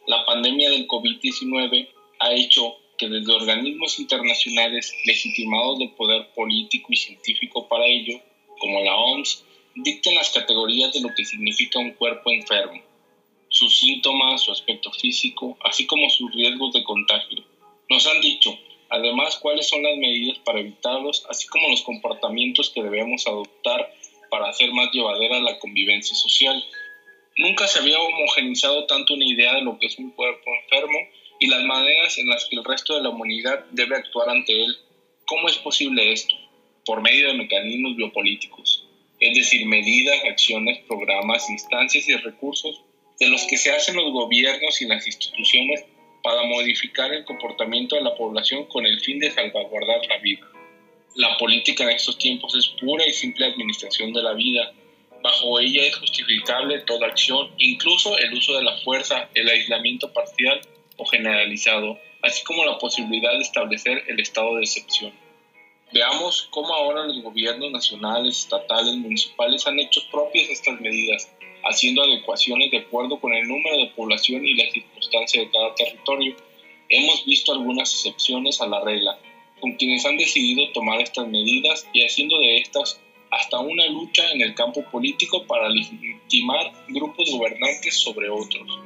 La 0.08 0.26
pandemia 0.26 0.70
del 0.70 0.88
COVID-19 0.88 1.88
ha 2.18 2.32
hecho 2.32 2.83
que 2.96 3.08
desde 3.08 3.32
organismos 3.32 3.98
internacionales 3.98 4.92
legitimados 5.04 5.78
del 5.78 5.90
poder 5.90 6.28
político 6.34 6.88
y 6.90 6.96
científico 6.96 7.68
para 7.68 7.86
ello, 7.86 8.20
como 8.58 8.80
la 8.80 8.94
OMS, 8.96 9.44
dicten 9.74 10.14
las 10.14 10.30
categorías 10.30 10.92
de 10.92 11.00
lo 11.00 11.08
que 11.14 11.24
significa 11.24 11.78
un 11.78 11.92
cuerpo 11.92 12.30
enfermo, 12.30 12.80
sus 13.48 13.78
síntomas, 13.78 14.42
su 14.42 14.52
aspecto 14.52 14.90
físico, 14.92 15.56
así 15.64 15.86
como 15.86 16.08
sus 16.10 16.32
riesgos 16.32 16.72
de 16.72 16.84
contagio. 16.84 17.44
Nos 17.88 18.06
han 18.06 18.20
dicho, 18.20 18.56
además, 18.88 19.36
cuáles 19.36 19.68
son 19.68 19.82
las 19.82 19.96
medidas 19.96 20.38
para 20.44 20.60
evitarlos, 20.60 21.26
así 21.28 21.46
como 21.48 21.68
los 21.68 21.82
comportamientos 21.82 22.70
que 22.70 22.82
debemos 22.82 23.26
adoptar 23.26 23.92
para 24.30 24.48
hacer 24.48 24.72
más 24.72 24.90
llevadera 24.92 25.40
la 25.40 25.58
convivencia 25.58 26.16
social. 26.16 26.64
Nunca 27.36 27.66
se 27.66 27.80
había 27.80 28.00
homogenizado 28.00 28.86
tanto 28.86 29.14
una 29.14 29.26
idea 29.26 29.54
de 29.54 29.62
lo 29.62 29.78
que 29.78 29.86
es 29.86 29.98
un 29.98 30.10
cuerpo 30.10 30.50
y 31.44 31.46
las 31.46 31.62
maneras 31.64 32.16
en 32.16 32.26
las 32.26 32.46
que 32.46 32.56
el 32.56 32.64
resto 32.64 32.94
de 32.94 33.02
la 33.02 33.10
humanidad 33.10 33.66
debe 33.70 33.96
actuar 33.96 34.30
ante 34.30 34.64
él. 34.64 34.78
¿Cómo 35.26 35.46
es 35.46 35.58
posible 35.58 36.10
esto? 36.10 36.34
Por 36.86 37.02
medio 37.02 37.28
de 37.28 37.34
mecanismos 37.34 37.96
biopolíticos, 37.96 38.88
es 39.20 39.34
decir, 39.34 39.66
medidas, 39.66 40.24
acciones, 40.24 40.78
programas, 40.88 41.50
instancias 41.50 42.08
y 42.08 42.14
recursos 42.14 42.80
de 43.20 43.28
los 43.28 43.44
que 43.44 43.58
se 43.58 43.70
hacen 43.72 43.96
los 43.96 44.10
gobiernos 44.10 44.80
y 44.80 44.86
las 44.86 45.06
instituciones 45.06 45.84
para 46.22 46.44
modificar 46.44 47.12
el 47.12 47.26
comportamiento 47.26 47.96
de 47.96 48.04
la 48.04 48.16
población 48.16 48.64
con 48.64 48.86
el 48.86 48.98
fin 49.00 49.18
de 49.18 49.30
salvaguardar 49.30 50.00
la 50.08 50.16
vida. 50.20 50.48
La 51.14 51.36
política 51.36 51.84
en 51.84 51.90
estos 51.90 52.16
tiempos 52.16 52.54
es 52.54 52.68
pura 52.80 53.06
y 53.06 53.12
simple 53.12 53.44
administración 53.44 54.14
de 54.14 54.22
la 54.22 54.32
vida. 54.32 54.72
Bajo 55.22 55.60
ella 55.60 55.82
es 55.84 55.94
justificable 55.96 56.78
toda 56.86 57.08
acción, 57.08 57.50
incluso 57.58 58.16
el 58.16 58.32
uso 58.32 58.56
de 58.56 58.62
la 58.62 58.78
fuerza, 58.78 59.28
el 59.34 59.50
aislamiento 59.50 60.10
parcial 60.10 60.62
o 60.96 61.04
generalizado, 61.04 61.98
así 62.22 62.42
como 62.44 62.64
la 62.64 62.78
posibilidad 62.78 63.32
de 63.32 63.40
establecer 63.40 64.02
el 64.08 64.20
estado 64.20 64.56
de 64.56 64.62
excepción. 64.62 65.12
Veamos 65.92 66.48
cómo 66.50 66.74
ahora 66.74 67.04
los 67.04 67.22
gobiernos 67.22 67.70
nacionales, 67.70 68.38
estatales, 68.38 68.96
municipales 68.96 69.66
han 69.66 69.78
hecho 69.78 70.00
propias 70.10 70.50
estas 70.50 70.80
medidas, 70.80 71.30
haciendo 71.64 72.02
adecuaciones 72.02 72.70
de 72.70 72.78
acuerdo 72.78 73.20
con 73.20 73.32
el 73.32 73.46
número 73.46 73.76
de 73.76 73.92
población 73.94 74.44
y 74.44 74.54
las 74.54 74.72
circunstancias 74.72 75.44
de 75.44 75.50
cada 75.50 75.74
territorio. 75.74 76.36
Hemos 76.88 77.24
visto 77.24 77.52
algunas 77.52 77.92
excepciones 77.92 78.60
a 78.60 78.66
la 78.66 78.80
regla, 78.80 79.18
con 79.60 79.72
quienes 79.74 80.04
han 80.04 80.16
decidido 80.16 80.70
tomar 80.72 81.00
estas 81.00 81.28
medidas 81.28 81.86
y 81.92 82.04
haciendo 82.04 82.38
de 82.38 82.58
estas 82.58 83.00
hasta 83.30 83.58
una 83.58 83.86
lucha 83.86 84.30
en 84.32 84.42
el 84.42 84.54
campo 84.54 84.84
político 84.90 85.44
para 85.46 85.68
legitimar 85.68 86.72
grupos 86.88 87.30
gobernantes 87.30 87.98
sobre 87.98 88.28
otros. 88.28 88.78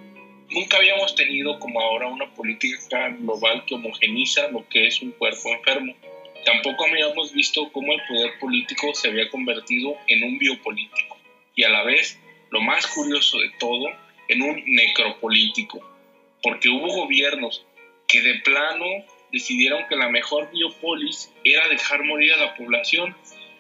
Nunca 0.50 0.78
habíamos 0.78 1.14
tenido 1.14 1.59
como 1.59 1.81
ahora 1.81 2.06
una 2.06 2.26
política 2.34 3.10
global 3.10 3.64
que 3.66 3.75
homogeniza 3.75 4.48
lo 4.48 4.66
que 4.69 4.86
es 4.86 5.03
un 5.03 5.12
cuerpo 5.12 5.50
enfermo. 5.50 5.94
Tampoco 6.44 6.86
habíamos 6.86 7.32
visto 7.32 7.70
cómo 7.70 7.92
el 7.92 8.00
poder 8.09 8.38
político 8.38 8.94
se 8.94 9.08
había 9.08 9.28
convertido 9.28 9.97
en 10.06 10.25
un 10.25 10.38
biopolítico 10.38 11.19
y 11.54 11.64
a 11.64 11.69
la 11.69 11.82
vez, 11.82 12.19
lo 12.50 12.60
más 12.60 12.87
curioso 12.87 13.38
de 13.38 13.50
todo, 13.58 13.88
en 14.28 14.42
un 14.42 14.62
necropolítico, 14.64 15.81
porque 16.42 16.69
hubo 16.69 16.87
gobiernos 16.87 17.66
que 18.06 18.22
de 18.22 18.34
plano 18.37 18.87
decidieron 19.32 19.87
que 19.88 19.97
la 19.97 20.08
mejor 20.08 20.50
biopolis 20.50 21.31
era 21.44 21.69
dejar 21.69 22.04
morir 22.04 22.32
a 22.32 22.37
la 22.38 22.54
población 22.54 23.14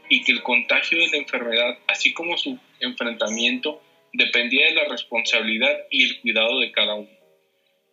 y 0.08 0.22
que 0.22 0.32
el 0.32 0.42
contagio 0.42 0.98
de 0.98 1.08
la 1.08 1.16
enfermedad, 1.18 1.78
así 1.86 2.14
como 2.14 2.38
su 2.38 2.58
enfrentamiento, 2.80 3.82
dependía 4.18 4.66
de 4.66 4.74
la 4.74 4.84
responsabilidad 4.84 5.78
y 5.90 6.04
el 6.04 6.20
cuidado 6.20 6.58
de 6.58 6.72
cada 6.72 6.94
uno. 6.94 7.08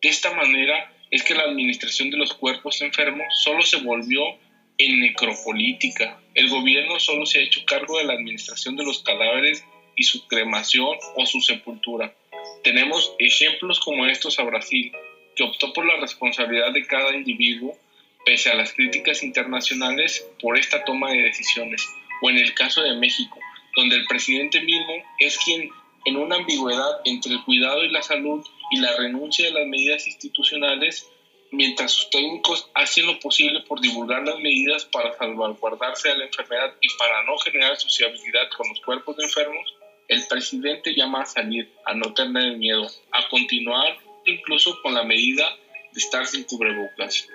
De 0.01 0.09
esta 0.09 0.31
manera 0.31 0.91
es 1.11 1.21
que 1.23 1.35
la 1.35 1.43
administración 1.43 2.09
de 2.09 2.17
los 2.17 2.33
cuerpos 2.33 2.81
enfermos 2.81 3.27
solo 3.43 3.61
se 3.61 3.77
volvió 3.77 4.23
en 4.79 4.99
necropolítica. 5.01 6.19
El 6.33 6.49
gobierno 6.49 6.99
solo 6.99 7.27
se 7.27 7.39
ha 7.39 7.43
hecho 7.43 7.63
cargo 7.65 7.99
de 7.99 8.05
la 8.05 8.13
administración 8.13 8.75
de 8.75 8.83
los 8.83 9.03
cadáveres 9.03 9.63
y 9.95 10.03
su 10.03 10.25
cremación 10.27 10.97
o 11.15 11.25
su 11.27 11.41
sepultura. 11.41 12.11
Tenemos 12.63 13.13
ejemplos 13.19 13.79
como 13.79 14.07
estos 14.07 14.39
a 14.39 14.43
Brasil, 14.43 14.91
que 15.35 15.43
optó 15.43 15.73
por 15.73 15.85
la 15.85 15.97
responsabilidad 15.97 16.71
de 16.71 16.87
cada 16.87 17.15
individuo, 17.15 17.77
pese 18.25 18.49
a 18.49 18.55
las 18.55 18.73
críticas 18.73 19.21
internacionales, 19.21 20.27
por 20.41 20.57
esta 20.57 20.83
toma 20.83 21.11
de 21.11 21.21
decisiones. 21.21 21.87
O 22.23 22.31
en 22.31 22.37
el 22.37 22.55
caso 22.55 22.81
de 22.81 22.95
México, 22.95 23.37
donde 23.75 23.97
el 23.97 24.07
presidente 24.07 24.59
mismo 24.61 24.95
es 25.19 25.37
quien 25.37 25.69
en 26.05 26.17
una 26.17 26.37
ambigüedad 26.37 27.01
entre 27.03 27.33
el 27.33 27.43
cuidado 27.43 27.83
y 27.83 27.89
la 27.89 28.01
salud 28.01 28.43
y 28.71 28.79
la 28.79 28.95
renuncia 28.95 29.45
de 29.45 29.51
las 29.51 29.67
medidas 29.67 30.07
institucionales, 30.07 31.07
mientras 31.51 31.91
sus 31.91 32.09
técnicos 32.09 32.67
hacen 32.73 33.07
lo 33.07 33.19
posible 33.19 33.61
por 33.61 33.81
divulgar 33.81 34.23
las 34.23 34.39
medidas 34.39 34.85
para 34.85 35.15
salvaguardarse 35.17 36.09
de 36.09 36.17
la 36.17 36.25
enfermedad 36.25 36.73
y 36.81 36.87
para 36.97 37.23
no 37.23 37.37
generar 37.37 37.77
sociabilidad 37.77 38.47
con 38.55 38.69
los 38.69 38.79
cuerpos 38.81 39.17
de 39.17 39.23
enfermos, 39.23 39.73
el 40.07 40.23
presidente 40.27 40.93
llama 40.95 41.23
a 41.23 41.25
salir, 41.25 41.67
a 41.85 41.93
no 41.93 42.13
tener 42.13 42.57
miedo, 42.57 42.87
a 43.11 43.27
continuar 43.27 43.97
incluso 44.25 44.79
con 44.81 44.93
la 44.93 45.03
medida 45.03 45.57
de 45.91 45.99
estar 45.99 46.25
sin 46.25 46.43
cubrebocas. 46.43 47.27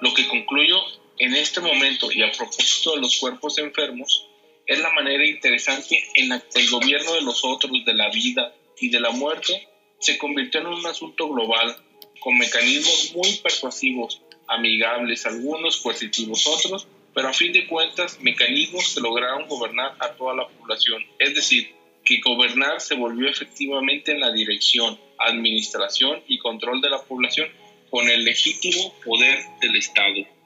Lo 0.00 0.12
que 0.14 0.28
concluyo 0.28 0.78
en 1.18 1.34
este 1.34 1.60
momento 1.60 2.10
y 2.12 2.22
a 2.22 2.30
propósito 2.30 2.94
de 2.94 3.00
los 3.00 3.18
cuerpos 3.18 3.58
enfermos 3.58 4.27
es 4.68 4.78
la 4.80 4.90
manera 4.90 5.24
interesante 5.26 5.98
en 6.14 6.28
la 6.28 6.40
que 6.40 6.60
el 6.60 6.70
gobierno 6.70 7.14
de 7.14 7.22
los 7.22 7.42
otros, 7.42 7.72
de 7.84 7.94
la 7.94 8.10
vida 8.10 8.54
y 8.78 8.90
de 8.90 9.00
la 9.00 9.10
muerte, 9.10 9.66
se 9.98 10.18
convirtió 10.18 10.60
en 10.60 10.66
un 10.66 10.86
asunto 10.86 11.28
global, 11.28 11.74
con 12.20 12.36
mecanismos 12.36 13.12
muy 13.14 13.36
persuasivos, 13.36 14.20
amigables, 14.46 15.24
algunos 15.24 15.78
coercitivos 15.78 16.46
otros, 16.46 16.86
pero 17.14 17.28
a 17.28 17.32
fin 17.32 17.52
de 17.52 17.66
cuentas 17.66 18.20
mecanismos 18.20 18.94
que 18.94 19.00
lograron 19.00 19.48
gobernar 19.48 19.96
a 19.98 20.12
toda 20.12 20.34
la 20.34 20.46
población. 20.46 21.02
Es 21.18 21.34
decir, 21.34 21.74
que 22.04 22.20
gobernar 22.20 22.80
se 22.80 22.94
volvió 22.94 23.28
efectivamente 23.28 24.12
en 24.12 24.20
la 24.20 24.32
dirección, 24.32 24.98
administración 25.18 26.22
y 26.28 26.38
control 26.38 26.80
de 26.82 26.90
la 26.90 27.02
población 27.02 27.48
con 27.90 28.08
el 28.08 28.24
legítimo 28.24 28.94
poder 29.02 29.38
del 29.62 29.76
Estado. 29.76 30.37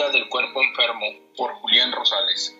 Del 0.00 0.30
cuerpo 0.30 0.62
enfermo 0.62 1.06
por 1.36 1.52
Julián 1.56 1.92
Rosales. 1.92 2.56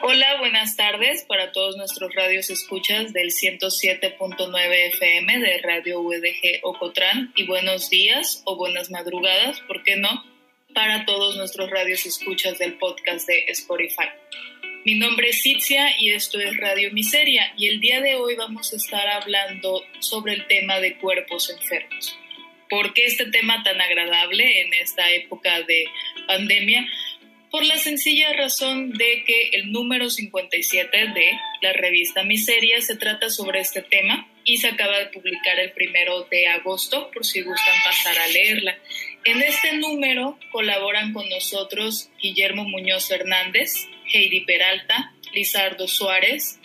Hola, 0.00 0.38
buenas 0.38 0.76
tardes 0.76 1.24
para 1.28 1.50
todos 1.50 1.76
nuestros 1.76 2.14
radios 2.14 2.48
escuchas 2.48 3.12
del 3.12 3.30
107.9 3.30 4.94
FM 4.94 5.40
de 5.40 5.58
Radio 5.58 6.00
UDG 6.00 6.60
Ocotrán 6.62 7.32
y 7.34 7.46
buenos 7.46 7.90
días 7.90 8.42
o 8.46 8.56
buenas 8.56 8.92
madrugadas, 8.92 9.60
¿por 9.62 9.82
qué 9.82 9.96
no? 9.96 10.08
Para 10.72 11.04
todos 11.04 11.36
nuestros 11.36 11.68
radios 11.68 12.06
escuchas 12.06 12.58
del 12.58 12.78
podcast 12.78 13.26
de 13.26 13.44
Spotify. 13.48 14.08
Mi 14.84 14.96
nombre 14.96 15.28
es 15.28 15.42
Citzia 15.42 15.94
y 15.96 16.10
esto 16.10 16.40
es 16.40 16.56
Radio 16.56 16.90
Miseria 16.90 17.54
y 17.56 17.68
el 17.68 17.78
día 17.78 18.00
de 18.00 18.16
hoy 18.16 18.34
vamos 18.34 18.72
a 18.72 18.76
estar 18.76 19.06
hablando 19.06 19.84
sobre 20.00 20.32
el 20.32 20.48
tema 20.48 20.80
de 20.80 20.96
cuerpos 20.96 21.50
enfermos. 21.50 22.18
¿Por 22.68 22.92
qué 22.92 23.06
este 23.06 23.26
tema 23.26 23.62
tan 23.62 23.80
agradable 23.80 24.62
en 24.62 24.74
esta 24.74 25.08
época 25.12 25.62
de 25.62 25.84
pandemia? 26.26 26.84
por 27.52 27.66
la 27.66 27.76
sencilla 27.76 28.32
razón 28.32 28.92
de 28.94 29.24
que 29.26 29.50
el 29.52 29.72
número 29.72 30.08
57 30.08 30.98
de 31.14 31.38
la 31.60 31.74
revista 31.74 32.24
Miseria 32.24 32.80
se 32.80 32.96
trata 32.96 33.28
sobre 33.28 33.60
este 33.60 33.82
tema 33.82 34.26
y 34.42 34.56
se 34.56 34.68
acaba 34.68 34.98
de 34.98 35.06
publicar 35.06 35.60
el 35.60 35.70
primero 35.72 36.24
de 36.30 36.46
agosto, 36.46 37.10
por 37.12 37.26
si 37.26 37.42
gustan 37.42 37.74
pasar 37.84 38.18
a 38.18 38.26
leerla. 38.28 38.78
En 39.26 39.42
este 39.42 39.76
número 39.76 40.38
colaboran 40.50 41.12
con 41.12 41.28
nosotros 41.28 42.08
Guillermo 42.22 42.64
Muñoz 42.64 43.10
Hernández, 43.10 43.86
Heidi 44.12 44.40
Peralta, 44.40 45.12
Lizardo 45.32 45.88
Suárez, 45.88 46.58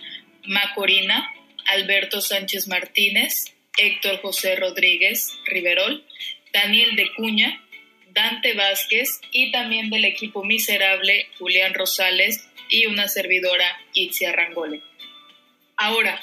Macorina, 0.45 1.33
Alberto 1.65 2.21
Sánchez 2.21 2.67
Martínez, 2.67 3.53
Héctor 3.77 4.21
José 4.21 4.55
Rodríguez 4.55 5.37
Riverol, 5.45 6.05
Daniel 6.53 6.95
de 6.95 7.13
Cuña, 7.15 7.61
Dante 8.13 8.53
Vázquez 8.53 9.19
y 9.31 9.51
también 9.51 9.89
del 9.89 10.05
equipo 10.05 10.43
miserable 10.43 11.27
Julián 11.37 11.73
Rosales 11.73 12.47
y 12.69 12.85
una 12.87 13.07
servidora 13.07 13.79
Itzia 13.93 14.31
Rangole. 14.31 14.81
Ahora, 15.75 16.19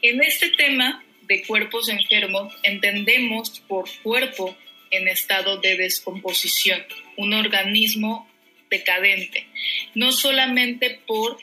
en 0.00 0.22
este 0.22 0.50
tema 0.50 1.04
de 1.22 1.44
cuerpos 1.44 1.88
enfermos 1.88 2.54
entendemos 2.62 3.60
por 3.68 3.84
cuerpo 4.02 4.56
en 4.90 5.08
estado 5.08 5.58
de 5.58 5.76
descomposición, 5.76 6.82
un 7.16 7.34
organismo 7.34 8.27
decadente, 8.70 9.46
no 9.94 10.12
solamente 10.12 11.00
por 11.06 11.38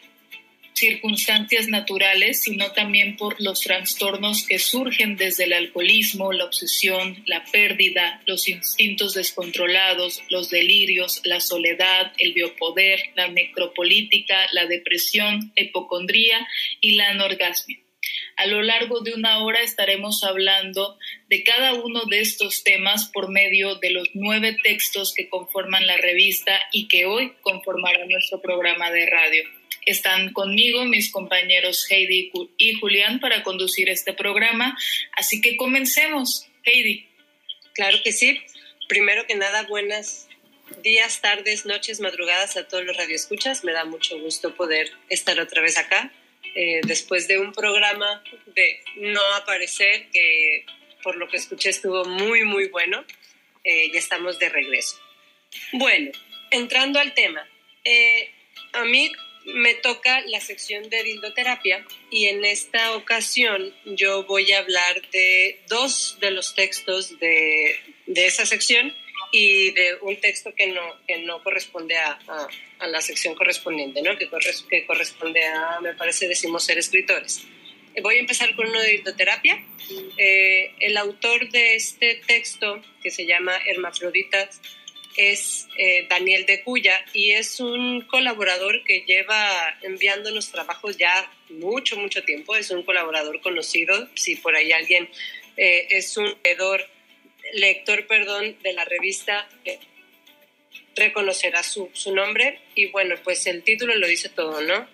circunstancias 0.76 1.68
naturales, 1.68 2.44
sino 2.44 2.72
también 2.72 3.16
por 3.16 3.42
los 3.42 3.62
trastornos 3.62 4.46
que 4.46 4.60
surgen 4.60 5.16
desde 5.16 5.46
el 5.46 5.54
alcoholismo, 5.54 6.34
la 6.34 6.46
obsesión, 6.46 7.24
la 7.26 7.46
pérdida, 7.46 8.22
los 8.26 8.48
instintos 8.50 9.14
descontrolados, 9.14 10.22
los 10.30 10.50
delirios, 10.50 11.22
la 11.24 11.40
soledad, 11.40 12.12
el 12.18 12.34
biopoder, 12.34 13.00
la 13.16 13.30
necropolítica, 13.30 14.36
la 14.52 14.66
depresión, 14.66 15.54
hipocondría 15.56 16.46
y 16.82 16.96
la 16.96 17.10
anorgasmia. 17.10 17.85
A 18.38 18.48
lo 18.48 18.62
largo 18.62 19.00
de 19.00 19.14
una 19.14 19.44
hora 19.44 19.62
estaremos 19.62 20.24
hablando 20.24 20.98
de 21.30 21.44
cada 21.44 21.74
uno 21.74 22.04
de 22.06 22.20
estos 22.20 22.64
temas 22.64 23.10
por 23.14 23.30
medio 23.30 23.76
de 23.76 23.92
los 23.92 24.10
nueve 24.14 24.58
textos 24.62 25.14
que 25.16 25.30
conforman 25.30 25.88
la 25.88 25.96
revista 25.96 26.60
y 26.74 26.90
que 26.90 27.06
hoy 27.06 27.34
conformarán 27.42 28.10
nuestro 28.10 28.42
programa 28.42 28.92
de 28.92 29.06
radio. 29.06 29.44
Están 29.86 30.34
conmigo 30.34 30.84
mis 30.84 31.12
compañeros 31.12 31.90
Heidi 31.90 32.32
y 32.58 32.74
Julián 32.74 33.22
para 33.22 33.42
conducir 33.44 33.90
este 33.90 34.12
programa, 34.12 34.78
así 35.14 35.40
que 35.40 35.56
comencemos. 35.56 36.48
Heidi. 36.66 37.08
Claro 37.74 38.00
que 38.04 38.12
sí. 38.12 38.42
Primero 38.90 39.26
que 39.28 39.36
nada, 39.36 39.64
buenas 39.64 40.28
días, 40.84 41.22
tardes, 41.22 41.66
noches, 41.66 42.02
madrugadas 42.02 42.58
a 42.58 42.68
todos 42.68 42.84
los 42.84 42.98
radioescuchas. 42.98 43.64
Me 43.64 43.72
da 43.72 43.86
mucho 43.86 44.20
gusto 44.20 44.56
poder 44.56 44.92
estar 45.10 45.40
otra 45.40 45.62
vez 45.62 45.78
acá 45.78 46.12
eh, 46.56 46.82
después 46.84 47.28
de 47.28 47.38
un 47.38 47.52
programa 47.52 48.24
de 48.48 48.80
no 48.96 49.22
aparecer 49.36 50.08
que 50.12 50.66
por 51.04 51.18
lo 51.18 51.28
que 51.28 51.38
escuché 51.38 51.70
estuvo 51.70 52.06
muy, 52.06 52.44
muy 52.46 52.70
bueno. 52.70 53.06
Eh, 53.64 53.92
ya 53.92 54.00
estamos 54.00 54.40
de 54.40 54.50
regreso. 54.50 55.00
Bueno, 55.74 56.12
entrando 56.52 57.00
al 57.00 57.14
tema. 57.14 57.48
Eh, 57.84 58.30
a 58.74 58.86
mí 58.86 59.12
me 59.46 59.76
toca 59.76 60.22
la 60.22 60.40
sección 60.40 60.90
de 60.90 61.04
dildoterapia 61.04 61.86
y 62.10 62.26
en 62.26 62.46
esta 62.46 62.96
ocasión 62.96 63.74
yo 63.86 64.24
voy 64.24 64.52
a 64.52 64.60
hablar 64.60 65.08
de 65.12 65.62
dos 65.68 66.18
de 66.20 66.32
los 66.32 66.56
textos 66.56 67.20
de, 67.20 67.80
de 68.08 68.26
esa 68.26 68.46
sección 68.46 68.96
y 69.38 69.72
de 69.72 69.98
un 70.02 70.16
texto 70.22 70.56
que 70.56 70.68
no, 70.68 70.82
que 71.06 71.18
no 71.18 71.44
corresponde 71.44 71.98
a, 71.98 72.18
a, 72.80 72.88
la 72.88 73.02
sección 73.02 73.36
correspondiente, 73.36 74.02
¿no? 74.02 74.18
que, 74.18 74.30
que 74.70 74.86
corresponde 74.86 75.44
a, 75.44 75.82
me 75.82 75.94
parece, 75.94 76.30
decimos 76.30 76.64
ser 76.64 76.78
escritores. 76.78 77.46
Voy 78.02 78.16
a 78.16 78.20
empezar 78.20 78.56
con 78.56 78.70
uno 78.70 78.80
de 78.80 78.92
dildoterapia. 78.92 79.62
Eh, 80.18 80.72
el 80.80 80.96
autor 80.96 81.50
de 81.50 81.76
este 81.76 82.22
texto, 82.26 82.82
que 83.04 83.12
se 83.12 83.26
llama 83.26 83.52
Hermafroditas, 83.66 84.62
es 85.18 85.68
eh, 85.78 86.08
Daniel 86.10 86.46
de 86.46 86.64
Cuya 86.64 87.06
y 87.12 87.32
es 87.32 87.60
un 87.60 88.02
colaborador 88.08 88.84
que 88.86 89.02
lleva 89.02 89.78
enviándonos 89.82 90.50
trabajos 90.50 90.96
ya 90.98 91.30
mucho, 91.50 91.98
mucho 91.98 92.24
tiempo. 92.24 92.56
Es 92.56 92.72
un 92.72 92.84
colaborador 92.84 93.42
conocido. 93.42 94.08
Si 94.16 94.38
por 94.38 94.56
ahí 94.56 94.72
alguien 94.72 95.10
eh, 95.58 95.88
es 95.90 96.16
un 96.16 96.34
lector, 96.42 96.88
lector 97.56 98.08
perdón, 98.08 98.58
de 98.62 98.74
la 98.74 98.86
revista, 98.86 99.48
eh, 99.66 99.80
reconocerá 100.96 101.64
su, 101.64 101.90
su, 101.94 102.14
nombre. 102.14 102.60
Y 102.76 102.86
bueno, 102.88 103.16
pues 103.24 103.48
el 103.48 103.64
título 103.64 103.96
lo 103.96 104.08
dice 104.08 104.30
todo, 104.30 104.62
¿no? 104.62 104.88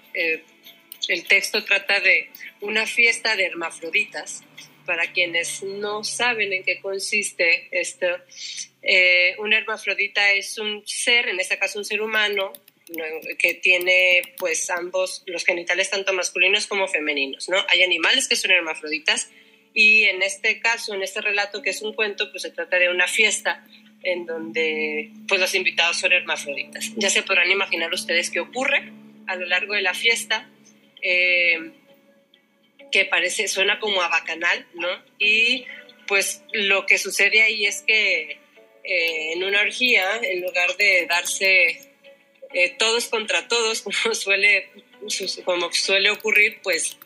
el 1.08 1.26
texto 1.26 1.64
trata 1.64 2.00
de 2.00 2.30
una 2.62 2.86
fiesta 2.86 3.36
de 3.36 3.46
hermafroditas. 3.46 4.44
Para 4.86 5.12
quienes 5.14 5.62
no 5.62 6.04
saben 6.04 6.54
en 6.54 6.64
qué 6.64 6.80
consiste 6.80 7.68
esto, 7.72 8.08
eh, 8.82 9.36
un 9.38 9.54
hermafrodita 9.54 10.32
es 10.32 10.58
un 10.58 10.82
ser, 10.86 11.30
en 11.30 11.40
este 11.40 11.58
caso 11.60 11.78
un 11.78 11.86
ser 11.86 12.02
humano, 12.02 12.52
que 13.38 13.54
tiene 13.54 14.22
pues 14.38 14.70
ambos 14.70 15.24
los 15.28 15.46
genitales 15.46 15.90
tanto 15.90 16.14
masculinos 16.14 16.68
como 16.68 16.88
femeninos, 16.88 17.48
¿no? 17.48 17.64
Hay 17.70 17.84
animales 17.84 18.28
que 18.28 18.36
son 18.36 18.52
hermafroditas 18.52 19.30
y 19.74 20.04
en 20.04 20.22
este 20.22 20.60
caso, 20.60 20.94
en 20.94 21.04
este 21.04 21.22
relato 21.22 21.62
que 21.62 21.70
es 21.70 21.82
un 21.82 21.94
cuento, 21.94 22.30
pues 22.32 22.44
se 22.44 22.52
trata 22.52 22.78
de 22.78 22.90
una 22.90 23.08
fiesta 23.08 23.66
en 24.04 24.26
donde 24.26 25.12
pues 25.28 25.40
los 25.40 25.54
invitados 25.56 25.98
son 25.98 26.12
hermafroditas. 26.12 26.92
Ya 26.96 27.10
se 27.10 27.24
podrán 27.24 27.50
imaginar 27.50 27.94
ustedes 27.94 28.30
qué 28.30 28.40
ocurre 28.40 28.92
a 29.28 29.36
lo 29.36 29.46
largo 29.46 29.74
de 29.74 29.82
la 29.82 29.94
fiesta, 29.94 30.50
eh, 31.02 31.72
que 32.92 33.06
parece, 33.06 33.48
suena 33.48 33.80
como 33.80 34.02
a 34.02 34.10
bacanal, 34.10 34.68
¿no? 34.74 34.90
Y 35.18 35.66
pues 36.08 36.44
lo 36.52 36.86
que 36.86 36.98
sucede 36.98 37.42
ahí 37.42 37.66
es 37.66 37.84
que 37.84 38.40
eh, 38.84 39.34
en 39.34 39.44
una 39.44 39.62
orgía, 39.62 40.20
en 40.22 40.42
lugar 40.42 40.76
de 40.78 41.06
darse 41.08 41.92
eh, 42.54 42.76
todos 42.78 43.08
contra 43.08 43.48
todos, 43.48 43.82
como 43.84 44.14
suele, 44.14 44.70
como 45.46 45.72
suele 45.72 46.10
ocurrir, 46.10 46.60
pues, 46.62 46.98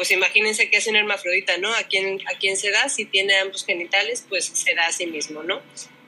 pues 0.00 0.12
imagínense 0.12 0.70
que 0.70 0.78
es 0.78 0.86
un 0.86 0.96
hermafrodita, 0.96 1.58
¿no? 1.58 1.74
¿A 1.74 1.82
quién, 1.82 2.22
¿A 2.34 2.38
quién 2.38 2.56
se 2.56 2.70
da? 2.70 2.88
Si 2.88 3.04
tiene 3.04 3.36
ambos 3.36 3.66
genitales, 3.66 4.24
pues 4.26 4.46
se 4.46 4.74
da 4.74 4.86
a 4.86 4.92
sí 4.92 5.06
mismo, 5.06 5.42
¿no? 5.42 5.60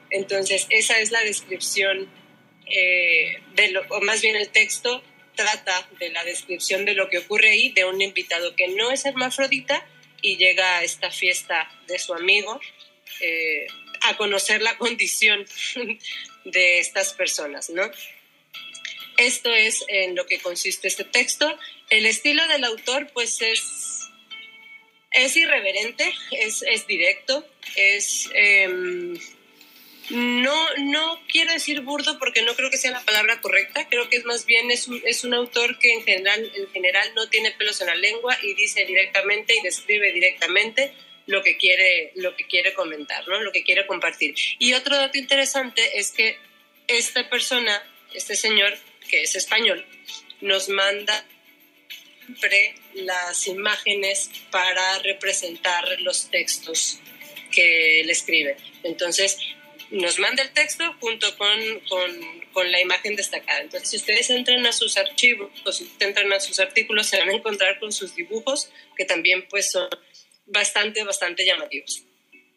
Entonces, 0.08 0.66
esa 0.70 0.98
es 0.98 1.10
la 1.10 1.20
descripción, 1.20 2.08
eh, 2.68 3.42
de 3.54 3.68
lo, 3.68 3.82
o 3.90 4.00
más 4.00 4.22
bien 4.22 4.34
el 4.34 4.48
texto 4.48 5.04
trata 5.34 5.86
de 6.00 6.08
la 6.08 6.24
descripción 6.24 6.86
de 6.86 6.94
lo 6.94 7.10
que 7.10 7.18
ocurre 7.18 7.50
ahí, 7.50 7.68
de 7.72 7.84
un 7.84 8.00
invitado 8.00 8.56
que 8.56 8.68
no 8.68 8.90
es 8.90 9.04
hermafrodita 9.04 9.86
y 10.22 10.38
llega 10.38 10.78
a 10.78 10.84
esta 10.84 11.10
fiesta 11.10 11.70
de 11.86 11.98
su 11.98 12.14
amigo, 12.14 12.62
eh, 13.20 13.66
a 14.04 14.16
conocer 14.16 14.62
la 14.62 14.78
condición 14.78 15.44
de 16.46 16.78
estas 16.78 17.12
personas, 17.12 17.68
¿no? 17.68 17.90
Esto 19.16 19.52
es 19.52 19.84
en 19.88 20.14
lo 20.14 20.26
que 20.26 20.38
consiste 20.40 20.88
este 20.88 21.04
texto. 21.04 21.58
El 21.90 22.06
estilo 22.06 22.46
del 22.48 22.64
autor, 22.64 23.10
pues, 23.12 23.40
es, 23.42 24.08
es 25.10 25.36
irreverente, 25.36 26.12
es, 26.30 26.62
es 26.62 26.86
directo, 26.86 27.46
es... 27.76 28.30
Em, 28.34 29.18
no, 30.10 30.76
no 30.78 31.20
quiero 31.28 31.52
decir 31.52 31.80
burdo 31.80 32.18
porque 32.18 32.42
no 32.42 32.54
creo 32.54 32.70
que 32.70 32.76
sea 32.76 32.90
la 32.90 33.04
palabra 33.04 33.40
correcta, 33.40 33.88
creo 33.88 34.08
que 34.08 34.16
es 34.16 34.24
más 34.24 34.46
bien 34.46 34.70
es 34.70 34.88
un, 34.88 35.00
es 35.06 35.24
un 35.24 35.32
autor 35.32 35.78
que 35.78 35.92
en 35.92 36.02
general, 36.02 36.52
en 36.54 36.68
general 36.70 37.14
no 37.14 37.28
tiene 37.28 37.52
pelos 37.52 37.80
en 37.80 37.86
la 37.86 37.94
lengua 37.94 38.36
y 38.42 38.54
dice 38.54 38.84
directamente 38.84 39.54
y 39.56 39.62
describe 39.62 40.12
directamente 40.12 40.92
lo 41.26 41.42
que 41.42 41.56
quiere, 41.56 42.12
lo 42.16 42.34
que 42.36 42.46
quiere 42.46 42.74
comentar, 42.74 43.26
¿no? 43.28 43.40
lo 43.40 43.52
que 43.52 43.62
quiere 43.62 43.86
compartir. 43.86 44.34
Y 44.58 44.74
otro 44.74 44.96
dato 44.96 45.18
interesante 45.18 45.98
es 45.98 46.10
que 46.10 46.36
esta 46.88 47.30
persona, 47.30 47.82
este 48.12 48.34
señor, 48.34 48.76
que 49.12 49.22
es 49.22 49.36
español, 49.36 49.84
nos 50.40 50.70
manda 50.70 51.24
siempre 52.24 52.74
las 52.94 53.46
imágenes 53.46 54.30
para 54.50 54.98
representar 55.00 55.84
los 56.00 56.30
textos 56.30 56.98
que 57.54 58.00
él 58.00 58.08
escribe. 58.08 58.56
Entonces, 58.82 59.38
nos 59.90 60.18
manda 60.18 60.42
el 60.42 60.50
texto 60.54 60.96
junto 60.98 61.36
con, 61.36 61.50
con, 62.54 62.72
la 62.72 62.80
imagen 62.80 63.14
destacada. 63.14 63.60
Entonces, 63.60 63.90
si 63.90 63.96
ustedes 63.98 64.30
entran 64.30 64.64
a 64.66 64.72
sus 64.72 64.96
archivos 64.96 65.50
o 65.66 65.72
si 65.72 65.92
entran 66.00 66.32
a 66.32 66.40
sus 66.40 66.58
artículos, 66.58 67.06
se 67.06 67.18
van 67.18 67.28
a 67.28 67.34
encontrar 67.34 67.78
con 67.78 67.92
sus 67.92 68.14
dibujos, 68.14 68.70
que 68.96 69.04
también 69.04 69.46
pues 69.50 69.72
son 69.72 69.88
bastante, 70.46 71.04
bastante 71.04 71.44
llamativos. 71.44 72.02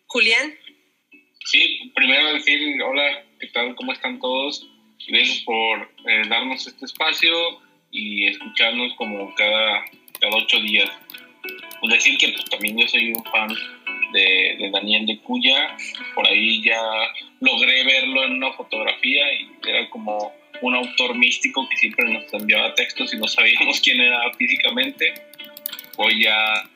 Julián. 0.08 0.58
Sí, 1.46 1.92
primero 1.94 2.34
decir 2.34 2.82
hola, 2.82 3.26
¿qué 3.40 3.48
tal? 3.48 3.76
¿Cómo 3.76 3.92
están 3.92 4.20
todos? 4.20 4.66
Gracias 5.08 5.40
por 5.42 5.82
eh, 6.08 6.24
darnos 6.28 6.66
este 6.66 6.86
espacio 6.86 7.62
y 7.92 8.28
escucharnos 8.28 8.94
como 8.96 9.34
cada, 9.36 9.86
cada 10.20 10.36
ocho 10.36 10.60
días. 10.60 10.90
Pues 11.80 11.94
decir 11.94 12.18
que 12.18 12.30
pues, 12.30 12.46
también 12.46 12.78
yo 12.78 12.88
soy 12.88 13.14
un 13.14 13.24
fan 13.26 13.50
de, 14.14 14.70
Daniel 14.72 15.06
de 15.06 15.20
Cuya. 15.20 15.78
Por 16.14 16.28
ahí 16.28 16.62
ya 16.64 16.80
logré 17.40 17.84
verlo 17.84 18.24
en 18.24 18.34
una 18.34 18.54
fotografía 18.54 19.34
y 19.34 19.50
era 19.68 19.90
como 19.90 20.34
un 20.62 20.76
autor 20.76 21.16
místico 21.16 21.68
que 21.70 21.78
siempre 21.78 22.10
nos 22.12 22.34
enviaba 22.34 22.74
textos 22.76 23.14
y 23.14 23.18
no 23.18 23.28
sabíamos 23.28 23.80
quién 23.84 24.02
era 24.02 24.34
físicamente. 24.34 25.14
Hoy 25.98 26.24
ya 26.24 26.70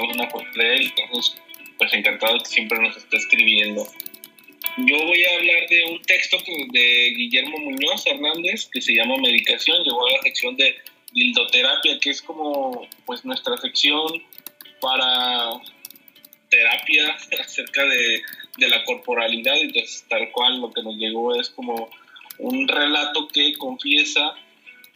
una 0.00 0.28
foto 0.28 0.46
de 0.56 0.76
él, 0.76 0.92
entonces 0.96 1.40
pues 1.78 1.92
encantado 1.94 2.38
que 2.38 2.46
siempre 2.46 2.78
nos 2.78 2.96
está 2.96 3.16
escribiendo. 3.16 3.86
Yo 4.78 4.96
voy 5.04 5.22
a 5.22 5.34
hablar 5.36 5.68
de 5.68 5.84
un 5.84 6.00
texto 6.02 6.38
de 6.70 7.12
Guillermo 7.14 7.58
Muñoz 7.58 8.06
Hernández 8.06 8.70
que 8.72 8.80
se 8.80 8.94
llama 8.94 9.16
Medicación, 9.18 9.84
llegó 9.84 10.06
a 10.06 10.12
la 10.12 10.22
sección 10.22 10.56
de 10.56 10.74
dildoterapia, 11.12 11.98
que 12.00 12.10
es 12.10 12.22
como 12.22 12.88
pues 13.04 13.22
nuestra 13.22 13.58
sección 13.58 14.22
para 14.80 15.50
terapia 16.48 17.18
acerca 17.38 17.84
de, 17.84 18.22
de 18.56 18.68
la 18.68 18.82
corporalidad, 18.84 19.56
entonces 19.58 20.06
tal 20.08 20.30
cual 20.32 20.62
lo 20.62 20.72
que 20.72 20.82
nos 20.82 20.96
llegó 20.96 21.38
es 21.38 21.50
como 21.50 21.90
un 22.38 22.66
relato 22.66 23.28
que 23.28 23.52
confiesa 23.58 24.34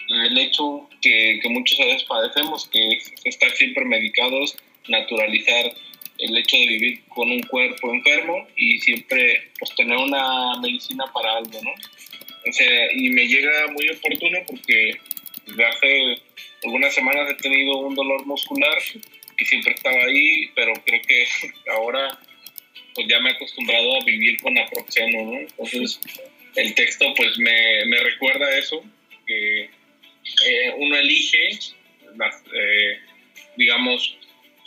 el 0.08 0.38
hecho 0.38 0.88
que, 1.02 1.38
que 1.42 1.48
muchas 1.50 1.78
veces 1.78 2.04
padecemos, 2.04 2.66
que 2.68 2.88
es 2.88 3.12
estar 3.24 3.50
siempre 3.50 3.84
medicados, 3.84 4.56
naturalizar 4.88 5.74
el 6.18 6.36
hecho 6.36 6.56
de 6.56 6.66
vivir 6.66 7.04
con 7.08 7.30
un 7.30 7.42
cuerpo 7.42 7.92
enfermo 7.92 8.46
y 8.56 8.78
siempre 8.78 9.50
pues 9.58 9.74
tener 9.74 9.96
una 9.96 10.58
medicina 10.60 11.04
para 11.12 11.36
algo, 11.36 11.60
¿no? 11.62 11.70
O 12.48 12.52
sea, 12.52 12.92
y 12.92 13.10
me 13.10 13.26
llega 13.26 13.66
muy 13.72 13.88
oportuno 13.90 14.38
porque 14.46 14.98
desde 15.46 15.64
hace 15.64 16.22
algunas 16.64 16.94
semanas 16.94 17.30
he 17.30 17.34
tenido 17.34 17.78
un 17.78 17.94
dolor 17.94 18.24
muscular 18.26 18.76
que 19.36 19.44
siempre 19.44 19.74
estaba 19.74 19.96
ahí, 20.04 20.50
pero 20.54 20.72
creo 20.84 21.02
que 21.02 21.26
ahora 21.70 22.18
pues 22.94 23.06
ya 23.08 23.20
me 23.20 23.30
he 23.30 23.32
acostumbrado 23.34 24.00
a 24.00 24.04
vivir 24.04 24.40
con 24.40 24.56
aproxiano, 24.56 25.24
¿no? 25.24 25.38
Entonces 25.38 26.00
el 26.56 26.74
texto 26.74 27.12
pues 27.14 27.38
me, 27.38 27.84
me 27.86 27.98
recuerda 27.98 28.58
eso, 28.58 28.82
que 29.26 29.64
eh, 29.64 30.72
uno 30.78 30.96
elige, 30.96 31.50
eh, 31.50 32.98
digamos, 33.56 34.16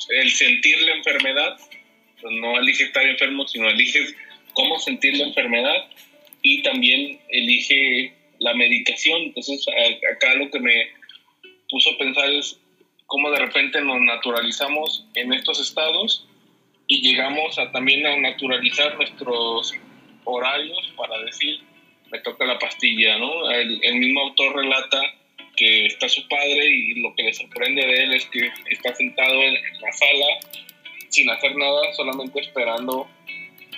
el 0.10 0.32
sentir 0.32 0.82
la 0.84 0.94
enfermedad, 0.94 1.58
pues 2.22 2.34
no 2.36 2.58
elige 2.60 2.86
estar 2.86 3.06
enfermo, 3.06 3.48
sino 3.48 3.70
elige 3.70 4.06
cómo 4.54 4.80
sentir 4.80 5.18
la 5.18 5.26
enfermedad 5.26 5.90
y 6.42 6.64
también 6.64 7.20
elige 7.30 8.14
la 8.40 8.54
medicación. 8.54 9.22
Entonces 9.24 9.66
acá 10.16 10.36
lo 10.36 10.50
que 10.50 10.60
me 10.60 10.88
puso 11.70 11.92
a 11.92 11.98
pensar 11.98 12.30
es 12.32 12.60
cómo 13.06 13.32
de 13.32 13.40
repente 13.40 13.82
nos 13.82 14.00
naturalizamos 14.02 15.06
en 15.16 15.34
estos 15.34 15.60
estados 15.60 16.28
y 16.88 17.02
llegamos 17.02 17.58
a 17.60 17.72
también 17.72 18.06
a 18.06 18.18
naturalizar 18.18 18.96
nuestros 18.96 19.74
horarios 20.24 20.94
para 20.98 21.20
decir, 21.24 21.60
me 22.12 22.20
toca 22.20 22.46
la 22.46 22.58
pastilla, 22.58 23.18
¿no? 23.18 23.50
El, 23.52 23.96
mismo 23.96 24.22
autor 24.22 24.56
relata 24.56 25.02
que 25.60 25.86
está 25.88 26.08
su 26.08 26.26
padre 26.30 26.66
y 26.66 27.02
lo 27.02 27.14
que 27.16 27.24
le 27.24 27.34
sorprende 27.34 27.86
de 27.86 28.04
él 28.04 28.14
es 28.14 28.26
que 28.28 28.50
está 28.70 28.96
sentado 28.96 29.34
en, 29.34 29.54
la 29.54 29.92
sala 29.92 30.26
sin 31.10 31.30
hacer 31.30 31.56
nada, 31.56 31.94
solamente 31.94 32.40
esperando 32.40 33.10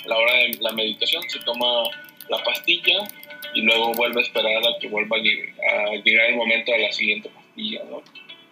la 0.05 0.17
hora 0.17 0.33
de 0.33 0.57
la 0.59 0.71
meditación, 0.73 1.27
se 1.27 1.39
toma 1.39 1.83
la 2.29 2.43
pastilla 2.43 3.07
y 3.55 3.61
luego 3.61 3.93
vuelve 3.93 4.19
a 4.21 4.23
esperar 4.23 4.57
a 4.57 4.79
que 4.79 4.87
vuelva 4.87 5.17
a 5.17 5.95
llegar 5.95 6.29
el 6.29 6.35
momento 6.35 6.71
de 6.71 6.79
la 6.79 6.91
siguiente 6.91 7.29
pastilla, 7.29 7.83
¿no? 7.89 8.03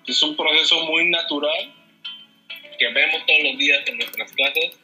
es 0.10 0.24
un 0.24 0.36
proceso 0.36 0.86
muy 0.86 1.10
natural 1.10 1.74
que 2.80 2.88
vemos 2.88 3.26
todos 3.26 3.44
los 3.44 3.58
días 3.58 3.82
en 3.88 3.98
nuestras 3.98 4.32
casas, 4.32 4.80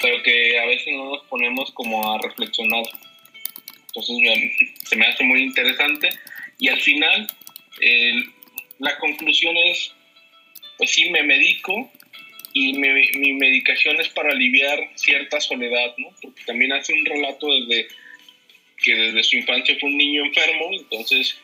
pero 0.00 0.22
que 0.22 0.58
a 0.58 0.66
veces 0.66 0.94
no 0.94 1.10
nos 1.10 1.22
ponemos 1.24 1.70
como 1.72 2.12
a 2.12 2.18
reflexionar. 2.22 2.84
Entonces 3.88 4.16
se 4.84 4.96
me 4.96 5.06
hace 5.06 5.24
muy 5.24 5.42
interesante 5.42 6.08
y 6.58 6.68
al 6.68 6.80
final 6.80 7.26
la 8.78 8.98
conclusión 8.98 9.56
es, 9.56 9.92
pues 10.78 10.90
sí, 10.90 11.10
me 11.10 11.22
medico 11.22 11.90
y 12.52 12.72
mi 12.72 13.34
medicación 13.34 14.00
es 14.00 14.08
para 14.08 14.32
aliviar 14.32 14.90
cierta 14.94 15.40
soledad, 15.40 15.94
¿no? 15.98 16.08
Porque 16.22 16.42
también 16.44 16.72
hace 16.72 16.92
un 16.94 17.04
relato 17.04 17.48
desde 17.48 17.88
que 18.82 18.94
desde 18.94 19.24
su 19.24 19.36
infancia 19.36 19.76
fue 19.78 19.88
un 19.88 19.96
niño 19.96 20.24
enfermo, 20.24 20.70
entonces 20.72 21.38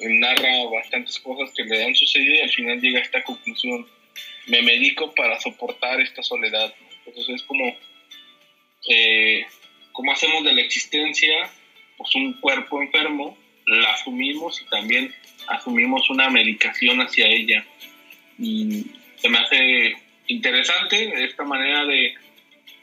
narra 0.00 0.64
bastantes 0.72 1.18
cosas 1.20 1.52
que 1.54 1.64
le 1.64 1.84
han 1.84 1.94
sucedido 1.94 2.34
y 2.34 2.40
al 2.40 2.50
final 2.50 2.80
llega 2.80 2.98
a 2.98 3.02
esta 3.02 3.22
conclusión. 3.22 3.86
Me 4.46 4.62
medico 4.62 5.14
para 5.14 5.40
soportar 5.40 6.00
esta 6.00 6.22
soledad. 6.22 6.74
Entonces 7.06 7.36
es 7.36 7.42
como, 7.42 7.76
eh, 8.88 9.46
como 9.92 10.12
hacemos 10.12 10.44
de 10.44 10.52
la 10.52 10.62
existencia 10.62 11.50
pues 11.96 12.14
un 12.14 12.34
cuerpo 12.40 12.82
enfermo, 12.82 13.38
la 13.66 13.92
asumimos 13.92 14.60
y 14.60 14.64
también 14.66 15.14
asumimos 15.48 16.08
una 16.10 16.30
medicación 16.30 17.00
hacia 17.00 17.26
ella. 17.26 17.64
Y 18.38 18.86
se 19.16 19.28
me 19.28 19.38
hace 19.38 19.94
interesante 20.26 21.24
esta 21.24 21.44
manera 21.44 21.84
de 21.84 22.14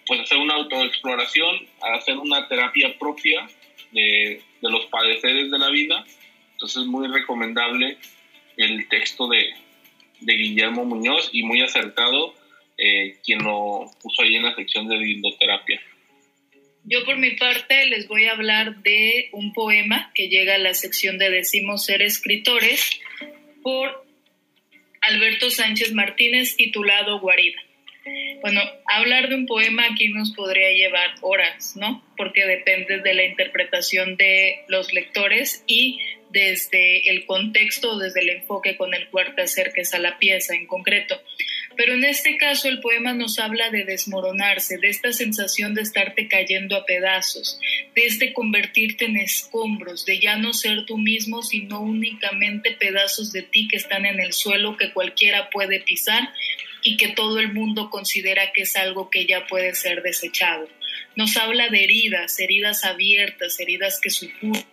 pues, 0.08 0.22
hacer 0.22 0.38
una 0.38 0.56
autoexploración, 0.56 1.68
hacer 1.96 2.18
una 2.18 2.48
terapia 2.48 2.98
propia 2.98 3.48
de, 3.92 4.42
de 4.62 4.70
los 4.70 4.86
padeceres 4.86 5.52
de 5.52 5.60
la 5.60 5.70
vida 5.70 6.06
entonces 6.62 6.84
es 6.84 6.88
muy 6.88 7.08
recomendable 7.08 7.98
el 8.56 8.88
texto 8.88 9.28
de, 9.28 9.52
de 10.20 10.34
Guillermo 10.34 10.86
Muñoz 10.86 11.32
y 11.32 11.42
muy 11.42 11.60
acertado 11.64 12.36
eh, 12.78 13.18
quien 13.26 13.40
lo 13.44 13.90
puso 14.00 14.22
ahí 14.22 14.36
en 14.36 14.44
la 14.44 14.54
sección 14.54 14.88
de 14.88 15.00
dildoterapia. 15.00 15.82
Yo 16.84 17.06
por 17.06 17.18
mi 17.18 17.32
parte 17.32 17.86
les 17.86 18.08
voy 18.08 18.26
a 18.26 18.32
hablar 18.32 18.82
de 18.82 19.30
un 19.34 19.54
poema 19.54 20.12
que 20.16 20.30
llega 20.30 20.56
a 20.56 20.60
la 20.60 20.74
sección 20.74 21.18
de 21.18 21.30
Decimos 21.30 21.86
ser 21.86 22.02
escritores 22.02 23.00
por 23.62 24.06
Alberto 25.02 25.50
Sánchez 25.50 25.94
Martínez 25.94 26.56
titulado 26.56 27.20
Guarida. 27.20 27.62
Bueno, 28.42 28.62
hablar 28.86 29.30
de 29.30 29.36
un 29.36 29.46
poema 29.46 29.86
aquí 29.92 30.10
nos 30.10 30.32
podría 30.34 30.72
llevar 30.72 31.12
horas, 31.22 31.76
¿no? 31.76 32.04
Porque 32.18 32.46
depende 32.46 33.00
de 33.00 33.14
la 33.14 33.26
interpretación 33.26 34.18
de 34.18 34.64
los 34.68 34.92
lectores 34.92 35.64
y 35.68 36.00
desde 36.32 37.10
el 37.10 37.26
contexto, 37.26 38.00
desde 38.00 38.22
el 38.22 38.30
enfoque 38.30 38.76
con 38.76 38.94
el 38.96 39.08
cual 39.10 39.36
te 39.36 39.44
acerques 39.44 39.94
a 39.94 40.00
la 40.00 40.18
pieza 40.18 40.56
en 40.56 40.66
concreto. 40.66 41.22
Pero 41.78 41.94
en 41.94 42.04
este 42.04 42.38
caso 42.38 42.68
el 42.68 42.80
poema 42.80 43.14
nos 43.14 43.40
habla 43.40 43.70
de 43.70 43.86
desmoronarse, 43.86 44.78
de 44.78 44.90
esta 44.90 45.12
sensación 45.14 45.74
de 45.74 45.82
estarte 45.82 46.28
cayendo 46.28 46.76
a 46.76 46.86
pedazos, 46.86 47.60
de 47.96 48.06
este 48.06 48.34
convertirte 48.34 49.06
en 49.06 49.18
escombros, 49.18 50.06
de 50.06 50.20
ya 50.20 50.38
no 50.38 50.54
ser 50.54 50.86
tú 50.86 50.98
mismo, 50.98 51.42
sino 51.44 51.82
únicamente 51.82 52.72
pedazos 52.72 53.32
de 53.32 53.44
ti 53.44 53.68
que 53.68 53.78
están 53.78 54.06
en 54.06 54.20
el 54.20 54.34
suelo 54.34 54.78
que 54.78 54.92
cualquiera 54.92 55.50
puede 55.50 55.80
pisar 55.80 56.30
y 56.84 56.98
que 56.98 57.10
todo 57.10 57.40
el 57.40 57.54
mundo 57.54 57.90
considera 57.90 58.52
que 58.54 58.64
es 58.64 58.76
algo 58.76 59.10
que 59.10 59.26
ya 59.26 59.48
puede 59.48 59.74
ser 59.76 60.02
desechado. 60.02 60.68
Nos 61.16 61.38
habla 61.38 61.70
de 61.70 61.84
heridas, 61.84 62.40
heridas 62.40 62.84
abiertas, 62.84 63.60
heridas 63.60 64.00
que 64.02 64.10
supuran 64.10 64.71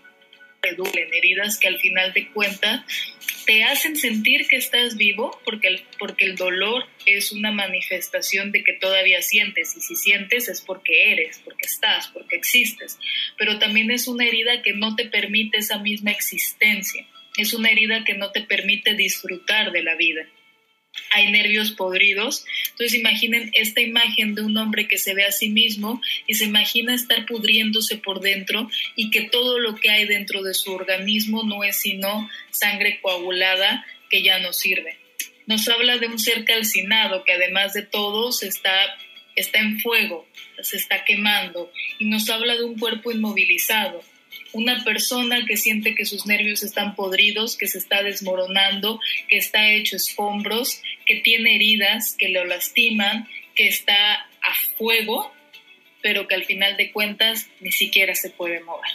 duelen, 0.76 1.12
heridas 1.12 1.58
que 1.58 1.68
al 1.68 1.78
final 1.78 2.12
de 2.12 2.28
cuentas 2.28 2.84
te 3.46 3.64
hacen 3.64 3.96
sentir 3.96 4.46
que 4.46 4.56
estás 4.56 4.96
vivo 4.96 5.40
porque 5.44 5.68
el, 5.68 5.82
porque 5.98 6.26
el 6.26 6.36
dolor 6.36 6.86
es 7.06 7.32
una 7.32 7.50
manifestación 7.50 8.52
de 8.52 8.62
que 8.62 8.74
todavía 8.74 9.22
sientes. 9.22 9.76
Y 9.76 9.80
si 9.80 9.96
sientes 9.96 10.48
es 10.48 10.60
porque 10.60 11.12
eres, 11.12 11.40
porque 11.44 11.66
estás, 11.66 12.08
porque 12.08 12.36
existes, 12.36 12.98
pero 13.38 13.58
también 13.58 13.90
es 13.90 14.06
una 14.06 14.26
herida 14.26 14.62
que 14.62 14.74
no 14.74 14.96
te 14.96 15.06
permite 15.06 15.58
esa 15.58 15.78
misma 15.78 16.10
existencia, 16.10 17.06
es 17.36 17.54
una 17.54 17.70
herida 17.70 18.04
que 18.04 18.14
no 18.14 18.32
te 18.32 18.42
permite 18.42 18.94
disfrutar 18.94 19.72
de 19.72 19.82
la 19.82 19.94
vida 19.94 20.26
hay 21.10 21.30
nervios 21.30 21.72
podridos. 21.72 22.44
Entonces 22.70 22.98
imaginen 22.98 23.50
esta 23.54 23.80
imagen 23.80 24.34
de 24.34 24.42
un 24.42 24.56
hombre 24.56 24.88
que 24.88 24.98
se 24.98 25.14
ve 25.14 25.24
a 25.24 25.32
sí 25.32 25.48
mismo 25.48 26.00
y 26.26 26.34
se 26.34 26.44
imagina 26.44 26.94
estar 26.94 27.26
pudriéndose 27.26 27.96
por 27.96 28.20
dentro 28.20 28.70
y 28.96 29.10
que 29.10 29.22
todo 29.22 29.58
lo 29.58 29.76
que 29.76 29.90
hay 29.90 30.06
dentro 30.06 30.42
de 30.42 30.54
su 30.54 30.72
organismo 30.72 31.44
no 31.44 31.64
es 31.64 31.80
sino 31.80 32.28
sangre 32.50 33.00
coagulada 33.00 33.86
que 34.10 34.22
ya 34.22 34.38
no 34.38 34.52
sirve. 34.52 34.98
Nos 35.46 35.68
habla 35.68 35.98
de 35.98 36.08
un 36.08 36.18
ser 36.18 36.44
calcinado 36.44 37.24
que 37.24 37.32
además 37.32 37.72
de 37.72 37.82
todo 37.82 38.32
se 38.32 38.48
está 38.48 38.98
está 39.34 39.60
en 39.60 39.78
fuego, 39.80 40.26
se 40.60 40.76
está 40.76 41.04
quemando 41.04 41.70
y 41.98 42.06
nos 42.06 42.28
habla 42.28 42.56
de 42.56 42.64
un 42.64 42.76
cuerpo 42.76 43.12
inmovilizado, 43.12 44.02
una 44.52 44.82
persona 44.84 45.44
que 45.46 45.56
siente 45.56 45.94
que 45.94 46.04
sus 46.04 46.26
nervios 46.26 46.62
están 46.62 46.94
podridos, 46.94 47.56
que 47.56 47.66
se 47.66 47.78
está 47.78 48.02
desmoronando, 48.02 49.00
que 49.28 49.36
está 49.36 49.70
hecho 49.70 49.96
escombros, 49.96 50.80
que 51.06 51.16
tiene 51.16 51.56
heridas 51.56 52.14
que 52.18 52.28
lo 52.28 52.44
lastiman, 52.44 53.28
que 53.54 53.68
está 53.68 54.14
a 54.14 54.54
fuego, 54.76 55.32
pero 56.02 56.26
que 56.28 56.34
al 56.34 56.44
final 56.44 56.76
de 56.76 56.92
cuentas 56.92 57.48
ni 57.60 57.72
siquiera 57.72 58.14
se 58.14 58.30
puede 58.30 58.60
mover. 58.60 58.90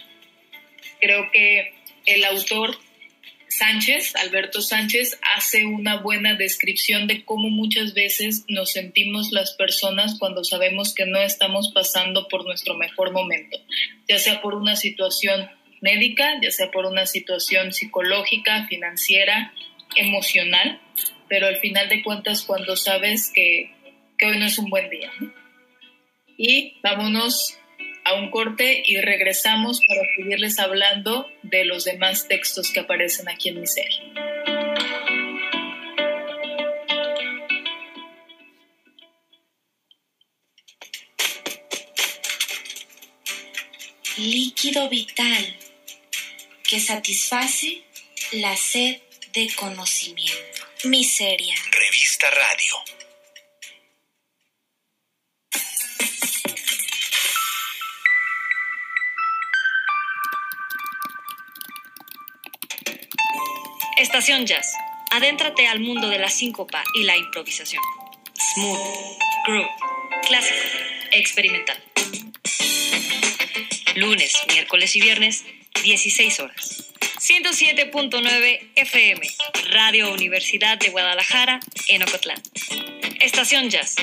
Creo 1.00 1.30
que 1.32 1.74
el 2.06 2.24
autor 2.26 2.78
Sánchez, 3.58 4.16
Alberto 4.16 4.62
Sánchez, 4.62 5.20
hace 5.36 5.66
una 5.66 5.98
buena 5.98 6.36
descripción 6.36 7.08
de 7.08 7.24
cómo 7.24 7.50
muchas 7.50 7.94
veces 7.94 8.46
nos 8.48 8.72
sentimos 8.72 9.32
las 9.32 9.54
personas 9.54 10.18
cuando 10.20 10.44
sabemos 10.44 10.94
que 10.94 11.06
no 11.06 11.20
estamos 11.20 11.72
pasando 11.74 12.28
por 12.28 12.46
nuestro 12.46 12.76
mejor 12.76 13.12
momento, 13.12 13.60
ya 14.08 14.18
sea 14.18 14.42
por 14.42 14.56
una 14.56 14.76
situación 14.76 15.50
médica, 15.82 16.40
ya 16.42 16.50
sea 16.50 16.72
por 16.72 16.86
una 16.86 17.06
situación 17.06 17.74
psicológica, 17.74 18.66
financiera, 18.68 19.54
emocional, 19.96 20.82
pero 21.30 21.48
al 21.48 21.58
final 21.58 21.90
de 21.90 22.02
cuentas 22.02 22.42
cuando 22.44 22.76
sabes 22.76 23.32
que, 23.34 23.72
hoy 24.26 24.40
no 24.40 24.46
es 24.46 24.58
un 24.58 24.70
buen 24.70 24.90
día. 24.90 25.12
Y 26.38 26.78
vámonos 26.82 27.58
a 28.06 28.14
un 28.16 28.30
corte 28.30 28.84
y 28.86 28.98
regresamos 29.00 29.82
para 29.88 30.02
seguirles 30.16 30.60
hablando 30.60 31.30
de 31.44 31.66
los 31.66 31.86
demás 31.86 32.28
textos 32.28 32.72
que 32.72 32.82
aparecen 32.82 33.30
aquí 33.30 33.50
en 33.50 33.62
mi 33.62 33.68
serie. 33.68 34.14
Líquido 44.18 44.90
vital 44.90 45.58
que 46.64 46.80
satisface 46.80 47.84
la 48.34 48.56
sed 48.56 49.02
de 49.34 49.48
conocimiento. 49.56 50.64
Miseria. 50.86 51.56
Revista 51.72 52.30
Radio. 52.30 53.03
Estación 64.14 64.46
Jazz. 64.46 64.72
Adéntrate 65.10 65.66
al 65.66 65.80
mundo 65.80 66.08
de 66.08 66.20
la 66.20 66.30
síncopa 66.30 66.84
y 66.94 67.02
la 67.02 67.18
improvisación. 67.18 67.82
Smooth, 68.54 68.80
groove, 69.48 69.68
clásico, 70.28 70.60
experimental. 71.14 71.84
Lunes, 73.96 74.36
miércoles 74.50 74.96
y 74.96 75.02
viernes, 75.02 75.46
16 75.82 76.40
horas. 76.42 76.92
107.9 77.20 78.70
FM, 78.76 79.28
Radio 79.72 80.14
Universidad 80.14 80.78
de 80.78 80.90
Guadalajara, 80.90 81.60
en 81.88 82.04
Ocotlán. 82.04 82.40
Estación 83.20 83.72
Jazz. 83.72 83.96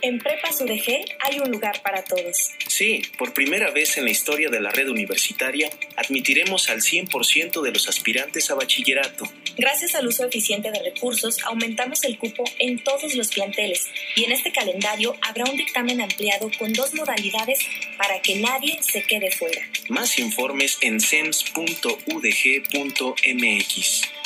En 0.00 0.20
Prepas 0.20 0.60
UDG 0.60 1.06
hay 1.24 1.40
un 1.40 1.50
lugar 1.50 1.82
para 1.82 2.04
todos. 2.04 2.50
Sí, 2.82 3.00
por 3.16 3.32
primera 3.32 3.70
vez 3.70 3.96
en 3.96 4.06
la 4.06 4.10
historia 4.10 4.50
de 4.50 4.58
la 4.58 4.72
red 4.72 4.88
universitaria, 4.88 5.70
admitiremos 5.94 6.68
al 6.68 6.80
100% 6.80 7.62
de 7.62 7.70
los 7.70 7.88
aspirantes 7.88 8.50
a 8.50 8.56
bachillerato. 8.56 9.24
Gracias 9.56 9.94
al 9.94 10.08
uso 10.08 10.24
eficiente 10.24 10.72
de 10.72 10.82
recursos, 10.82 11.38
aumentamos 11.44 12.02
el 12.02 12.18
cupo 12.18 12.42
en 12.58 12.82
todos 12.82 13.14
los 13.14 13.28
planteles 13.28 13.86
y 14.16 14.24
en 14.24 14.32
este 14.32 14.50
calendario 14.50 15.14
habrá 15.20 15.44
un 15.44 15.56
dictamen 15.56 16.00
ampliado 16.00 16.50
con 16.58 16.72
dos 16.72 16.92
modalidades 16.94 17.60
para 17.96 18.20
que 18.20 18.40
nadie 18.40 18.76
se 18.82 19.04
quede 19.04 19.30
fuera. 19.30 19.62
Más 19.88 20.18
informes 20.18 20.78
en 20.80 20.98
cens.udg.mx. 20.98 21.52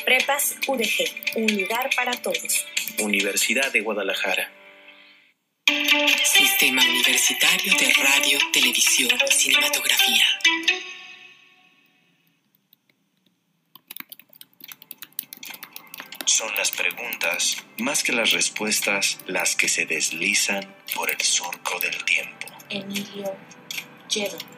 Prepas 0.06 0.56
UDG, 0.66 1.04
un 1.34 1.60
lugar 1.60 1.90
para 1.94 2.12
todos. 2.12 2.64
Universidad 3.00 3.70
de 3.70 3.82
Guadalajara. 3.82 4.55
Sistema 6.24 6.82
Universitario 6.82 7.72
de 7.78 7.92
Radio, 7.94 8.38
Televisión 8.52 9.18
y 9.28 9.32
Cinematografía. 9.32 10.24
Son 16.26 16.54
las 16.56 16.70
preguntas, 16.70 17.64
más 17.78 18.02
que 18.02 18.12
las 18.12 18.32
respuestas, 18.32 19.18
las 19.26 19.56
que 19.56 19.68
se 19.68 19.86
deslizan 19.86 20.76
por 20.94 21.10
el 21.10 21.20
surco 21.20 21.78
del 21.80 22.04
tiempo. 22.04 22.48
Emilio 22.68 23.34
Lledo. 24.08 24.55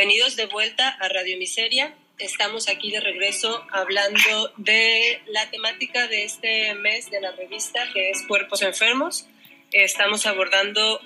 Bienvenidos 0.00 0.34
de 0.34 0.46
vuelta 0.46 0.88
a 0.88 1.10
Radio 1.10 1.36
Miseria. 1.36 1.94
Estamos 2.18 2.70
aquí 2.70 2.90
de 2.90 3.00
regreso 3.00 3.66
hablando 3.70 4.50
de 4.56 5.20
la 5.26 5.50
temática 5.50 6.08
de 6.08 6.24
este 6.24 6.72
mes 6.72 7.10
de 7.10 7.20
la 7.20 7.32
revista, 7.32 7.86
que 7.92 8.08
es 8.08 8.24
Cuerpos 8.26 8.62
Enfermos. 8.62 9.26
Estamos 9.72 10.24
abordando 10.24 11.02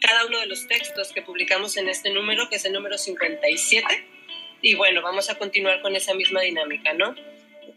cada 0.00 0.26
uno 0.26 0.40
de 0.40 0.46
los 0.46 0.66
textos 0.66 1.12
que 1.12 1.22
publicamos 1.22 1.76
en 1.76 1.88
este 1.88 2.10
número, 2.10 2.48
que 2.48 2.56
es 2.56 2.64
el 2.64 2.72
número 2.72 2.98
57. 2.98 3.86
Y 4.60 4.74
bueno, 4.74 5.02
vamos 5.02 5.30
a 5.30 5.38
continuar 5.38 5.80
con 5.80 5.94
esa 5.94 6.12
misma 6.12 6.40
dinámica, 6.40 6.94
¿no? 6.94 7.14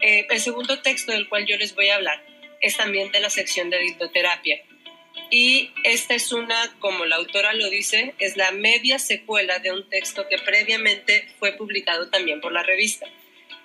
Eh, 0.01 0.25
el 0.27 0.39
segundo 0.39 0.81
texto 0.81 1.11
del 1.11 1.29
cual 1.29 1.45
yo 1.45 1.57
les 1.57 1.75
voy 1.75 1.89
a 1.89 1.97
hablar 1.97 2.25
es 2.59 2.75
también 2.75 3.11
de 3.11 3.19
la 3.19 3.29
sección 3.29 3.69
de 3.69 3.77
dictoterapia. 3.77 4.63
Y 5.31 5.71
esta 5.83 6.15
es 6.15 6.31
una, 6.31 6.75
como 6.79 7.05
la 7.05 7.15
autora 7.15 7.53
lo 7.53 7.69
dice, 7.69 8.13
es 8.19 8.37
la 8.37 8.51
media 8.51 8.99
secuela 8.99 9.59
de 9.59 9.71
un 9.71 9.89
texto 9.89 10.27
que 10.29 10.37
previamente 10.37 11.27
fue 11.39 11.53
publicado 11.53 12.09
también 12.09 12.41
por 12.41 12.51
la 12.51 12.63
revista. 12.63 13.07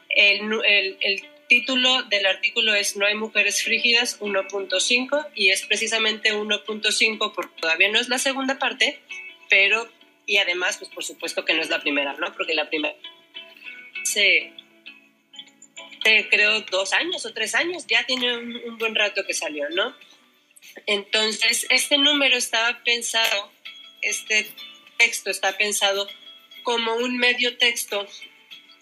El, 0.08 0.50
el, 0.64 1.24
título 1.48 2.04
del 2.04 2.26
artículo 2.26 2.76
es 2.76 2.96
No 2.96 3.06
hay 3.06 3.16
mujeres 3.16 3.64
frígidas 3.64 4.20
1.5 4.20 5.30
y 5.34 5.50
es 5.50 5.66
precisamente 5.66 6.32
1.5 6.32 7.32
porque 7.34 7.60
todavía 7.60 7.88
no 7.88 7.98
es 7.98 8.08
la 8.08 8.18
segunda 8.18 8.56
parte, 8.60 9.00
pero 9.48 9.88
y 10.26 10.36
además, 10.36 10.78
pues 10.78 10.88
por 10.92 11.02
supuesto 11.02 11.44
que 11.44 11.52
no 11.54 11.60
es 11.60 11.68
la 11.68 11.80
primera, 11.80 12.12
¿no? 12.14 12.32
Porque 12.34 12.54
la 12.54 12.68
primera 12.68 12.94
se, 14.04 14.52
creo 16.30 16.60
dos 16.62 16.92
años 16.92 17.26
o 17.26 17.32
tres 17.32 17.54
años, 17.54 17.86
ya 17.86 18.04
tiene 18.04 18.36
un 18.36 18.78
buen 18.78 18.94
rato 18.94 19.24
que 19.26 19.34
salió, 19.34 19.68
¿no? 19.70 19.94
Entonces, 20.86 21.66
este 21.70 21.98
número 21.98 22.36
estaba 22.36 22.82
pensado, 22.84 23.50
este 24.02 24.46
texto 24.98 25.30
está 25.30 25.56
pensado 25.56 26.08
como 26.62 26.94
un 26.94 27.16
medio 27.16 27.56
texto 27.56 28.06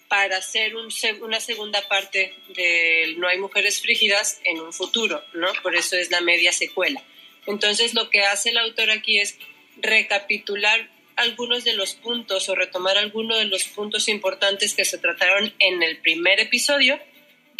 para 0.07 0.37
hacer 0.37 0.75
un, 0.75 0.89
una 1.21 1.39
segunda 1.39 1.87
parte 1.87 2.33
de 2.55 3.13
No 3.17 3.27
hay 3.27 3.37
mujeres 3.37 3.79
frígidas 3.79 4.41
en 4.43 4.59
un 4.59 4.73
futuro, 4.73 5.23
¿no? 5.33 5.47
Por 5.61 5.75
eso 5.75 5.95
es 5.95 6.09
la 6.09 6.21
media 6.21 6.51
secuela. 6.51 7.03
Entonces, 7.45 7.93
lo 7.93 8.09
que 8.09 8.21
hace 8.21 8.49
el 8.49 8.57
autor 8.57 8.91
aquí 8.91 9.19
es 9.19 9.37
recapitular 9.77 10.89
algunos 11.15 11.63
de 11.63 11.73
los 11.73 11.93
puntos 11.93 12.49
o 12.49 12.55
retomar 12.55 12.97
algunos 12.97 13.37
de 13.37 13.45
los 13.45 13.65
puntos 13.65 14.07
importantes 14.07 14.73
que 14.73 14.85
se 14.85 14.97
trataron 14.97 15.53
en 15.59 15.83
el 15.83 15.97
primer 15.97 16.39
episodio 16.39 16.99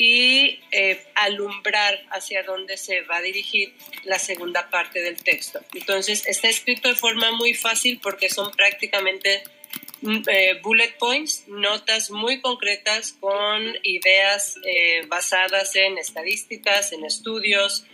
y 0.02 0.62
eh, 0.72 1.04
alumbrar 1.14 2.02
hacia 2.12 2.44
dónde 2.44 2.78
se 2.78 3.02
va 3.02 3.18
a 3.18 3.22
dirigir 3.22 3.74
la 4.06 4.18
segunda 4.18 4.70
parte 4.70 5.02
del 5.02 5.22
texto. 5.22 5.60
Entonces, 5.74 6.26
está 6.26 6.48
escrito 6.48 6.88
de 6.88 6.96
forma 6.96 7.34
muy 7.34 7.54
fácil 7.54 8.00
porque 8.02 8.30
son 8.30 8.50
prácticamente 8.52 9.44
mm, 10.02 10.22
eh, 10.26 10.60
bullet 10.64 10.96
points, 10.98 11.44
notas 11.50 12.12
muy 12.12 12.40
concretas 12.40 13.18
con 13.20 13.62
ideas 13.84 14.56
eh, 14.66 15.02
basadas 15.08 15.76
en 15.76 15.98
estadísticas, 15.98 16.94
en 16.94 17.04
estudios 17.04 17.86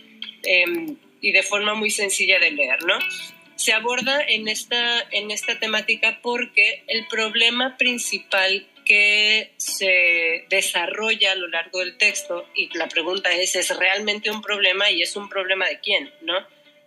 em, 0.44 0.96
y 1.20 1.32
de 1.32 1.42
forma 1.42 1.74
muy 1.74 1.90
sencilla 1.90 2.38
de 2.38 2.52
leer, 2.52 2.84
¿no? 2.84 3.00
Se 3.56 3.72
aborda 3.72 4.22
en 4.22 4.46
esta, 4.46 5.00
en 5.10 5.32
esta 5.32 5.58
temática 5.58 6.20
porque 6.22 6.84
el 6.86 7.08
problema 7.08 7.76
principal 7.76 8.64
que 8.86 9.52
se 9.58 10.46
desarrolla 10.48 11.32
a 11.32 11.34
lo 11.34 11.48
largo 11.48 11.80
del 11.80 11.98
texto 11.98 12.48
y 12.54 12.70
la 12.78 12.88
pregunta 12.88 13.30
es, 13.32 13.56
¿es 13.56 13.76
realmente 13.76 14.30
un 14.30 14.40
problema 14.40 14.90
y 14.90 15.02
es 15.02 15.16
un 15.16 15.28
problema 15.28 15.66
de 15.66 15.80
quién? 15.80 16.10
¿no? 16.22 16.34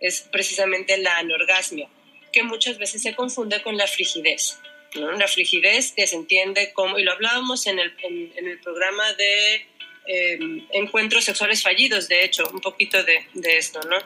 Es 0.00 0.22
precisamente 0.22 0.96
la 0.96 1.18
anorgasmia, 1.18 1.88
que 2.32 2.42
muchas 2.42 2.78
veces 2.78 3.02
se 3.02 3.14
confunde 3.14 3.62
con 3.62 3.76
la 3.76 3.86
frigidez. 3.86 4.58
¿no? 4.94 5.12
La 5.12 5.28
frigidez 5.28 5.92
que 5.92 6.06
se 6.06 6.16
entiende 6.16 6.72
como, 6.72 6.98
y 6.98 7.04
lo 7.04 7.12
hablábamos 7.12 7.66
en 7.66 7.78
el, 7.78 7.94
en, 8.02 8.48
el 8.48 8.58
programa 8.60 9.12
de 9.12 9.66
em, 10.06 10.66
encuentros 10.72 11.24
sexuales 11.24 11.62
fallidos, 11.62 12.08
de 12.08 12.24
hecho, 12.24 12.48
un 12.52 12.60
poquito 12.60 13.04
de, 13.04 13.26
de, 13.34 13.58
esto, 13.58 13.80
¿no? 13.82 13.98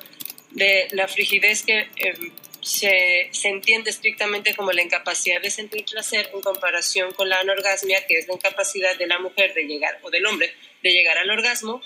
De 0.51 0.89
la 0.91 1.09
frigidez 1.09 1.65
que 1.65 1.89
em, 1.97 2.33
se, 2.65 3.29
se, 3.31 3.49
entiende 3.49 3.91
estrictamente 3.91 4.55
como 4.55 4.73
la 4.73 4.83
incapacidad 4.83 5.41
de 5.41 5.51
sentir 5.51 5.85
placer 5.85 6.31
en 6.33 6.41
comparación 6.41 7.13
con 7.13 7.29
la 7.29 7.39
anorgasmia, 7.41 8.07
que 8.07 8.19
es 8.19 8.27
la 8.27 8.35
incapacidad 8.35 8.97
de 8.97 9.07
la 9.07 9.19
mujer 9.19 9.53
de 9.53 9.65
llegar, 9.65 9.99
o 10.03 10.11
del 10.11 10.25
hombre, 10.25 10.55
de 10.83 10.91
llegar 10.91 11.19
al 11.19 11.31
orgasmo, 11.31 11.83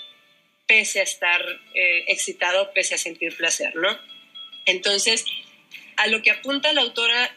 pese 0.67 1.01
a 1.01 1.03
estar 1.03 1.41
eh, 1.73 2.05
excitado, 2.07 2.71
pese 2.73 2.95
a 2.95 2.97
sentir 2.97 3.35
placer, 3.35 3.75
¿no? 3.75 3.99
Entonces, 4.65 5.25
a 5.97 6.07
lo 6.07 6.21
que 6.21 6.31
apunta 6.31 6.71
la 6.71 6.81
autora 6.81 7.35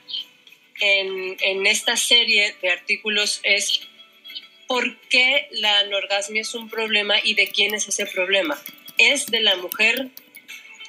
en, 0.80 1.36
en 1.40 1.66
esta 1.66 1.96
serie 1.96 2.54
de 2.62 2.70
artículos 2.70 3.40
es 3.42 3.88
por 4.68 4.98
qué 5.08 5.48
la 5.50 5.80
anorgasmia 5.80 6.42
es 6.42 6.54
un 6.54 6.70
problema 6.70 7.16
y 7.24 7.34
de 7.34 7.48
quién 7.48 7.74
es 7.74 7.88
ese 7.88 8.06
problema. 8.06 8.62
¿Es 8.98 9.26
de 9.26 9.40
la 9.40 9.56
mujer 9.56 10.10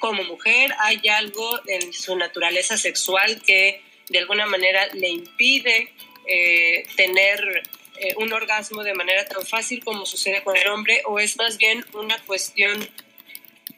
como 0.04 0.22
mujer? 0.24 0.70
¿Hay 0.80 1.00
algo 1.08 1.58
en 1.66 1.94
su 1.94 2.14
naturaleza 2.14 2.76
sexual 2.76 3.40
que 3.40 3.80
de 4.10 4.18
alguna 4.18 4.44
manera 4.44 4.86
le 4.92 5.08
impide 5.08 5.94
eh, 6.26 6.86
tener 6.94 7.62
eh, 7.96 8.12
un 8.18 8.30
orgasmo 8.34 8.82
de 8.82 8.92
manera 8.92 9.24
tan 9.24 9.46
fácil 9.46 9.82
como 9.82 10.04
sucede 10.04 10.42
con 10.42 10.58
el 10.58 10.68
hombre? 10.68 11.00
¿O 11.06 11.18
es 11.18 11.38
más 11.38 11.56
bien 11.56 11.82
una 11.94 12.18
cuestión 12.26 12.86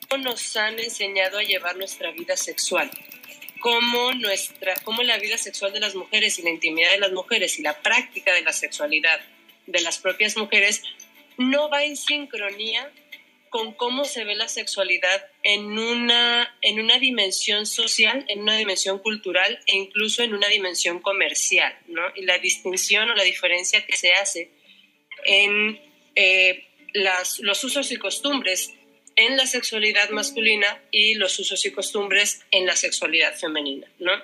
cómo 0.09 0.25
nos 0.25 0.57
han 0.57 0.81
enseñado 0.81 1.39
a 1.39 1.45
llevar 1.45 1.77
nuestra 1.77 2.11
vida 2.11 2.37
sexual? 2.37 2.91
Cómo, 3.61 4.13
nuestra, 4.15 4.75
cómo 4.83 5.05
la 5.05 5.19
vida 5.19 5.39
sexual 5.39 5.73
de 5.73 5.79
las 5.79 5.95
mujeres 5.95 6.41
y 6.41 6.43
la 6.43 6.51
intimidad 6.51 6.91
de 6.91 6.99
las 6.99 7.13
mujeres 7.13 7.57
y 7.61 7.63
la 7.63 7.81
práctica 7.83 8.35
de 8.35 8.43
la 8.43 8.53
sexualidad 8.53 9.21
de 9.69 9.81
las 9.81 9.99
propias 9.99 10.37
mujeres 10.37 10.83
no 11.37 11.71
va 11.71 11.85
en 11.85 11.97
sincronía 11.97 12.91
con 13.49 13.73
cómo 13.75 14.05
se 14.05 14.25
ve 14.25 14.35
la 14.35 14.49
sexualidad 14.49 15.25
en 15.49 15.79
una, 15.79 16.59
en 16.61 16.81
una 16.81 16.99
dimensión 16.99 17.67
social, 17.67 18.25
en 18.27 18.41
una 18.41 18.57
dimensión 18.57 18.99
cultural 18.99 19.61
e 19.69 19.77
incluso 19.77 20.25
en 20.25 20.35
una 20.35 20.49
dimensión 20.49 20.99
comercial, 20.99 21.73
¿no? 21.87 22.03
Y 22.17 22.23
la 22.23 22.39
distinción 22.39 23.09
o 23.09 23.15
la 23.15 23.23
diferencia 23.23 23.87
que 23.87 23.97
se 23.97 24.13
hace 24.13 24.51
en 25.25 25.81
eh, 26.17 26.67
las, 26.95 27.39
los 27.39 27.63
usos 27.63 27.93
y 27.93 27.97
costumbres 27.97 28.73
en 29.15 29.37
la 29.37 29.47
sexualidad 29.47 30.11
masculina 30.11 30.83
y 30.91 31.15
los 31.15 31.39
usos 31.39 31.65
y 31.65 31.71
costumbres 31.71 32.41
en 32.51 32.67
la 32.67 32.75
sexualidad 32.75 33.37
femenina, 33.37 33.89
¿no? 34.01 34.21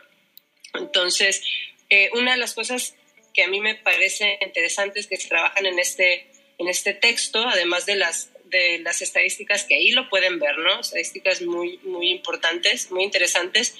Entonces, 0.75 1.45
eh, 1.89 2.11
una 2.15 2.33
de 2.33 2.39
las 2.39 2.55
cosas 2.55 2.97
que 3.33 3.45
a 3.45 3.47
mí 3.47 3.61
me 3.61 3.77
parece 3.77 4.41
interesantes 4.45 5.07
que 5.07 5.19
se 5.19 5.29
trabajan 5.29 5.67
en 5.67 5.79
este, 5.79 6.33
en 6.59 6.67
este 6.67 6.95
texto, 6.95 7.47
además 7.47 7.87
de 7.87 7.95
las 7.95 8.33
de 8.53 8.79
las 8.81 9.03
estadísticas 9.03 9.65
que 9.65 9.75
ahí 9.75 9.91
lo 9.91 10.09
pueden 10.09 10.39
ver, 10.39 10.59
¿no? 10.59 10.81
Estadísticas 10.81 11.43
muy, 11.43 11.79
muy 11.79 12.11
importantes, 12.11 12.93
muy 12.93 13.03
interesantes, 13.03 13.75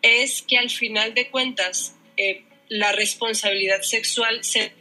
es 0.00 0.42
que 0.42 0.56
al 0.56 0.70
final 0.70 1.12
de 1.12 1.28
cuentas 1.28 1.96
eh, 2.16 2.44
la 2.68 2.92
responsabilidad 2.92 3.82
sexual 3.82 4.42
se 4.44 4.72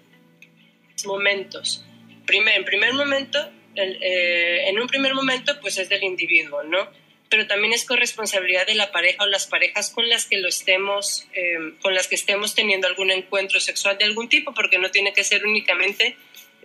momentos. 1.06 1.84
Primer, 2.26 2.56
en 2.56 2.66
primer 2.66 2.94
momento, 2.94 3.40
eh, 3.76 4.66
en 4.68 4.80
un 4.80 4.88
primer 4.88 5.14
momento, 5.14 5.60
pues 5.60 5.78
es 5.78 5.90
del 5.90 6.04
individuo, 6.04 6.64
¿no? 6.64 6.90
Pero 7.30 7.48
también 7.48 7.74
es 7.74 7.86
corresponsabilidad 7.86 8.68
de 8.68 8.76
la 8.76 8.92
pareja 8.92 9.24
o 9.24 9.26
las 9.26 9.48
parejas 9.48 9.90
con 9.90 10.08
las 10.10 10.26
que 10.26 10.38
lo 10.38 10.48
estemos, 10.48 11.28
eh, 11.34 11.74
con 11.82 11.96
las 11.96 12.08
que 12.08 12.16
estemos 12.16 12.54
teniendo 12.54 12.88
algún 12.88 13.10
encuentro 13.10 13.60
sexual 13.60 13.98
de 13.98 14.06
algún 14.06 14.30
tipo, 14.30 14.54
porque 14.54 14.78
no 14.78 14.92
tiene 14.92 15.14
que 15.14 15.24
ser 15.24 15.46
únicamente 15.46 16.16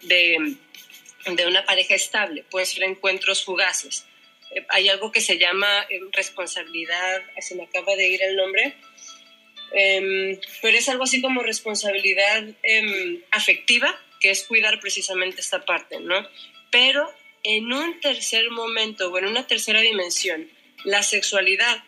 de 0.03 0.57
de 1.35 1.47
una 1.47 1.65
pareja 1.65 1.95
estable, 1.95 2.45
pueden 2.45 2.67
ser 2.67 2.85
encuentros 2.85 3.45
fugaces. 3.45 4.05
Eh, 4.55 4.65
hay 4.69 4.89
algo 4.89 5.11
que 5.11 5.21
se 5.21 5.39
llama 5.39 5.87
eh, 5.91 6.01
responsabilidad, 6.13 7.23
se 7.41 7.57
me 7.57 7.65
acaba 7.65 7.97
de 7.97 8.09
ir 8.09 8.23
el 8.23 8.37
nombre, 8.37 8.77
em, 9.73 10.39
pero 10.63 10.79
es 10.79 10.89
algo 10.89 11.05
así 11.05 11.21
como 11.21 11.43
responsabilidad 11.43 12.45
em, 12.63 13.23
afectiva, 13.33 13.99
que 14.21 14.31
es 14.31 14.45
cuidar 14.45 14.79
precisamente 14.79 15.41
esta 15.41 15.65
parte, 15.65 15.99
¿no? 15.99 16.27
Pero 16.71 17.13
en 17.43 17.73
un 17.73 18.01
tercer 18.01 18.51
momento 18.51 19.11
o 19.11 19.19
en 19.19 19.27
una 19.27 19.47
tercera 19.47 19.81
dimensión, 19.81 20.49
la 20.85 21.03
sexualidad, 21.03 21.83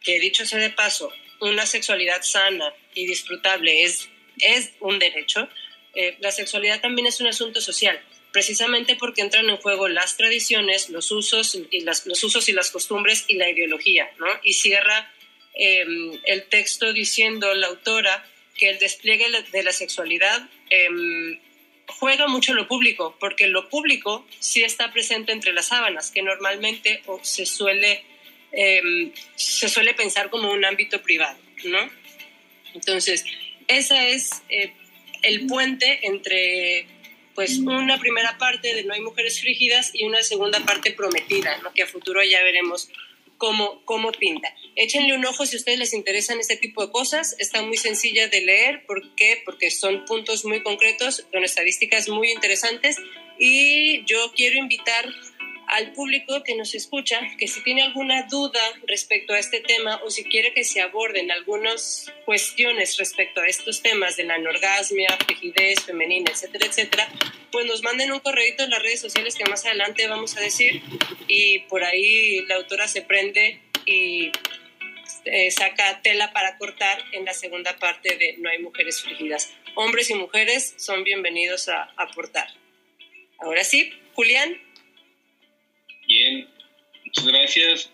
que 0.00 0.20
dicho 0.20 0.46
sea 0.46 0.60
de 0.60 0.70
paso, 0.70 1.12
una 1.40 1.66
sexualidad 1.66 2.22
sana 2.22 2.72
y 2.94 3.06
disfrutable 3.06 3.82
es, 3.82 4.08
es 4.38 4.72
un 4.80 4.98
derecho, 4.98 5.48
eh, 5.94 6.16
la 6.20 6.30
sexualidad 6.30 6.80
también 6.80 7.06
es 7.06 7.20
un 7.20 7.26
asunto 7.26 7.60
social 7.60 8.00
precisamente 8.32 8.96
porque 8.96 9.22
entran 9.22 9.48
en 9.50 9.56
juego 9.56 9.88
las 9.88 10.16
tradiciones, 10.16 10.88
los 10.88 11.10
usos 11.10 11.58
y 11.70 11.80
las, 11.80 12.06
los 12.06 12.22
usos 12.22 12.48
y 12.48 12.52
las 12.52 12.70
costumbres 12.70 13.24
y 13.28 13.34
la 13.34 13.48
ideología, 13.50 14.10
¿no? 14.18 14.26
Y 14.42 14.54
cierra 14.54 15.12
em, 15.54 16.12
el 16.24 16.44
texto 16.44 16.92
diciendo 16.92 17.52
la 17.54 17.68
autora 17.68 18.24
que 18.56 18.70
el 18.70 18.78
despliegue 18.78 19.26
de 19.50 19.62
la 19.62 19.72
sexualidad 19.72 20.48
em, 20.68 21.40
juega 21.86 22.28
mucho 22.28 22.54
lo 22.54 22.68
público, 22.68 23.16
porque 23.18 23.48
lo 23.48 23.68
público 23.68 24.26
sí 24.38 24.62
está 24.62 24.92
presente 24.92 25.32
entre 25.32 25.52
las 25.52 25.68
sábanas, 25.68 26.10
que 26.10 26.22
normalmente 26.22 27.02
se 27.22 27.46
suele, 27.46 28.04
em, 28.52 29.12
se 29.34 29.68
suele 29.68 29.94
pensar 29.94 30.30
como 30.30 30.52
un 30.52 30.64
ámbito 30.64 31.02
privado, 31.02 31.38
¿no? 31.64 31.90
Entonces, 32.74 33.24
ese 33.66 34.12
es 34.12 34.42
eh, 34.48 34.72
el 35.22 35.46
puente 35.46 36.06
entre 36.06 36.86
pues 37.34 37.58
una 37.58 37.98
primera 37.98 38.38
parte 38.38 38.74
de 38.74 38.84
No 38.84 38.94
hay 38.94 39.00
mujeres 39.00 39.40
frígidas 39.40 39.90
y 39.94 40.04
una 40.04 40.22
segunda 40.22 40.60
parte 40.60 40.92
prometida, 40.92 41.58
¿no? 41.58 41.72
que 41.72 41.82
a 41.82 41.86
futuro 41.86 42.22
ya 42.22 42.42
veremos 42.42 42.90
cómo, 43.38 43.82
cómo 43.86 44.12
pinta. 44.12 44.54
Échenle 44.76 45.14
un 45.14 45.24
ojo 45.24 45.46
si 45.46 45.56
a 45.56 45.58
ustedes 45.58 45.78
les 45.78 45.94
interesan 45.94 46.38
este 46.38 46.56
tipo 46.56 46.84
de 46.84 46.92
cosas. 46.92 47.34
Está 47.38 47.62
muy 47.62 47.78
sencilla 47.78 48.28
de 48.28 48.42
leer. 48.42 48.84
¿Por 48.86 49.14
qué? 49.14 49.42
Porque 49.44 49.70
son 49.70 50.04
puntos 50.04 50.44
muy 50.44 50.62
concretos, 50.62 51.26
con 51.32 51.42
estadísticas 51.42 52.08
muy 52.08 52.30
interesantes. 52.30 52.96
Y 53.38 54.04
yo 54.04 54.32
quiero 54.36 54.58
invitar 54.58 55.08
al 55.70 55.92
público 55.92 56.42
que 56.42 56.56
nos 56.56 56.74
escucha 56.74 57.20
que 57.38 57.46
si 57.46 57.62
tiene 57.62 57.82
alguna 57.82 58.26
duda 58.28 58.60
respecto 58.88 59.34
a 59.34 59.38
este 59.38 59.60
tema 59.60 60.00
o 60.04 60.10
si 60.10 60.24
quiere 60.24 60.52
que 60.52 60.64
se 60.64 60.80
aborden 60.80 61.30
algunas 61.30 62.12
cuestiones 62.24 62.96
respecto 62.98 63.40
a 63.40 63.46
estos 63.46 63.80
temas 63.80 64.16
de 64.16 64.24
la 64.24 64.34
anorgasmia, 64.34 65.16
frigidez 65.24 65.84
femenina, 65.84 66.30
etcétera, 66.32 66.66
etcétera, 66.66 67.08
pues 67.52 67.66
nos 67.66 67.82
manden 67.82 68.10
un 68.10 68.18
correo 68.18 68.40
en 68.58 68.70
las 68.70 68.82
redes 68.82 69.00
sociales 69.00 69.36
que 69.36 69.44
más 69.44 69.64
adelante 69.64 70.08
vamos 70.08 70.36
a 70.36 70.40
decir 70.40 70.82
y 71.28 71.60
por 71.60 71.84
ahí 71.84 72.44
la 72.46 72.56
autora 72.56 72.88
se 72.88 73.02
prende 73.02 73.60
y 73.86 74.32
eh, 75.24 75.50
saca 75.52 76.02
tela 76.02 76.32
para 76.32 76.58
cortar 76.58 77.00
en 77.12 77.24
la 77.24 77.34
segunda 77.34 77.76
parte 77.76 78.16
de 78.16 78.36
No 78.38 78.50
hay 78.50 78.58
mujeres 78.58 79.02
frígidas. 79.02 79.52
Hombres 79.76 80.10
y 80.10 80.14
mujeres 80.14 80.74
son 80.78 81.04
bienvenidos 81.04 81.68
a 81.68 81.92
aportar. 81.96 82.48
Ahora 83.38 83.62
sí, 83.62 83.92
Julián. 84.14 84.69
Bien, 86.10 86.44
muchas 87.06 87.24
gracias. 87.24 87.90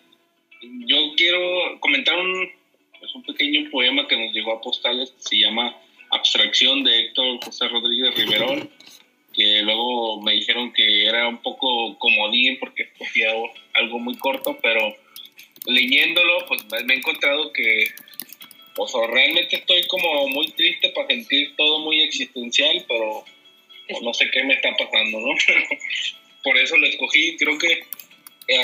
Yo 0.63 0.97
quiero 1.19 1.79
comentar 1.81 2.17
un, 2.17 2.51
pues, 2.99 3.15
un 3.15 3.23
pequeño 3.25 3.71
poema 3.71 4.09
que 4.09 4.17
nos 4.17 4.35
llegó 4.35 4.55
a 4.55 4.63
postales 4.63 5.11
que 5.11 5.21
se 5.23 5.37
llama 5.37 5.77
Abstracción 6.11 6.83
de 6.83 6.99
Héctor 6.99 7.45
José 7.45 7.69
Rodríguez 7.69 8.15
Riverón, 8.15 8.71
que 9.35 9.61
luego 9.65 10.23
me 10.23 10.33
dijeron 10.33 10.73
que 10.73 11.05
era 11.05 11.29
un 11.29 11.43
poco 11.43 11.99
comodín 11.99 12.59
porque 12.59 12.85
escogía 12.85 13.35
algo 13.75 13.99
muy 13.99 14.17
corto, 14.17 14.59
pero 14.63 14.97
leyéndolo, 15.67 16.47
pues 16.47 16.65
me 16.87 16.95
he 16.95 16.97
encontrado 16.97 17.53
que 17.53 17.85
pues, 18.77 18.93
realmente 19.11 19.57
estoy 19.57 19.87
como 19.89 20.27
muy 20.29 20.49
triste 20.53 20.89
para 20.89 21.09
sentir 21.09 21.55
todo 21.55 21.81
muy 21.81 22.01
existencial, 22.01 22.83
pero 22.89 23.25
no 24.01 24.15
sé 24.15 24.31
qué 24.31 24.43
me 24.43 24.55
está 24.55 24.75
pasando, 24.75 25.21
¿no? 25.21 25.35
por 26.47 26.57
eso 26.57 26.77
lo 26.77 26.87
escogí. 26.87 27.37
Creo 27.37 27.59
que 27.59 27.83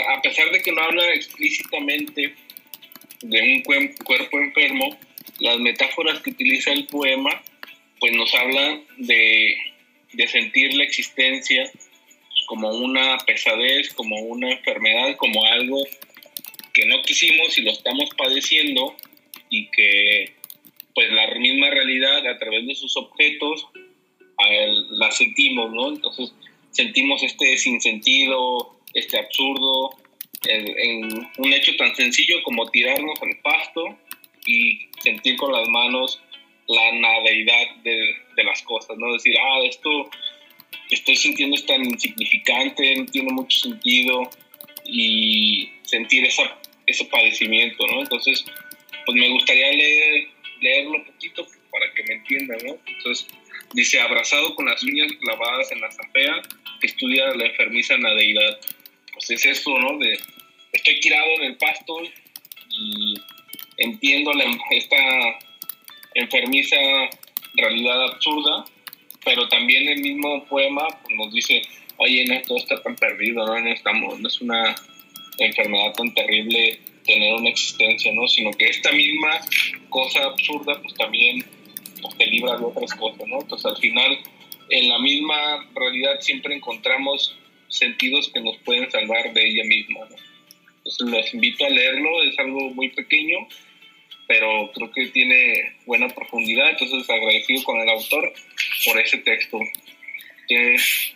a 0.08 0.20
pesar 0.22 0.50
de 0.50 0.62
que 0.62 0.72
no 0.72 0.80
habla 0.82 1.08
explícitamente 1.14 2.34
de 3.22 3.42
un 3.42 3.62
cuerpo 3.62 4.38
enfermo, 4.38 4.98
las 5.38 5.58
metáforas 5.58 6.20
que 6.20 6.30
utiliza 6.30 6.72
el 6.72 6.86
poema, 6.86 7.42
pues 7.98 8.12
nos 8.12 8.34
hablan 8.34 8.84
de, 8.98 9.56
de 10.12 10.28
sentir 10.28 10.74
la 10.74 10.84
existencia 10.84 11.70
como 12.46 12.70
una 12.70 13.18
pesadez, 13.26 13.92
como 13.94 14.16
una 14.20 14.52
enfermedad, 14.52 15.16
como 15.16 15.44
algo 15.44 15.82
que 16.72 16.86
no 16.86 17.02
quisimos 17.02 17.56
y 17.58 17.62
lo 17.62 17.70
estamos 17.70 18.10
padeciendo 18.16 18.96
y 19.50 19.68
que 19.68 20.34
pues 20.94 21.10
la 21.12 21.26
misma 21.34 21.70
realidad 21.70 22.26
a 22.26 22.38
través 22.38 22.66
de 22.66 22.74
sus 22.74 22.96
objetos 22.96 23.66
la 24.90 25.10
sentimos, 25.12 25.72
¿no? 25.72 25.88
Entonces 25.90 26.32
sentimos 26.70 27.22
este 27.22 27.56
sinsentido, 27.58 28.76
este 28.94 29.18
absurdo, 29.18 29.96
en, 30.44 31.28
un 31.38 31.52
hecho 31.52 31.76
tan 31.76 31.94
sencillo 31.94 32.42
como 32.42 32.70
tirarnos 32.70 33.20
al 33.22 33.38
pasto 33.42 33.85
y 34.46 34.88
sentir 35.00 35.37
con 35.37 35.52
las 35.52 35.68
manos 35.68 36.20
la 36.68 36.92
nadeidad 36.92 37.76
de, 37.83 38.14
de 38.37 38.44
las 38.44 38.62
cosas, 38.62 38.96
¿no? 38.98 39.12
Decir, 39.12 39.37
ah, 39.38 39.61
esto 39.64 40.11
estoy 40.90 41.16
sintiendo 41.16 41.57
es 41.57 41.66
tan 41.66 41.85
insignificante, 41.85 42.96
no 42.96 43.07
tiene 43.07 43.33
mucho 43.33 43.61
sentido 43.61 44.31
y 44.85 45.70
sentir 45.83 46.24
esa, 46.24 46.59
ese 46.87 47.05
padecimiento, 47.07 47.87
¿no? 47.87 48.00
Entonces, 48.00 48.44
pues 49.07 49.18
me 49.18 49.28
gustaría 49.31 49.70
leer, 49.72 50.28
leerlo 50.61 50.92
un 50.96 51.05
poquito 51.05 51.46
para 51.70 51.92
que 51.94 52.02
me 52.05 52.14
entiendan, 52.14 52.59
¿no? 52.64 52.78
Entonces, 52.87 53.26
dice, 53.74 54.00
abrazado 54.00 54.55
con 54.55 54.66
las 54.66 54.83
uñas 54.83 55.12
clavadas 55.20 55.72
en 55.72 55.81
la 55.81 55.90
zapea, 55.90 56.42
que 56.81 56.87
estudia 56.87 57.35
la 57.35 57.46
enfermiza 57.46 57.94
en 57.94 58.02
la 58.02 58.14
deidad. 58.14 58.59
Pues 59.26 59.44
es 59.44 59.58
esto, 59.58 59.78
¿no? 59.78 59.98
De, 59.98 60.18
estoy 60.72 60.98
tirado 61.00 61.26
en 61.38 61.44
el 61.44 61.56
pasto 61.56 61.96
y 62.70 63.14
entiendo 63.76 64.32
la, 64.32 64.44
esta 64.70 64.96
enfermiza 66.14 66.76
realidad 67.54 68.02
absurda, 68.04 68.64
pero 69.24 69.48
también 69.48 69.88
el 69.88 70.00
mismo 70.00 70.44
poema 70.46 70.88
pues, 71.04 71.16
nos 71.16 71.32
dice, 71.32 71.62
oye, 71.98 72.24
no 72.24 72.42
todo 72.42 72.58
está 72.58 72.82
tan 72.82 72.96
perdido, 72.96 73.46
¿no? 73.46 73.61
No, 73.61 73.70
estamos, 73.70 74.18
no 74.18 74.26
es 74.26 74.40
una 74.40 74.74
enfermedad 75.38 75.92
tan 75.94 76.12
terrible 76.14 76.80
tener 77.06 77.35
una 77.35 77.50
existencia, 77.50 78.12
¿no? 78.12 78.26
Sino 78.26 78.50
que 78.52 78.66
esta 78.66 78.90
misma 78.90 79.40
cosa 79.88 80.24
absurda, 80.24 80.80
pues 80.82 80.94
también 80.94 81.44
pues, 82.00 82.16
te 82.18 82.26
libra 82.26 82.58
de 82.58 82.64
otras 82.64 82.92
cosas, 82.94 83.26
¿no? 83.28 83.40
Entonces 83.40 83.66
al 83.66 83.76
final, 83.76 84.18
en 84.70 84.88
la 84.88 84.98
misma 84.98 85.68
realidad 85.74 86.20
siempre 86.20 86.56
encontramos 86.56 87.37
sentidos 87.72 88.30
que 88.32 88.40
nos 88.40 88.56
pueden 88.58 88.90
salvar 88.90 89.32
de 89.32 89.44
ella 89.44 89.64
misma, 89.64 90.00
¿no? 90.11 90.16
Entonces 90.78 91.08
los 91.08 91.35
invito 91.35 91.64
a 91.64 91.70
leerlo, 91.70 92.22
es 92.24 92.38
algo 92.38 92.70
muy 92.70 92.88
pequeño, 92.90 93.38
pero 94.26 94.70
creo 94.74 94.90
que 94.90 95.06
tiene 95.06 95.76
buena 95.87 96.08
profundidad, 96.08 96.70
entonces 96.70 97.08
agradecido 97.08 97.62
con 97.64 97.80
el 97.80 97.88
autor 97.88 98.32
por 98.85 99.00
ese 99.00 99.18
texto. 99.18 99.61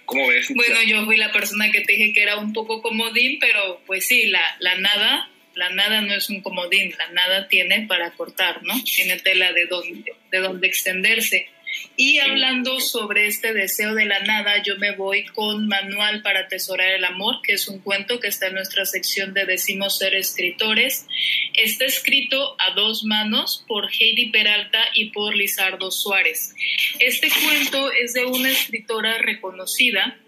¿Cómo 0.05 0.29
ves? 0.29 0.53
Bueno, 0.55 0.83
yo 0.87 1.05
fui 1.05 1.17
la 1.17 1.33
persona 1.33 1.71
que 1.71 1.83
te 1.83 1.93
dije 1.93 2.13
que 2.13 2.23
era 2.23 2.37
un 2.37 2.53
poco 2.53 2.81
comodín, 2.81 3.39
pero 3.39 3.83
pues 3.87 4.07
sí, 4.07 4.27
la, 4.27 4.41
la 4.61 4.77
nada, 4.77 5.31
la 5.55 5.71
nada 5.71 6.01
no 6.01 6.15
es 6.15 6.31
un 6.31 6.41
comodín, 6.41 6.95
la 6.97 7.11
nada 7.11 7.49
tiene 7.49 7.87
para 7.87 8.13
cortar, 8.13 8.63
¿no? 8.63 8.75
Tiene 8.85 9.19
tela 9.19 9.53
de 9.53 9.67
donde, 9.67 10.13
de 10.31 10.39
donde 10.39 10.67
extenderse. 10.67 11.49
Y 11.97 12.19
hablando 12.19 12.81
sobre 12.81 13.27
este 13.27 13.53
deseo 13.53 13.95
de 13.95 14.05
la 14.05 14.21
nada, 14.21 14.63
yo 14.63 14.77
me 14.77 14.93
voy 14.93 15.25
con 15.25 15.67
Manual 15.67 16.23
para 16.23 16.41
atesorar 16.41 16.89
el 16.91 17.05
amor, 17.05 17.41
que 17.43 17.55
es 17.55 17.69
un 17.69 17.81
cuento 17.81 18.21
que 18.21 18.29
está 18.29 18.49
en 18.49 18.55
nuestra 18.55 18.85
sección 18.85 19.33
de 19.33 19.47
Decimos 19.47 19.99
ser 19.99 20.15
escritores. 20.15 21.07
Está 21.55 21.87
escrito 21.87 22.57
a 22.59 22.73
dos 22.73 23.05
manos 23.05 23.65
por 23.67 23.91
Heidi 23.91 24.31
Peralta 24.31 24.85
y 24.95 25.11
por 25.11 25.35
Lizardo 25.35 25.91
Suárez. 25.91 26.55
Este 27.01 27.29
cuento 27.31 27.91
es 27.93 28.13
de 28.13 28.27
una 28.27 28.51
escritora 28.51 29.19
reconocida, 29.19 30.19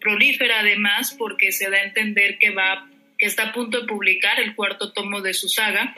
prolífera 0.00 0.60
además, 0.60 1.14
porque 1.18 1.52
se 1.52 1.68
da 1.68 1.78
a 1.78 1.84
entender 1.84 2.38
que 2.38 2.50
va 2.50 2.88
que 3.18 3.26
está 3.26 3.48
a 3.48 3.52
punto 3.52 3.80
de 3.80 3.86
publicar 3.86 4.40
el 4.40 4.54
cuarto 4.54 4.92
tomo 4.92 5.20
de 5.20 5.34
su 5.34 5.48
saga. 5.48 5.94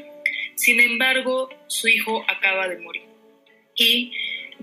Sin 0.54 0.80
embargo, 0.80 1.50
su 1.68 1.86
hijo 1.86 2.24
acaba 2.26 2.66
de 2.66 2.78
morir. 2.78 3.02
Y 3.76 4.12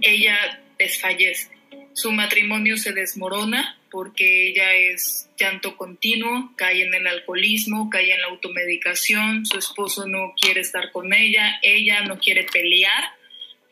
ella 0.02 0.62
desfallece. 0.78 1.50
Su 1.94 2.12
matrimonio 2.12 2.78
se 2.78 2.94
desmorona 2.94 3.80
porque 3.90 4.50
ella 4.50 4.74
es 4.74 5.30
llanto 5.38 5.78
continuo, 5.78 6.54
cae 6.56 6.84
en 6.84 6.94
el 6.94 7.08
alcoholismo, 7.08 7.90
cae 7.90 8.14
en 8.14 8.22
la 8.22 8.28
automedicación, 8.28 9.46
su 9.46 9.58
esposo 9.58 10.08
no 10.08 10.34
quiere 10.40 10.62
estar 10.62 10.92
con 10.92 11.14
ella, 11.14 11.60
ella 11.62 12.02
no 12.02 12.20
quiere 12.20 12.44
pelear 12.44 13.04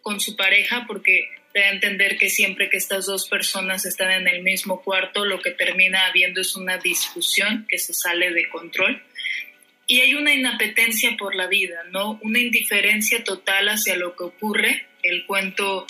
con 0.01 0.19
su 0.19 0.35
pareja 0.35 0.85
porque 0.87 1.27
da 1.53 1.61
a 1.61 1.71
entender 1.71 2.17
que 2.17 2.29
siempre 2.29 2.69
que 2.69 2.77
estas 2.77 3.05
dos 3.05 3.29
personas 3.29 3.85
están 3.85 4.11
en 4.11 4.27
el 4.27 4.43
mismo 4.43 4.81
cuarto, 4.81 5.25
lo 5.25 5.41
que 5.41 5.51
termina 5.51 6.05
habiendo 6.05 6.41
es 6.41 6.55
una 6.55 6.77
discusión 6.77 7.65
que 7.69 7.77
se 7.77 7.93
sale 7.93 8.31
de 8.31 8.49
control. 8.49 9.01
Y 9.87 10.01
hay 10.01 10.15
una 10.15 10.33
inapetencia 10.33 11.15
por 11.17 11.35
la 11.35 11.47
vida, 11.47 11.83
¿no? 11.91 12.19
Una 12.23 12.39
indiferencia 12.39 13.23
total 13.23 13.69
hacia 13.69 13.95
lo 13.95 14.15
que 14.15 14.23
ocurre. 14.23 14.87
El 15.03 15.25
cuento 15.25 15.85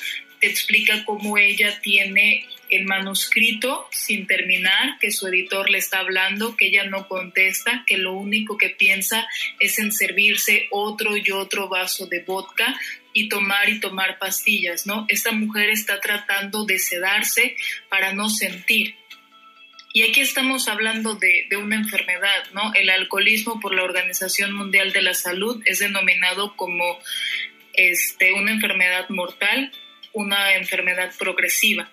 explica 0.47 1.05
cómo 1.05 1.37
ella 1.37 1.79
tiene 1.81 2.45
el 2.69 2.85
manuscrito 2.85 3.87
sin 3.91 4.27
terminar, 4.27 4.97
que 4.99 5.11
su 5.11 5.27
editor 5.27 5.69
le 5.69 5.77
está 5.77 5.99
hablando, 5.99 6.55
que 6.55 6.67
ella 6.67 6.83
no 6.85 7.07
contesta, 7.07 7.83
que 7.85 7.97
lo 7.97 8.13
único 8.13 8.57
que 8.57 8.69
piensa 8.69 9.27
es 9.59 9.77
en 9.79 9.91
servirse 9.91 10.67
otro 10.71 11.15
y 11.15 11.31
otro 11.31 11.69
vaso 11.69 12.07
de 12.07 12.21
vodka 12.21 12.79
y 13.13 13.29
tomar 13.29 13.69
y 13.69 13.79
tomar 13.79 14.17
pastillas, 14.19 14.85
¿no? 14.85 15.05
Esta 15.07 15.31
mujer 15.31 15.69
está 15.69 16.01
tratando 16.01 16.65
de 16.65 16.79
sedarse 16.79 17.55
para 17.89 18.13
no 18.13 18.29
sentir. 18.29 18.95
Y 19.93 20.03
aquí 20.03 20.19
estamos 20.19 20.67
hablando 20.67 21.15
de, 21.15 21.47
de, 21.49 21.55
una 21.55 21.77
enfermedad, 21.77 22.43
¿no? 22.51 22.73
El 22.73 22.89
alcoholismo 22.89 23.61
por 23.61 23.73
la 23.73 23.83
Organización 23.83 24.51
Mundial 24.51 24.91
de 24.91 25.01
la 25.01 25.13
Salud 25.13 25.61
es 25.65 25.79
denominado 25.79 26.57
como 26.57 26.99
este, 27.77 28.33
una 28.33 28.51
enfermedad 28.51 29.07
mortal 29.09 29.71
una 30.15 30.55
enfermedad 30.55 31.13
progresiva. 31.19 31.91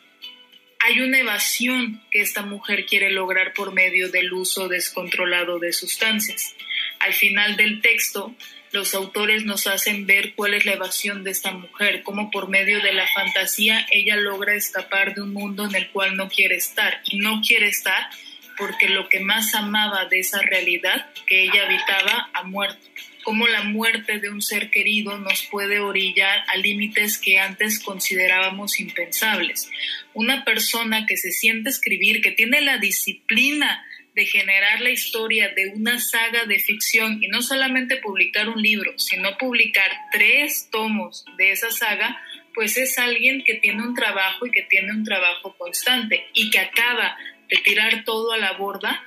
Hay 0.78 1.00
una 1.00 1.18
evasión 1.18 2.02
que 2.11 2.20
esta 2.20 2.42
mujer 2.42 2.87
quiere 2.87 3.11
lograr 3.11 3.52
por 3.52 3.72
medio 3.72 4.11
del 4.11 4.32
uso 4.32 4.68
descontrolado 4.68 5.58
de 5.58 5.72
sustancias. 5.72 6.54
Al 7.00 7.12
final 7.12 7.56
del 7.56 7.80
texto, 7.80 8.35
los 8.70 8.94
autores 8.94 9.44
nos 9.44 9.66
hacen 9.66 10.06
ver 10.06 10.35
cuál 10.35 10.54
es 10.54 10.66
la 10.66 10.72
evasión 10.72 11.24
de 11.24 11.32
esta 11.32 11.50
mujer, 11.50 12.02
cómo 12.02 12.30
por 12.30 12.48
medio 12.48 12.80
de 12.80 12.92
la 12.92 13.06
fantasía 13.08 13.87
ella 13.90 14.16
logra 14.16 14.54
escapar 14.54 15.14
de 15.14 15.22
un 15.22 15.32
mundo 15.32 15.64
en 15.64 15.74
el 15.74 15.90
cual 15.90 16.16
no 16.16 16.28
quiere 16.28 16.56
estar. 16.56 17.00
Y 17.04 17.18
no 17.18 17.42
quiere 17.46 17.68
estar 17.68 18.08
porque 18.56 18.88
lo 18.88 19.08
que 19.08 19.20
más 19.20 19.54
amaba 19.54 20.06
de 20.06 20.20
esa 20.20 20.40
realidad 20.42 21.11
que 21.26 21.42
ella 21.42 21.64
habitaba 21.66 22.30
ha 22.32 22.44
muerto 22.44 22.87
cómo 23.22 23.46
la 23.46 23.62
muerte 23.62 24.18
de 24.18 24.30
un 24.30 24.42
ser 24.42 24.70
querido 24.70 25.18
nos 25.18 25.44
puede 25.44 25.80
orillar 25.80 26.44
a 26.48 26.56
límites 26.56 27.18
que 27.18 27.38
antes 27.38 27.78
considerábamos 27.78 28.80
impensables. 28.80 29.70
Una 30.14 30.44
persona 30.44 31.06
que 31.06 31.16
se 31.16 31.32
siente 31.32 31.70
escribir, 31.70 32.20
que 32.20 32.32
tiene 32.32 32.61
la 32.61 32.78
disciplina 32.78 33.85
de 34.14 34.26
generar 34.26 34.80
la 34.80 34.90
historia 34.90 35.48
de 35.54 35.68
una 35.68 35.98
saga 35.98 36.44
de 36.44 36.58
ficción 36.58 37.22
y 37.22 37.28
no 37.28 37.40
solamente 37.40 37.96
publicar 37.96 38.48
un 38.48 38.61
libro, 38.61 38.98
sino 38.98 39.38
publicar 39.38 39.90
tres 40.12 40.68
tomos 40.70 41.24
de 41.38 41.52
esa 41.52 41.70
saga, 41.70 42.20
pues 42.54 42.76
es 42.76 42.98
alguien 42.98 43.42
que 43.42 43.54
tiene 43.54 43.82
un 43.82 43.94
trabajo 43.94 44.46
y 44.46 44.50
que 44.50 44.62
tiene 44.62 44.92
un 44.92 45.04
trabajo 45.04 45.56
constante 45.56 46.26
y 46.35 46.50
que 46.50 46.58
acaba 46.58 47.16
de 47.48 47.56
tirar 47.58 48.04
todo 48.04 48.32
a 48.32 48.38
la 48.38 48.52
borda 48.52 49.02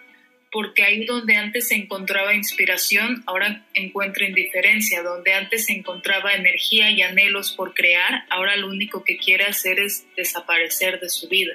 porque 0.51 0.83
ahí 0.83 1.05
donde 1.05 1.35
antes 1.35 1.67
se 1.67 1.75
encontraba 1.75 2.33
inspiración, 2.33 3.23
ahora 3.27 3.65
encuentra 3.73 4.25
indiferencia, 4.25 5.03
donde 5.03 5.33
antes 5.33 5.65
se 5.65 5.73
encontraba 5.73 6.33
energía 6.33 6.91
y 6.91 7.01
anhelos 7.01 7.51
por 7.51 7.73
crear, 7.73 8.25
ahora 8.29 8.55
lo 8.55 8.67
único 8.67 9.03
que 9.03 9.17
quiere 9.17 9.45
hacer 9.45 9.79
es 9.79 10.05
desaparecer 10.15 10.99
de 10.99 11.09
su 11.09 11.27
vida, 11.27 11.53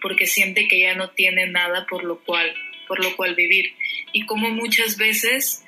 porque 0.00 0.26
siente 0.26 0.68
que 0.68 0.80
ya 0.80 0.94
no 0.94 1.10
tiene 1.10 1.46
nada 1.46 1.86
por 1.86 2.04
lo 2.04 2.20
cual, 2.20 2.54
por 2.86 3.02
lo 3.02 3.16
cual 3.16 3.34
vivir. 3.34 3.74
Y 4.12 4.26
como 4.26 4.50
muchas 4.50 4.96
veces 4.96 5.64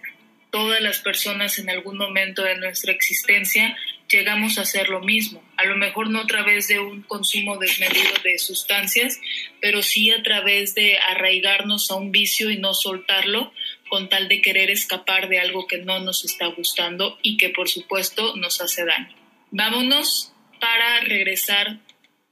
todas 0.51 0.81
las 0.81 1.01
personas 1.01 1.59
en 1.59 1.71
algún 1.71 1.99
momento 1.99 2.43
de 2.43 2.57
nuestra 2.57 2.93
existencia 2.93 3.77
llegamos 4.09 4.59
a 4.59 4.63
hacer 4.63 4.89
lo 4.89 5.01
mismo. 5.01 5.43
A 5.57 5.65
lo 5.65 5.77
mejor 5.77 6.11
no 6.11 6.21
a 6.21 6.27
través 6.27 6.69
de 6.69 6.81
un 6.81 7.03
consumo 7.03 7.59
desmedido 7.59 8.13
de 8.25 8.39
sustancias, 8.39 9.21
pero 9.61 9.83
sí 9.83 10.11
a 10.11 10.23
través 10.23 10.75
de 10.75 10.99
arraigarnos 10.99 11.91
a 11.91 11.97
un 11.97 12.11
vicio 12.11 12.51
y 12.51 12.59
no 12.59 12.75
soltarlo 12.75 13.53
con 13.89 14.09
tal 14.09 14.29
de 14.29 14.43
querer 14.43 14.71
escapar 14.71 15.29
de 15.29 15.39
algo 15.39 15.67
que 15.67 15.79
no 15.79 16.01
nos 16.01 16.25
está 16.25 16.47
gustando 16.49 17.19
y 17.23 17.37
que 17.37 17.51
por 17.51 17.69
supuesto 17.69 18.37
nos 18.37 18.61
hace 18.61 18.85
daño. 18.85 19.15
Vámonos 19.51 20.33
para 20.61 21.01
regresar 21.01 21.79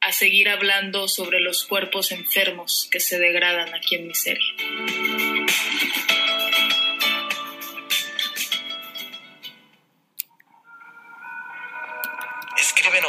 a 0.01 0.13
seguir 0.13 0.49
hablando 0.49 1.09
sobre 1.09 1.41
los 1.41 1.65
cuerpos 1.65 2.13
enfermos 2.13 2.89
que 2.91 3.01
se 3.01 3.19
degradan 3.19 3.75
aquí 3.75 3.97
en 3.97 4.09
miseria. 4.09 4.45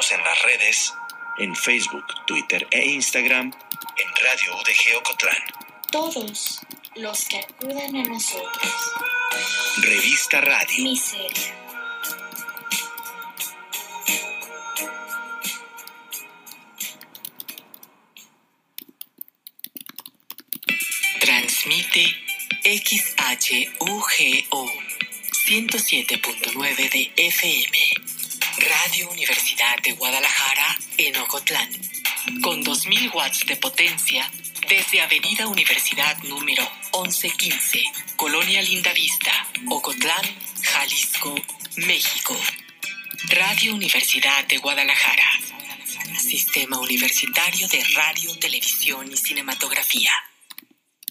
En 0.10 0.24
las 0.24 0.42
redes, 0.44 0.94
en 1.38 1.54
Facebook, 1.54 2.06
Twitter 2.28 2.66
e 2.72 2.86
Instagram, 2.92 3.52
en 3.98 4.24
Radio 4.24 4.56
UDG 4.56 4.98
Ocotlán. 5.00 5.44
Todos 5.92 6.62
los 6.96 7.26
que 7.26 7.40
acudan 7.40 7.94
a 7.94 8.04
nosotros. 8.04 8.94
Revista 9.82 10.40
Radio. 10.40 10.84
Miseria. 10.84 11.54
Transmite 21.20 22.16
XHUGO 22.64 24.08
107.9 25.48 26.92
de 26.92 27.12
FM. 27.18 28.17
Radio 28.60 29.10
Universidad 29.12 29.78
de 29.84 29.92
Guadalajara 29.92 30.78
en 30.98 31.16
Ocotlán. 31.18 31.70
Con 32.42 32.64
2000 32.64 33.12
watts 33.14 33.46
de 33.46 33.56
potencia 33.56 34.30
desde 34.68 35.02
Avenida 35.02 35.48
Universidad 35.48 36.18
número 36.24 36.64
1115, 36.92 37.84
Colonia 38.16 38.62
Lindavista, 38.64 39.32
Ocotlán, 39.70 40.26
Jalisco, 40.64 41.36
México. 41.76 42.36
Radio 43.30 43.76
Universidad 43.76 44.46
de 44.48 44.58
Guadalajara. 44.58 45.30
Sistema 46.18 46.80
Universitario 46.80 47.68
de 47.68 47.84
Radio, 47.94 48.36
Televisión 48.40 49.12
y 49.12 49.18
Cinematografía. 49.18 50.12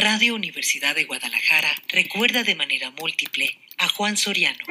Radio 0.00 0.34
Universidad 0.34 0.94
de 0.94 1.04
Guadalajara 1.04 1.68
recuerda 1.88 2.42
de 2.42 2.54
manera 2.54 2.90
múltiple 2.90 3.58
a 3.76 3.86
Juan 3.86 4.16
Soriano, 4.16 4.64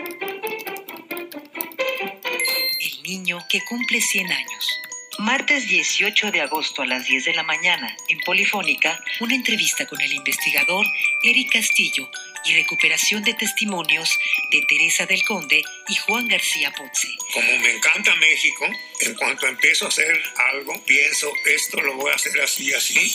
el 2.82 3.04
niño 3.04 3.38
que 3.48 3.62
cumple 3.62 4.02
100 4.02 4.32
años. 4.32 4.68
Martes 5.20 5.68
18 5.68 6.32
de 6.32 6.42
agosto 6.42 6.82
a 6.82 6.88
las 6.88 7.06
10 7.06 7.26
de 7.26 7.36
la 7.36 7.44
mañana, 7.44 7.96
en 8.08 8.18
Polifónica, 8.22 9.00
una 9.20 9.36
entrevista 9.36 9.86
con 9.86 10.02
el 10.02 10.12
investigador 10.13 10.88
Eric 11.24 11.52
Castillo 11.54 12.10
y 12.45 12.54
recuperación 12.54 13.23
de 13.23 13.34
testimonios 13.34 14.10
de 14.52 14.62
Teresa 14.67 15.06
del 15.06 15.23
Conde 15.23 15.62
y 15.88 15.95
Juan 15.95 16.28
García 16.28 16.71
Ponce. 16.71 17.08
Como 17.34 17.58
me 17.60 17.71
encanta 17.71 18.13
México, 18.15 18.67
en 19.02 19.13
cuanto 19.15 19.47
empiezo 19.47 19.86
a 19.86 19.89
hacer 19.89 20.21
algo, 20.54 20.73
pienso, 20.86 21.32
esto 21.45 21.82
lo 21.82 21.95
voy 21.95 22.12
a 22.12 22.15
hacer 22.15 22.39
así, 22.41 22.73
así. 22.73 23.12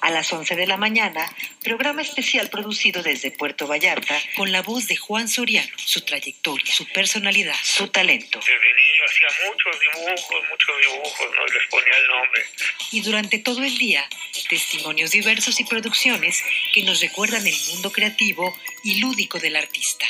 A 0.00 0.10
las 0.10 0.32
11 0.32 0.56
de 0.56 0.66
la 0.66 0.76
mañana, 0.76 1.32
programa 1.62 2.02
especial 2.02 2.50
producido 2.50 3.02
desde 3.02 3.30
Puerto 3.30 3.66
Vallarta 3.66 4.20
con 4.36 4.52
la 4.52 4.62
voz 4.62 4.86
de 4.86 4.96
Juan 4.96 5.28
Soriano, 5.28 5.72
su 5.78 6.00
trayectoria, 6.02 6.72
su 6.72 6.86
personalidad, 6.86 7.56
su 7.62 7.88
talento. 7.88 8.38
Desde 8.38 8.52
niño 8.52 9.02
hacía 9.06 9.48
muchos 9.48 9.80
dibujos, 9.80 10.44
muchos 10.50 10.76
dibujos, 10.80 11.26
no 11.34 11.46
y 11.46 11.52
les 11.52 11.68
ponía 11.68 11.96
el 11.96 12.08
nombre. 12.08 12.44
Y 12.92 13.00
durante 13.00 13.38
todo 13.38 13.62
el 13.62 13.78
día, 13.78 14.08
testimonios 14.48 15.10
diversos 15.10 15.58
y 15.60 15.64
producciones 15.64 16.42
que 16.72 16.82
nos 16.82 17.00
recuerdan 17.00 17.46
el 17.46 17.65
mundo 17.66 17.92
creativo 17.92 18.54
y 18.84 18.96
lúdico 18.96 19.38
del 19.38 19.56
artista. 19.56 20.06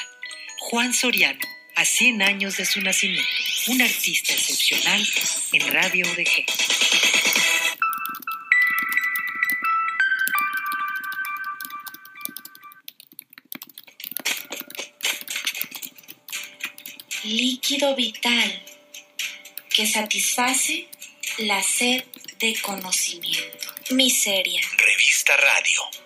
Juan 0.59 0.95
Soriano, 0.95 1.41
a 1.75 1.85
100 1.85 2.23
años 2.23 2.57
de 2.57 2.65
su 2.65 2.81
nacimiento, 2.81 3.29
un 3.69 3.83
artista 3.83 4.33
excepcional 4.33 5.07
en 5.53 5.73
Radio 5.73 6.07
UDG. 6.07 6.47
líquido 17.27 17.97
vital 17.97 18.63
que 19.69 19.87
satisface 19.87 20.87
la 21.39 21.63
sed 21.63 22.05
de 22.39 22.55
conocimiento. 22.63 23.75
Miseria. 23.91 24.61
Revista 24.79 25.37
Radio. 25.37 26.06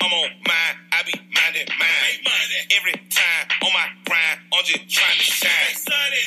I'm 0.00 0.12
on 0.12 0.30
mine, 0.46 0.76
I 0.92 1.02
be 1.04 1.14
minding 1.34 1.68
mine. 1.78 2.16
Every 2.76 2.96
time 3.10 3.44
on 3.62 3.72
my 3.74 3.86
grind, 4.06 4.38
I'm 4.54 4.64
just 4.64 4.88
trying 4.88 5.18
to 5.18 5.24
shine. 5.24 5.74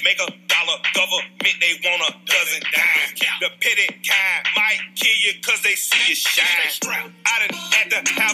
Make 0.03 0.19
a 0.21 0.29
dollar, 0.51 0.77
government, 0.93 1.57
they 1.62 1.73
want 1.83 2.01
a 2.09 2.12
dozen 2.25 2.62
dime. 2.69 3.09
The 3.41 3.49
petty 3.62 3.88
kind 4.05 4.41
might 4.55 4.79
kill 4.95 5.17
you 5.25 5.33
cause 5.41 5.62
they 5.63 5.75
see 5.75 6.12
you 6.12 6.15
shine. 6.15 6.45
I 7.25 7.47
done 7.47 7.57
had 7.73 7.88
to 7.89 7.99
have 8.21 8.29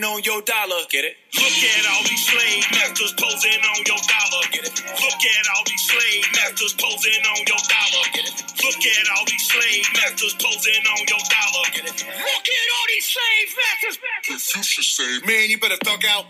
masters 0.00 0.02
posing 0.02 0.04
on 0.04 0.22
your 0.24 0.42
dollar. 0.42 0.82
Get 0.90 1.04
it? 1.04 1.16
Look 1.34 1.58
at 1.62 1.84
all 1.92 2.02
these 2.04 2.26
slave 2.26 2.64
masters 2.72 3.12
posing 3.14 3.62
on 3.62 3.78
your 3.86 4.00
dollar. 4.06 4.42
Get 4.50 4.64
it? 4.64 4.82
Look 4.82 5.22
at 5.22 5.46
all 5.54 5.64
these 5.66 5.84
slave 5.86 6.24
masters 6.34 6.74
posing 6.74 7.22
on 7.24 7.38
your 7.46 7.62
dollar. 7.68 8.04
Get 8.12 8.26
it? 8.26 8.42
Look 8.64 8.84
at 8.84 9.06
all 9.16 9.24
these 9.26 9.46
slave 9.46 9.86
masters 9.94 10.34
posing 10.34 10.84
on 10.86 11.00
your 11.08 11.22
dollar. 11.30 11.64
Get 11.72 11.84
it? 11.84 12.06
Look 12.06 12.48
at 12.48 12.68
all 12.74 12.86
these 12.88 13.06
slave 13.06 13.48
masters. 13.56 13.98
Confucius 14.26 14.88
say, 14.90 15.26
man, 15.26 15.50
you 15.50 15.58
better 15.58 15.78
thug 15.84 16.04
out. 16.08 16.26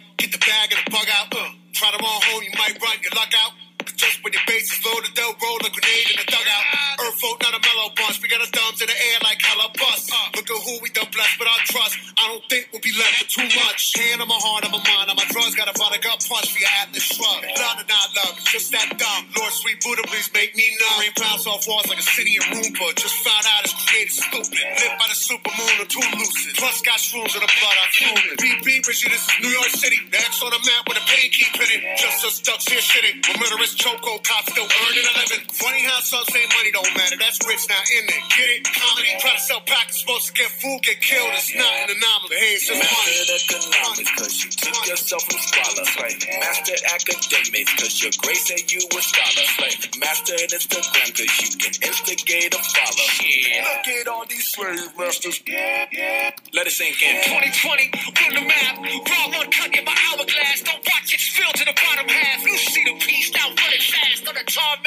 Funny 36.05 36.44
how 36.44 36.57
money 36.61 36.70
don't 36.70 36.92
matter. 36.92 37.16
That's 37.16 37.40
rich 37.48 37.64
now, 37.64 37.80
in 37.96 38.05
it? 38.05 38.22
Get 38.36 38.48
it? 38.52 38.62
Comedy. 38.68 39.09
Try 39.24 39.32
to 39.32 39.40
sell 39.40 39.61
packets, 39.64 40.05
supposed 40.05 40.28
to 40.28 40.32
get 40.36 40.52
food, 40.52 40.84
get 40.84 41.00
killed. 41.00 41.32
It's 41.32 41.57
not 41.57 41.64
an 41.64 41.96
anomaly. 41.96 42.36
Hey, 42.36 42.61
it's 42.61 42.68
just 42.68 42.84
money. 42.84 43.16
Economics 43.24 44.12
cause 44.20 44.36
you 44.44 44.50
took 44.52 44.76
yourself 44.84 45.24
from 45.24 45.40
squalor. 45.40 45.88
Right? 45.96 46.20
Mastered 46.44 46.82
academics 46.92 47.72
cause 47.80 47.96
your 48.05 48.12
grace 48.20 48.44
said 48.44 48.68
you 48.68 48.84
a 48.84 49.00
scholar. 49.00 49.48
Right? 49.64 49.80
Mastered 49.96 50.52
Instagram 50.52 51.09
cause 51.16 51.32
you 51.40 51.48
can 51.57 51.72
instigate 51.80 52.52
a 52.52 52.61
follow. 52.61 53.09
Yeah. 53.24 53.64
Look 53.64 53.88
at 53.88 54.09
all 54.12 54.24
these 54.28 54.44
slave 54.52 54.92
masters. 55.00 55.40
Yeah, 55.48 55.88
yeah. 55.88 56.36
Let 56.52 56.68
it 56.68 56.76
sink 56.76 57.00
in. 57.00 57.16
2020, 57.32 57.96
run 57.96 58.32
the 58.36 58.44
map. 58.44 58.76
Raw 58.76 59.24
one 59.40 59.48
cut 59.48 59.72
in 59.72 59.84
my 59.88 59.96
hourglass. 60.12 60.61
Don't 60.68 60.84
watch 60.84 61.16
it 61.16 61.20
spill 61.20 61.48
to 61.48 61.64
the 61.64 61.72
bottom 61.72 62.09
half. 62.12 62.44
You 62.44 62.59
see 62.61 62.84
the 62.84 62.94
piece 63.00 63.32
now 63.32 63.48
running 63.48 63.80
fast 63.80 64.28
on 64.28 64.34
the 64.36 64.44
tarmac. 64.44 64.84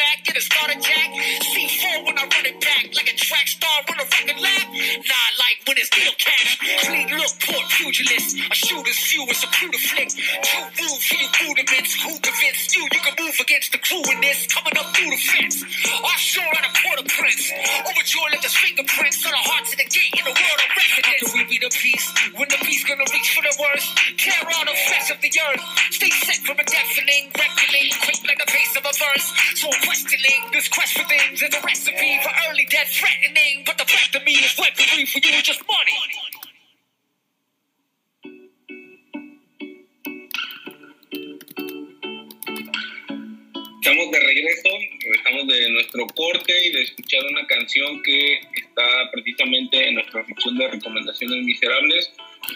Jack. 0.75 1.11
C4 1.47 2.05
when 2.05 2.17
I 2.19 2.23
run 2.23 2.45
it 2.45 2.59
back 2.59 2.83
like 2.95 3.07
a 3.07 3.15
track 3.15 3.47
star 3.47 3.69
run 3.89 3.99
a 4.01 4.16
it's 5.77 5.89
deal 5.93 6.13
cash. 6.17 6.57
Clean 6.85 7.07
look, 7.13 7.33
port 7.45 7.65
pugilist. 7.77 8.37
A 8.51 8.55
shooter's 8.55 8.99
view 9.09 9.25
is 9.29 9.43
a 9.43 9.47
crew 9.47 9.69
to 9.69 9.77
flick. 9.77 10.09
Too 10.09 10.63
rude 10.81 11.01
for 11.01 11.15
you 11.15 11.29
rudiments. 11.47 11.93
Who 12.01 12.17
convinced 12.19 12.75
you 12.75 12.83
you 12.83 13.01
can 13.01 13.15
move 13.21 13.37
against 13.39 13.71
the 13.71 13.77
crew 13.77 14.03
in 14.11 14.21
this, 14.21 14.47
coming 14.47 14.73
up 14.77 14.89
through 14.95 15.11
the 15.11 15.21
fence. 15.21 15.63
Offshore 16.01 16.53
at 16.57 16.65
a 16.65 16.77
of 16.97 17.05
prince. 17.05 17.51
Overjoyed 17.85 18.31
left 18.33 18.43
his 18.43 18.55
fingerprints 18.57 19.21
on 19.25 19.31
the 19.31 19.43
hearts 19.43 19.71
of 19.73 19.77
the 19.77 19.85
gate 19.85 20.13
in 20.17 20.25
the 20.25 20.33
world 20.33 20.59
of 20.65 20.69
residence. 20.73 21.21
Can 21.29 21.31
we 21.37 21.43
be 21.45 21.59
the 21.61 21.69
peace 21.69 22.07
when 22.33 22.49
the 22.49 22.59
peace 22.65 22.83
gonna 22.87 23.05
reach 23.13 23.29
for 23.35 23.43
the 23.45 23.53
worst? 23.59 23.87
Tear 24.17 24.41
all 24.49 24.65
the 24.65 24.77
flesh 24.89 25.11
of 25.11 25.19
the 25.21 25.29
earth. 25.29 25.63
Stay 25.93 26.09
set 26.25 26.41
from 26.41 26.57
a 26.57 26.65
deafening, 26.65 27.29
reckoning, 27.37 27.91
quick 28.01 28.21
like 28.25 28.39
the 28.39 28.49
pace 28.49 28.73
of 28.79 28.83
a 28.87 28.93
verse. 28.95 29.27
So 29.59 29.67
questioning 29.85 30.41
this 30.53 30.67
quest 30.71 30.97
for 30.97 31.05
things 31.05 31.43
is 31.43 31.53
a 31.53 31.61
recipe 31.61 32.17
for 32.23 32.31
early 32.49 32.65
death 32.71 32.89
threatening. 32.89 33.67
But 33.67 33.77
the 33.77 33.85
fact 33.85 34.15
of 34.15 34.23
me 34.23 34.39
is 34.41 34.55
weaponry 34.57 35.05
for 35.05 35.19
you, 35.21 35.43
just 35.43 35.61
money. 35.67 35.93
Estamos 43.81 44.11
de 44.11 44.19
regreso, 44.19 44.69
regresamos 44.99 45.47
de 45.47 45.69
nuestro 45.69 46.07
corte 46.07 46.53
y 46.67 46.71
de 46.71 46.81
escuchar 46.83 47.21
una 47.31 47.47
canción 47.47 48.01
que 48.03 48.41
está 48.55 49.11
precisamente 49.13 49.87
en 49.87 49.95
nuestra 49.95 50.25
sección 50.25 50.57
de 50.57 50.67
recomendaciones 50.67 51.43
miserables 51.45 52.11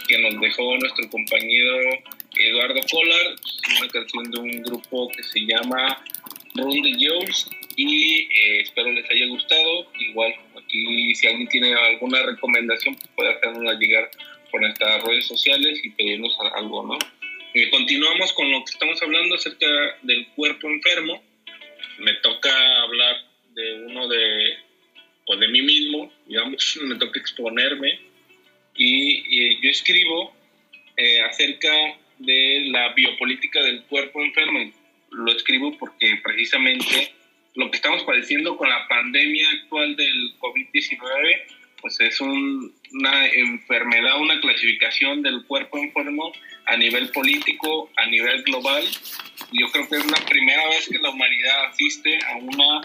que 0.08 0.18
nos 0.20 0.40
dejó 0.42 0.78
nuestro 0.78 1.10
compañero 1.10 2.00
Eduardo 2.38 2.82
Collar, 2.92 3.36
una 3.80 3.88
canción 3.90 4.32
de 4.32 4.40
un 4.40 4.64
grupo 4.64 5.10
que 5.10 5.24
se 5.24 5.40
llama 5.42 6.04
Run 6.56 6.82
the 6.82 6.98
Jones 7.00 7.50
y 7.76 8.24
eh, 8.24 8.62
espero 8.62 8.92
les 8.92 9.10
haya 9.10 9.28
gustado. 9.28 9.88
Igual 10.00 10.34
aquí 10.72 11.16
si 11.16 11.28
alguien 11.28 11.48
tiene 11.50 11.74
alguna 11.74 12.22
recomendación 12.24 12.96
pues 12.96 13.10
puede 13.16 13.34
hacernosla 13.34 13.74
llegar 13.74 14.10
por 14.50 14.62
nuestras 14.62 15.04
redes 15.04 15.28
sociales 15.28 15.80
y 15.84 15.90
pedirnos 15.92 16.36
algo, 16.56 16.86
¿no? 16.86 16.98
Eh, 17.54 17.70
continuamos 17.70 18.32
con 18.34 18.50
lo 18.50 18.64
que 18.64 18.72
estamos 18.72 19.02
hablando 19.02 19.36
acerca 19.36 19.68
del 20.02 20.28
cuerpo 20.30 20.68
enfermo. 20.68 21.22
Me 22.00 22.14
toca 22.16 22.82
hablar 22.82 23.18
de 23.54 23.86
uno 23.86 24.08
de, 24.08 24.58
pues 25.26 25.40
de 25.40 25.48
mí 25.50 25.62
mismo, 25.62 26.12
digamos, 26.28 26.80
me 26.84 26.96
toca 26.96 27.20
exponerme. 27.20 28.00
Y, 28.76 29.62
yo 29.62 29.70
escribo 29.70 30.34
eh, 30.98 31.22
acerca 31.22 31.72
de 32.20 32.68
la 32.72 32.94
biopolítica 32.94 33.62
del 33.64 33.84
cuerpo 33.84 34.22
enfermo. 34.22 34.72
Lo 35.12 35.32
escribo 35.32 35.78
porque 35.78 36.20
precisamente 36.24 37.14
lo 37.62 37.70
que 37.70 37.78
estamos 37.78 38.02
padeciendo 38.04 38.58
con 38.58 38.68
la 38.68 38.88
pandemia 38.88 39.48
actual 39.52 39.96
del 39.96 40.34
COVID-19, 40.40 41.42
pues 41.80 42.00
es 42.00 42.20
una 42.20 43.28
enfermedad, 43.28 44.20
una 44.20 44.40
clasificación 44.42 45.22
del 45.22 45.46
cuerpo 45.46 45.78
enfermo 45.78 46.32
a 46.66 46.76
nivel 46.78 47.10
político, 47.12 47.92
a 47.98 48.08
nivel 48.08 48.42
global. 48.44 48.84
Yo 49.52 49.68
creo 49.72 49.88
que 49.88 49.98
es 49.98 50.06
la 50.08 50.26
primera 50.26 50.68
vez 50.70 50.90
que 50.90 50.98
la 50.98 51.12
humanidad 51.12 51.66
asiste 51.66 52.18
a 52.30 52.38
una 52.38 52.82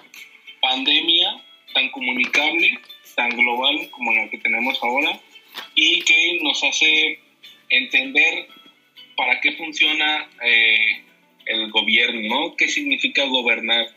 pandemia 0.60 1.42
tan 1.72 1.88
comunicable, 1.90 2.78
tan 3.14 3.30
global 3.30 3.88
como 3.92 4.12
la 4.12 4.28
que 4.28 4.38
tenemos 4.38 4.78
ahora 4.82 5.18
y 5.74 6.00
que 6.00 6.38
nos 6.42 6.62
hace 6.62 7.18
entender 7.70 8.46
para 9.16 9.40
qué 9.40 9.52
funciona 9.52 10.28
eh, 10.44 11.02
el 11.46 11.70
gobierno, 11.70 12.20
¿no? 12.28 12.56
¿Qué 12.56 12.68
significa 12.68 13.24
gobernar? 13.24 13.95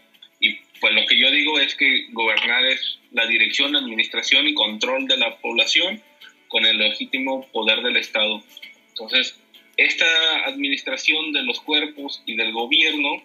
Yo 1.19 1.29
digo 1.31 1.59
es 1.59 1.75
que 1.75 2.05
gobernar 2.13 2.63
es 2.63 2.97
la 3.11 3.27
dirección, 3.27 3.75
administración 3.75 4.47
y 4.47 4.53
control 4.53 5.05
de 5.05 5.17
la 5.17 5.35
población 5.39 6.01
con 6.47 6.65
el 6.65 6.77
legítimo 6.77 7.45
poder 7.51 7.81
del 7.81 7.97
Estado. 7.97 8.41
Entonces, 8.87 9.37
esta 9.75 10.05
administración 10.45 11.33
de 11.33 11.43
los 11.43 11.59
cuerpos 11.59 12.23
y 12.25 12.37
del 12.37 12.53
gobierno, 12.53 13.21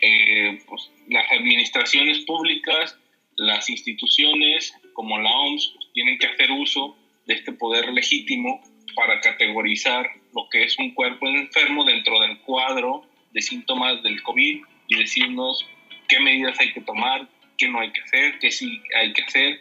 eh, 0.00 0.58
pues, 0.66 0.90
las 1.10 1.30
administraciones 1.30 2.18
públicas, 2.24 2.98
las 3.36 3.70
instituciones 3.70 4.74
como 4.92 5.16
la 5.18 5.30
OMS 5.30 5.74
pues, 5.76 5.92
tienen 5.92 6.18
que 6.18 6.26
hacer 6.26 6.50
uso 6.50 6.96
de 7.26 7.34
este 7.34 7.52
poder 7.52 7.92
legítimo 7.92 8.60
para 8.96 9.20
categorizar 9.20 10.10
lo 10.34 10.48
que 10.48 10.64
es 10.64 10.76
un 10.76 10.92
cuerpo 10.92 11.28
enfermo 11.28 11.84
dentro 11.84 12.18
del 12.18 12.40
cuadro 12.40 13.06
de 13.30 13.42
síntomas 13.42 14.02
del 14.02 14.20
COVID 14.24 14.60
y 14.88 14.96
decirnos 14.96 15.64
qué 16.12 16.20
medidas 16.20 16.60
hay 16.60 16.72
que 16.72 16.82
tomar, 16.82 17.26
qué 17.56 17.68
no 17.68 17.80
hay 17.80 17.90
que 17.90 18.02
hacer, 18.02 18.38
qué 18.38 18.50
sí 18.50 18.82
hay 18.94 19.12
que 19.14 19.22
hacer. 19.22 19.60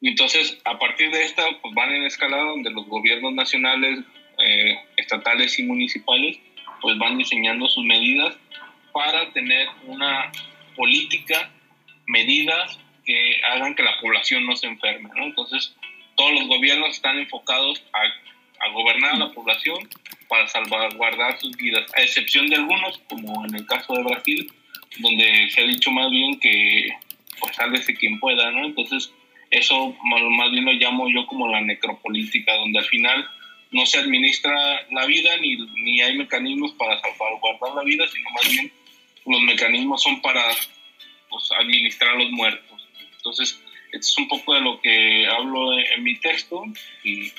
Y 0.00 0.08
entonces, 0.08 0.60
a 0.64 0.76
partir 0.78 1.12
de 1.12 1.22
esta, 1.22 1.44
pues 1.60 1.74
van 1.74 1.92
en 1.92 2.04
escalada 2.04 2.42
donde 2.42 2.70
los 2.70 2.86
gobiernos 2.88 3.32
nacionales, 3.34 4.00
eh, 4.44 4.78
estatales 4.96 5.56
y 5.60 5.62
municipales, 5.62 6.38
pues 6.80 6.98
van 6.98 7.18
diseñando 7.18 7.68
sus 7.68 7.84
medidas 7.84 8.36
para 8.92 9.32
tener 9.32 9.68
una 9.84 10.32
política, 10.74 11.52
medidas 12.06 12.80
que 13.06 13.40
hagan 13.44 13.76
que 13.76 13.84
la 13.84 14.00
población 14.00 14.44
no 14.44 14.56
se 14.56 14.66
enferme. 14.66 15.08
¿no? 15.14 15.26
Entonces, 15.26 15.76
todos 16.16 16.32
los 16.32 16.48
gobiernos 16.48 16.90
están 16.90 17.16
enfocados 17.18 17.84
a, 17.92 18.66
a 18.66 18.70
gobernar 18.72 19.14
a 19.14 19.18
la 19.18 19.30
población 19.30 19.88
para 20.26 20.48
salvaguardar 20.48 21.38
sus 21.38 21.56
vidas, 21.56 21.84
a 21.94 22.02
excepción 22.02 22.48
de 22.48 22.56
algunos, 22.56 22.98
como 23.08 23.44
en 23.44 23.54
el 23.54 23.66
caso 23.66 23.94
de 23.94 24.02
Brasil, 24.02 24.52
donde 24.98 25.48
se 25.50 25.62
ha 25.62 25.66
dicho 25.66 25.90
más 25.90 26.10
bien 26.10 26.38
que 26.38 26.88
pues 27.40 27.56
sálvese 27.56 27.94
quien 27.94 28.20
pueda, 28.20 28.50
¿no? 28.50 28.66
Entonces, 28.66 29.12
eso 29.50 29.94
más 30.04 30.50
bien 30.50 30.64
lo 30.64 30.72
llamo 30.72 31.08
yo 31.10 31.26
como 31.26 31.48
la 31.48 31.60
necropolítica, 31.60 32.54
donde 32.56 32.78
al 32.78 32.84
final 32.86 33.28
no 33.70 33.86
se 33.86 33.98
administra 33.98 34.54
la 34.90 35.06
vida 35.06 35.36
ni, 35.38 35.56
ni 35.56 36.00
hay 36.00 36.16
mecanismos 36.16 36.72
para 36.72 37.00
salvaguardar 37.00 37.74
la 37.74 37.82
vida, 37.82 38.06
sino 38.06 38.30
más 38.30 38.50
bien 38.50 38.72
los 39.26 39.40
mecanismos 39.42 40.02
son 40.02 40.20
para 40.20 40.42
pues, 41.28 41.50
administrar 41.58 42.16
los 42.16 42.30
muertos. 42.30 42.88
Entonces, 43.16 43.60
esto 43.92 44.06
es 44.06 44.18
un 44.18 44.28
poco 44.28 44.54
de 44.54 44.60
lo 44.60 44.80
que 44.80 45.26
hablo 45.26 45.78
en 45.78 46.02
mi 46.02 46.16
texto 46.18 46.64
y 47.04 47.32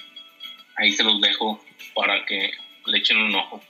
ahí 0.78 0.92
se 0.92 1.04
los 1.04 1.20
dejo 1.22 1.64
para 1.94 2.26
que 2.26 2.52
le 2.86 2.98
echen 2.98 3.18
un 3.18 3.36
ojo. 3.36 3.62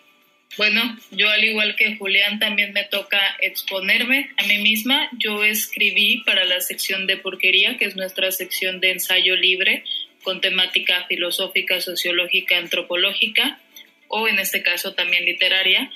Bueno, 0.56 0.97
yo 1.10 1.30
al 1.30 1.43
igual 1.43 1.76
que 1.76 1.95
Julián 1.95 2.38
también 2.38 2.74
me 2.74 2.84
toca 2.84 3.20
exponerme 3.41 4.30
a 4.38 4.43
mí 4.43 4.60
misma. 4.60 5.10
Yo 5.18 5.43
escribí 5.43 6.22
para 6.26 6.45
la 6.45 6.62
sección 6.62 7.08
de 7.08 7.18
porquería, 7.18 7.78
que 7.78 7.86
es 7.86 7.95
nuestra 7.95 8.32
sección 8.32 8.80
de 8.80 8.91
ensayo 8.91 9.36
libre 9.36 9.84
con 10.22 10.41
temática 10.41 11.06
filosófica, 11.08 11.82
sociológica, 11.82 12.58
antropológica 12.58 13.60
o 14.08 14.28
en 14.28 14.38
este 14.38 14.62
caso 14.62 14.93
también 14.93 15.26
literaria. 15.26 15.91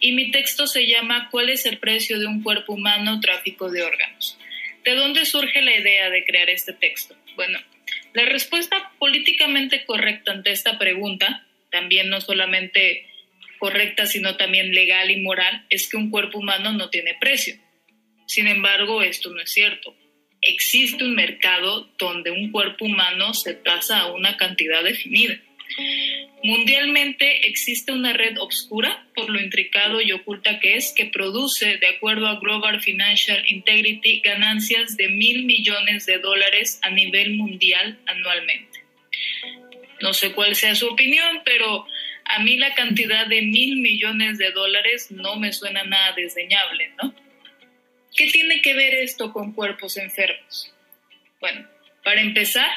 Y 0.00 0.12
mi 0.12 0.30
texto 0.30 0.66
se 0.66 0.86
llama 0.86 1.28
¿Cuál 1.30 1.50
es 1.50 1.66
el 1.66 1.78
precio 1.78 2.18
de 2.18 2.26
un 2.26 2.42
cuerpo 2.42 2.72
humano? 2.72 3.20
Tráfico 3.20 3.70
de 3.70 3.82
órganos. 3.82 4.38
¿De 4.84 4.94
dónde 4.94 5.26
surge 5.26 5.60
la 5.60 5.76
idea 5.76 6.10
de 6.10 6.24
crear 6.24 6.48
este 6.48 6.72
texto? 6.72 7.14
Bueno, 7.36 7.60
la 8.14 8.24
respuesta 8.24 8.90
políticamente 8.98 9.84
correcta 9.84 10.32
ante 10.32 10.50
esta 10.50 10.78
pregunta, 10.78 11.46
también 11.70 12.08
no 12.08 12.20
solamente 12.20 13.06
correcta, 13.62 14.06
sino 14.06 14.36
también 14.36 14.74
legal 14.74 15.08
y 15.12 15.20
moral, 15.20 15.64
es 15.70 15.88
que 15.88 15.96
un 15.96 16.10
cuerpo 16.10 16.40
humano 16.40 16.72
no 16.72 16.90
tiene 16.90 17.14
precio. 17.20 17.54
Sin 18.26 18.48
embargo, 18.48 19.02
esto 19.02 19.30
no 19.30 19.40
es 19.40 19.52
cierto. 19.52 19.96
Existe 20.40 21.04
un 21.04 21.14
mercado 21.14 21.88
donde 21.96 22.32
un 22.32 22.50
cuerpo 22.50 22.86
humano 22.86 23.32
se 23.34 23.54
tasa 23.54 24.00
a 24.00 24.12
una 24.12 24.36
cantidad 24.36 24.82
definida. 24.82 25.38
Mundialmente 26.42 27.46
existe 27.46 27.92
una 27.92 28.12
red 28.12 28.36
obscura, 28.40 29.06
por 29.14 29.30
lo 29.30 29.40
intricado 29.40 30.00
y 30.00 30.10
oculta 30.10 30.58
que 30.58 30.74
es, 30.74 30.92
que 30.92 31.06
produce, 31.06 31.76
de 31.76 31.86
acuerdo 31.86 32.26
a 32.26 32.40
Global 32.40 32.80
Financial 32.80 33.44
Integrity, 33.46 34.22
ganancias 34.24 34.96
de 34.96 35.06
mil 35.06 35.44
millones 35.44 36.04
de 36.04 36.18
dólares 36.18 36.80
a 36.82 36.90
nivel 36.90 37.34
mundial 37.34 37.96
anualmente. 38.06 38.80
No 40.00 40.12
sé 40.14 40.32
cuál 40.32 40.56
sea 40.56 40.74
su 40.74 40.88
opinión, 40.88 41.42
pero 41.44 41.86
a 42.32 42.38
mí 42.38 42.56
la 42.56 42.74
cantidad 42.74 43.26
de 43.26 43.42
mil 43.42 43.76
millones 43.76 44.38
de 44.38 44.50
dólares 44.52 45.10
no 45.10 45.36
me 45.36 45.52
suena 45.52 45.84
nada 45.84 46.12
desdeñable, 46.12 46.90
¿no? 47.02 47.14
¿Qué 48.16 48.30
tiene 48.30 48.62
que 48.62 48.74
ver 48.74 48.94
esto 48.94 49.32
con 49.32 49.52
cuerpos 49.52 49.98
enfermos? 49.98 50.72
Bueno, 51.40 51.68
para 52.02 52.22
empezar, 52.22 52.70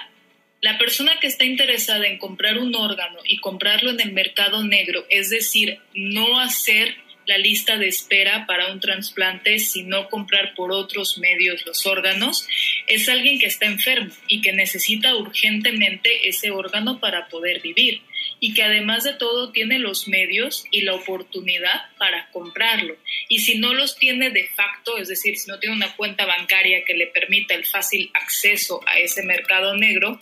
la 0.60 0.78
persona 0.78 1.20
que 1.22 1.28
está 1.28 1.46
interesada 1.46 2.06
en 2.06 2.18
comprar 2.18 2.58
un 2.58 2.76
órgano 2.76 3.20
y 3.24 3.38
comprarlo 3.38 3.92
en 3.92 4.02
el 4.02 4.12
mercado 4.12 4.62
negro, 4.64 5.06
es 5.10 5.30
decir, 5.30 5.80
no 5.94 6.40
hacer 6.40 6.96
la 7.26 7.38
lista 7.38 7.78
de 7.78 7.88
espera 7.88 8.46
para 8.46 8.72
un 8.72 8.82
trasplante, 8.82 9.60
sino 9.60 10.10
comprar 10.10 10.54
por 10.54 10.72
otros 10.72 11.18
medios 11.18 11.66
los 11.66 11.86
órganos, 11.86 12.46
es 12.88 13.08
alguien 13.08 13.40
que 13.40 13.48
está 13.48 13.66
enfermo 13.66 14.14
y 14.28 14.42
que 14.42 14.52
necesita 14.52 15.16
urgentemente 15.16 16.28
ese 16.28 16.52
órgano 16.52 17.00
para 17.00 17.30
poder 17.30 17.62
vivir 17.62 18.02
y 18.40 18.54
que 18.54 18.64
además 18.64 19.04
de 19.04 19.14
todo 19.14 19.52
tiene 19.52 19.80
los 19.80 20.08
medios 20.08 20.66
y 20.72 20.82
la 20.82 20.94
oportunidad 20.94 21.84
para 21.98 22.30
comprarlo. 22.32 22.98
Y 23.30 23.40
si 23.40 23.58
no 23.58 23.74
los 23.74 23.98
tiene 23.98 24.30
de 24.30 24.48
facto, 24.48 24.98
es 24.98 25.08
decir, 25.08 25.38
si 25.38 25.50
no 25.50 25.60
tiene 25.60 25.76
una 25.76 25.96
cuenta 25.96 26.26
bancaria 26.26 26.84
que 26.86 26.94
le 26.94 27.08
permita 27.08 27.54
el 27.54 27.66
fácil 27.66 28.12
acceso 28.14 28.82
a 28.88 29.00
ese 29.00 29.24
mercado 29.24 29.76
negro, 29.76 30.20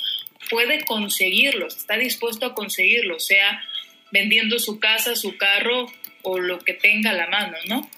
puede 0.49 0.83
conseguirlos, 0.85 1.77
está 1.77 1.97
dispuesto 1.97 2.45
a 2.45 2.53
conseguirlo, 2.53 3.19
sea 3.19 3.63
vendiendo 4.11 4.59
su 4.59 4.79
casa, 4.79 5.15
su 5.15 5.37
carro 5.37 5.91
o 6.21 6.39
lo 6.39 6.59
que 6.59 6.73
tenga 6.73 7.11
a 7.11 7.13
la 7.13 7.27
mano, 7.27 7.57
¿no? 7.67 7.89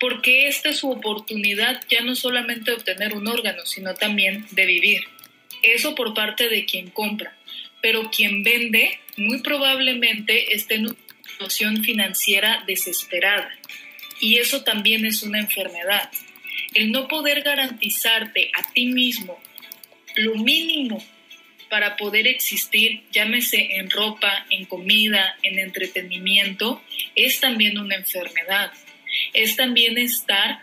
porque 0.00 0.46
esta 0.46 0.70
es 0.70 0.78
su 0.78 0.90
oportunidad 0.90 1.80
ya 1.88 2.02
no 2.02 2.14
solamente 2.14 2.70
de 2.70 2.76
obtener 2.76 3.14
un 3.14 3.26
órgano, 3.26 3.66
sino 3.66 3.94
también 3.94 4.46
de 4.52 4.66
vivir. 4.66 5.02
Eso 5.62 5.94
por 5.94 6.14
parte 6.14 6.48
de 6.48 6.64
quien 6.64 6.90
compra, 6.90 7.36
pero 7.80 8.10
quien 8.10 8.42
vende 8.42 9.00
muy 9.16 9.40
probablemente 9.42 10.54
esté 10.54 10.76
en 10.76 10.86
una 10.86 10.96
situación 11.22 11.84
financiera 11.84 12.64
desesperada. 12.66 13.50
Y 14.20 14.38
eso 14.38 14.64
también 14.64 15.06
es 15.06 15.22
una 15.22 15.38
enfermedad. 15.38 16.10
El 16.74 16.90
no 16.92 17.08
poder 17.08 17.42
garantizarte 17.42 18.50
a 18.54 18.72
ti 18.72 18.86
mismo 18.86 19.40
lo 20.16 20.34
mínimo 20.36 21.02
para 21.68 21.96
poder 21.96 22.26
existir, 22.26 23.02
llámese 23.12 23.76
en 23.76 23.90
ropa, 23.90 24.46
en 24.50 24.64
comida, 24.64 25.36
en 25.42 25.58
entretenimiento, 25.58 26.82
es 27.14 27.40
también 27.40 27.78
una 27.78 27.96
enfermedad. 27.96 28.72
Es 29.32 29.56
también 29.56 29.98
estar 29.98 30.60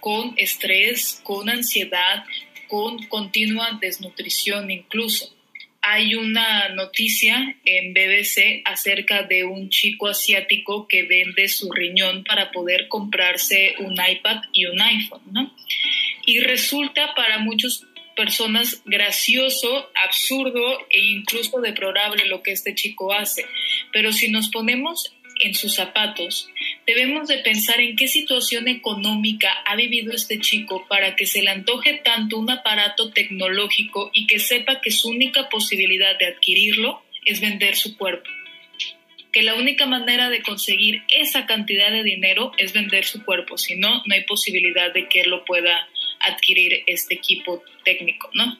con 0.00 0.34
estrés, 0.36 1.20
con 1.22 1.48
ansiedad, 1.48 2.24
con 2.68 3.06
continua 3.06 3.78
desnutrición 3.80 4.70
incluso. 4.70 5.34
Hay 5.82 6.14
una 6.14 6.68
noticia 6.70 7.56
en 7.64 7.92
BBC 7.92 8.62
acerca 8.64 9.24
de 9.24 9.44
un 9.44 9.68
chico 9.68 10.08
asiático 10.08 10.86
que 10.86 11.02
vende 11.02 11.48
su 11.48 11.70
riñón 11.72 12.24
para 12.24 12.52
poder 12.52 12.88
comprarse 12.88 13.74
un 13.80 13.94
iPad 13.94 14.42
y 14.52 14.66
un 14.66 14.80
iPhone, 14.80 15.22
¿no? 15.32 15.54
Y 16.24 16.38
resulta 16.38 17.14
para 17.14 17.38
muchos 17.38 17.84
personas 18.14 18.82
gracioso, 18.84 19.90
absurdo 20.04 20.78
e 20.90 21.00
incluso 21.00 21.60
deplorable 21.60 22.26
lo 22.26 22.42
que 22.42 22.52
este 22.52 22.74
chico 22.74 23.12
hace. 23.12 23.44
Pero 23.92 24.12
si 24.12 24.30
nos 24.30 24.48
ponemos 24.48 25.12
en 25.40 25.54
sus 25.54 25.74
zapatos, 25.74 26.48
debemos 26.86 27.28
de 27.28 27.38
pensar 27.38 27.80
en 27.80 27.96
qué 27.96 28.08
situación 28.08 28.68
económica 28.68 29.50
ha 29.66 29.76
vivido 29.76 30.12
este 30.12 30.40
chico 30.40 30.86
para 30.88 31.16
que 31.16 31.26
se 31.26 31.42
le 31.42 31.50
antoje 31.50 32.00
tanto 32.04 32.38
un 32.38 32.50
aparato 32.50 33.10
tecnológico 33.10 34.10
y 34.12 34.26
que 34.26 34.38
sepa 34.38 34.80
que 34.80 34.90
su 34.90 35.08
única 35.08 35.48
posibilidad 35.48 36.18
de 36.18 36.26
adquirirlo 36.26 37.02
es 37.24 37.40
vender 37.40 37.76
su 37.76 37.96
cuerpo. 37.96 38.28
Que 39.32 39.42
la 39.42 39.54
única 39.54 39.86
manera 39.86 40.28
de 40.28 40.42
conseguir 40.42 41.02
esa 41.08 41.46
cantidad 41.46 41.90
de 41.90 42.02
dinero 42.02 42.52
es 42.58 42.72
vender 42.72 43.04
su 43.04 43.24
cuerpo, 43.24 43.56
si 43.56 43.76
no, 43.76 44.02
no 44.04 44.14
hay 44.14 44.24
posibilidad 44.24 44.92
de 44.92 45.08
que 45.08 45.20
él 45.20 45.30
lo 45.30 45.44
pueda 45.44 45.88
adquirir 46.20 46.82
este 46.86 47.14
equipo 47.14 47.62
técnico, 47.84 48.30
¿no? 48.34 48.58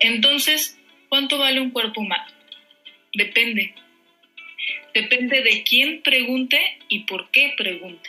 Entonces, 0.00 0.78
¿cuánto 1.08 1.38
vale 1.38 1.60
un 1.60 1.70
cuerpo 1.70 2.00
humano? 2.00 2.26
Depende. 3.12 3.74
Depende 4.94 5.42
de 5.42 5.64
quién 5.64 6.02
pregunte 6.02 6.60
y 6.88 7.00
por 7.00 7.30
qué 7.32 7.52
pregunte. 7.56 8.08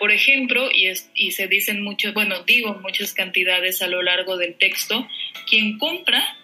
Por 0.00 0.10
ejemplo, 0.10 0.70
y, 0.72 1.30
se 1.30 1.46
dicen 1.46 1.82
muchos, 1.82 2.14
bueno, 2.14 2.42
digo 2.42 2.74
muchas 2.82 3.14
cantidades 3.14 3.80
a 3.82 3.86
lo 3.86 4.02
largo 4.02 4.36
del 4.38 4.56
texto, 4.56 5.06
quien 5.48 5.78
compra 5.78 6.36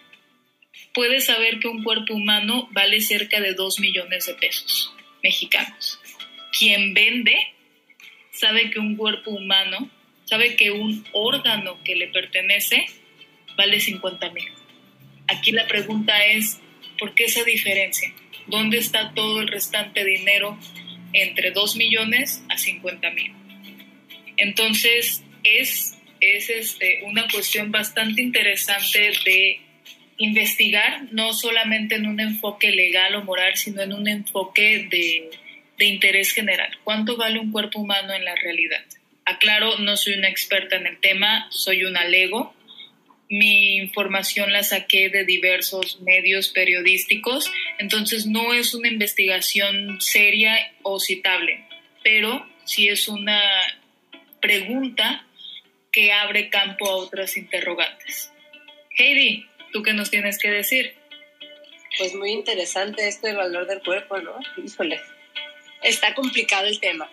puede 0.93 1.21
saber 1.21 1.59
que 1.59 1.67
un 1.67 1.83
cuerpo 1.83 2.13
humano 2.13 2.69
vale 2.71 3.01
cerca 3.01 3.41
de 3.41 3.53
2 3.55 3.79
millones 3.79 4.27
de 4.27 4.35
pesos 4.35 4.93
mexicanos. 5.21 5.99
Quien 6.57 6.93
vende 6.93 7.35
sabe 8.31 8.69
que 8.69 8.79
un 8.79 8.95
cuerpo 8.95 9.31
humano 9.31 9.89
sabe 10.25 10.55
que 10.55 10.71
un 10.71 11.05
órgano 11.11 11.83
que 11.83 11.95
le 11.95 12.07
pertenece 12.07 12.85
vale 13.57 13.79
50 13.79 14.29
mil. 14.31 14.47
Aquí 15.27 15.51
la 15.51 15.67
pregunta 15.67 16.25
es, 16.25 16.59
¿por 16.99 17.15
qué 17.15 17.25
esa 17.25 17.43
diferencia? 17.43 18.13
¿Dónde 18.47 18.77
está 18.77 19.13
todo 19.13 19.41
el 19.41 19.47
restante 19.47 20.03
dinero 20.03 20.57
entre 21.13 21.51
2 21.51 21.75
millones 21.75 22.43
a 22.49 22.57
50 22.57 23.09
mil? 23.11 23.33
Entonces, 24.37 25.23
es, 25.43 25.97
es 26.21 26.49
este, 26.49 27.01
una 27.05 27.27
cuestión 27.27 27.71
bastante 27.71 28.21
interesante 28.21 29.11
de 29.25 29.61
investigar, 30.17 31.03
no 31.11 31.33
solamente 31.33 31.95
en 31.95 32.07
un 32.07 32.19
enfoque 32.19 32.71
legal 32.71 33.15
o 33.15 33.23
moral, 33.23 33.55
sino 33.55 33.81
en 33.81 33.93
un 33.93 34.07
enfoque 34.07 34.87
de, 34.89 35.29
de 35.77 35.85
interés 35.85 36.31
general. 36.31 36.69
¿Cuánto 36.83 37.17
vale 37.17 37.39
un 37.39 37.51
cuerpo 37.51 37.79
humano 37.79 38.13
en 38.13 38.25
la 38.25 38.35
realidad? 38.35 38.83
Aclaro, 39.25 39.77
no 39.79 39.97
soy 39.97 40.13
una 40.13 40.29
experta 40.29 40.77
en 40.77 40.87
el 40.87 40.99
tema, 40.99 41.47
soy 41.51 41.83
una 41.83 42.05
lego. 42.05 42.53
Mi 43.29 43.77
información 43.77 44.53
la 44.53 44.63
saqué 44.63 45.09
de 45.09 45.25
diversos 45.25 45.99
medios 46.01 46.49
periodísticos, 46.49 47.51
entonces 47.77 48.25
no 48.25 48.53
es 48.53 48.73
una 48.73 48.87
investigación 48.87 49.99
seria 49.99 50.73
o 50.83 50.99
citable, 50.99 51.65
pero 52.03 52.47
sí 52.63 52.87
es 52.87 53.07
una 53.07 53.41
pregunta 54.41 55.25
que 55.91 56.13
abre 56.13 56.49
campo 56.49 56.87
a 56.87 56.95
otras 56.95 57.35
interrogantes. 57.35 58.31
Heidi, 58.97 59.45
¿tú 59.73 59.83
qué 59.83 59.93
nos 59.93 60.09
tienes 60.09 60.37
que 60.37 60.49
decir? 60.49 60.95
Pues 61.97 62.13
muy 62.15 62.31
interesante 62.31 63.07
esto 63.07 63.27
del 63.27 63.37
valor 63.37 63.67
del 63.67 63.81
cuerpo, 63.81 64.19
¿no? 64.19 64.39
Híjole. 64.63 65.01
Está 65.83 66.13
complicado 66.13 66.67
el 66.67 66.79
tema. 66.79 67.09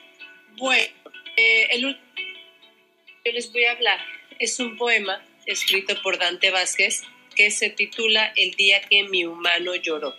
Bueno, 0.56 0.92
eh, 1.36 1.66
el 1.70 1.86
último 1.86 2.04
yo 3.24 3.32
les 3.32 3.50
voy 3.52 3.64
a 3.64 3.72
hablar 3.72 3.98
es 4.38 4.60
un 4.60 4.76
poema 4.76 5.22
escrito 5.46 6.00
por 6.02 6.18
Dante 6.18 6.50
Vázquez 6.50 7.02
que 7.36 7.50
se 7.50 7.70
titula 7.70 8.32
El 8.36 8.52
día 8.52 8.80
que 8.82 9.02
mi 9.04 9.24
humano 9.24 9.74
lloró. 9.74 10.14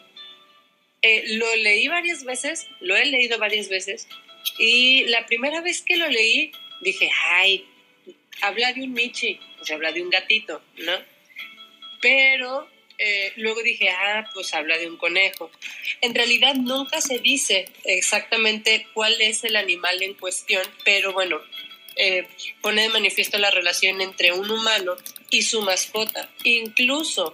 Eh, 1.02 1.24
lo 1.38 1.56
leí 1.56 1.88
varias 1.88 2.24
veces, 2.24 2.68
lo 2.80 2.96
he 2.96 3.06
leído 3.06 3.38
varias 3.38 3.70
veces, 3.70 4.08
y 4.58 5.04
la 5.06 5.26
primera 5.26 5.62
vez 5.62 5.82
que 5.82 5.98
lo 5.98 6.08
leí 6.10 6.52
dije, 6.82 7.10
ay, 7.30 7.66
habla 8.42 8.74
de 8.74 8.84
un 8.84 8.94
Michi, 8.94 9.40
sea, 9.66 9.76
habla 9.76 9.92
de 9.92 10.02
un 10.02 10.10
gatito, 10.10 10.62
¿no? 10.78 10.94
Pero 12.02 12.70
eh, 12.98 13.34
luego 13.36 13.62
dije, 13.64 13.90
ah, 13.90 14.30
pues 14.34 14.54
habla 14.54 14.78
de 14.78 14.88
un 14.88 14.98
conejo. 14.98 15.52
En 16.02 16.14
realidad 16.14 16.56
nunca 16.56 17.02
se 17.02 17.20
dice 17.20 17.68
exactamente 17.84 18.88
cuál 18.94 19.20
es 19.22 19.44
el 19.44 19.56
animal 19.56 20.02
en 20.02 20.14
cuestión, 20.14 20.64
pero 20.84 21.12
bueno, 21.12 21.42
eh, 21.96 22.28
pone 22.62 22.84
de 22.84 22.90
manifiesto 22.90 23.38
la 23.38 23.52
relación 23.52 24.02
entre 24.02 24.34
un 24.34 24.50
humano 24.50 24.96
y 25.30 25.44
su 25.44 25.62
mascota. 25.62 26.30
Incluso 26.44 27.34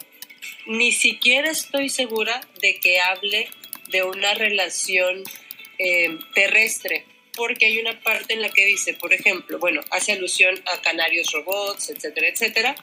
ni 0.66 0.91
siquiera 0.91 1.49
estoy 1.49 1.89
segura 1.89 2.41
de 2.62 2.80
que 2.80 2.99
hable 2.99 3.49
de 3.89 4.03
una 4.03 4.34
relación 4.34 5.24
eh, 5.78 6.18
terrestre, 6.34 7.05
porque 7.36 7.66
hay 7.66 7.80
una 7.80 7.99
parte 8.01 8.34
en 8.34 8.41
la 8.41 8.49
que 8.49 8.66
dice, 8.66 8.93
por 8.93 9.14
ejemplo, 9.14 9.57
bueno, 9.59 9.82
hace 9.89 10.14
alusión 10.14 10.62
a 10.66 10.82
canarios 10.82 11.32
robots, 11.32 11.89
etcétera, 11.89 12.28
etcétera. 12.28 12.76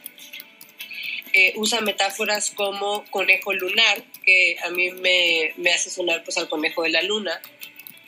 Eh, 1.35 1.53
usa 1.57 1.81
metáforas 1.83 2.51
como 2.51 3.05
conejo 3.11 3.53
lunar, 3.53 4.03
que 4.25 4.57
a 4.65 4.71
mí 4.71 4.91
me, 4.91 5.53
me 5.57 5.73
hace 5.73 5.91
sonar 5.91 6.25
pues 6.25 6.39
al 6.39 6.49
conejo 6.49 6.83
de 6.83 6.89
la 6.89 7.03
luna, 7.03 7.41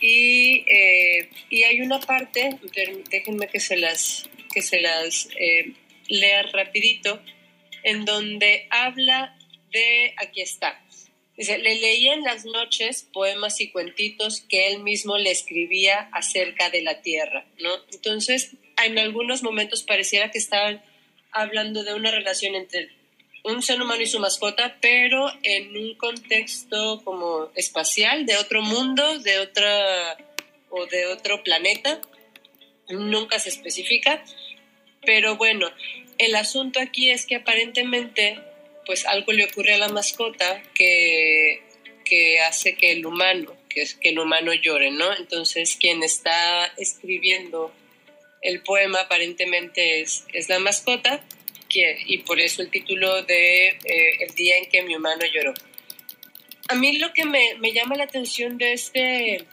y, 0.01 0.65
eh, 0.67 1.29
y 1.51 1.63
hay 1.65 1.81
una 1.81 2.01
parte, 2.01 2.59
déjenme 3.11 3.49
que 3.49 3.61
se 3.61 3.77
las, 3.77 4.29
que 4.53 4.63
se 4.63 4.81
las 4.81 5.29
eh, 5.39 5.73
lea 6.09 6.43
rapidito, 6.43 7.23
en 7.83 8.05
donde 8.05 8.67
habla 8.71 9.37
de, 9.73 10.15
aquí 10.17 10.41
está, 10.41 10.83
dice, 11.37 11.59
le 11.59 11.77
leía 11.77 12.15
en 12.15 12.23
las 12.23 12.45
noches 12.45 13.09
poemas 13.13 13.61
y 13.61 13.71
cuentitos 13.71 14.43
que 14.49 14.69
él 14.69 14.83
mismo 14.83 15.17
le 15.19 15.31
escribía 15.31 16.11
acerca 16.13 16.71
de 16.71 16.83
la 16.83 17.03
tierra, 17.03 17.47
¿no? 17.59 17.71
Entonces, 17.93 18.57
en 18.85 18.99
algunos 18.99 19.43
momentos 19.43 19.83
pareciera 19.83 20.31
que 20.31 20.39
estaban 20.39 20.83
hablando 21.33 21.85
de 21.85 21.95
una 21.95 22.11
relación 22.11 22.55
entre 22.55 22.91
un 23.45 23.63
ser 23.63 23.81
humano 23.81 24.03
y 24.03 24.07
su 24.07 24.19
mascota, 24.19 24.77
pero 24.81 25.31
en 25.43 25.77
un 25.77 25.95
contexto 25.95 27.01
como 27.05 27.51
espacial, 27.55 28.27
de 28.27 28.37
otro 28.37 28.63
mundo, 28.63 29.19
de 29.21 29.39
otra 29.39 30.17
o 30.69 30.87
de 30.87 31.07
otro 31.07 31.43
planeta. 31.43 32.01
Nunca 32.89 33.39
se 33.39 33.49
especifica. 33.49 34.25
Pero 35.05 35.37
bueno, 35.37 35.71
el 36.19 36.35
asunto 36.37 36.81
aquí 36.81 37.11
es 37.11 37.25
que 37.25 37.37
aparentemente, 37.37 38.39
pues 38.85 39.07
algo 39.07 39.33
le 39.33 39.45
ocurre 39.45 39.75
a 39.75 39.79
la 39.79 39.89
mascota 39.89 40.63
que, 40.75 41.63
que 42.05 42.41
hace 42.41 42.77
que 42.77 42.93
el 42.93 43.07
humano, 43.07 43.57
que, 43.71 43.83
es, 43.83 43.95
que 43.95 44.11
el 44.11 44.19
humano 44.19 44.53
llore, 44.53 44.91
¿no? 44.91 45.17
Entonces, 45.17 45.77
quien 45.81 46.03
está 46.03 46.67
escribiendo 46.77 47.73
el 48.43 48.63
poema 48.63 49.01
aparentemente 49.01 50.01
es, 50.01 50.25
es 50.33 50.49
la 50.49 50.59
mascota 50.59 51.23
y 51.73 52.19
por 52.19 52.41
eso 52.41 52.63
el 52.63 52.71
título 52.71 53.23
de 53.23 53.69
eh, 53.69 54.17
El 54.21 54.35
día 54.35 54.57
en 54.57 54.67
que 54.67 54.83
mi 54.83 54.97
humano 54.97 55.23
lloró. 55.33 55.55
A 56.69 56.75
mí 56.75 56.99
lo 56.99 57.13
que 57.13 57.25
me, 57.25 57.57
me, 57.57 57.73
llama 57.73 57.97
la 57.97 58.05
atención 58.05 58.59
de 58.59 58.73
este, 58.73 59.47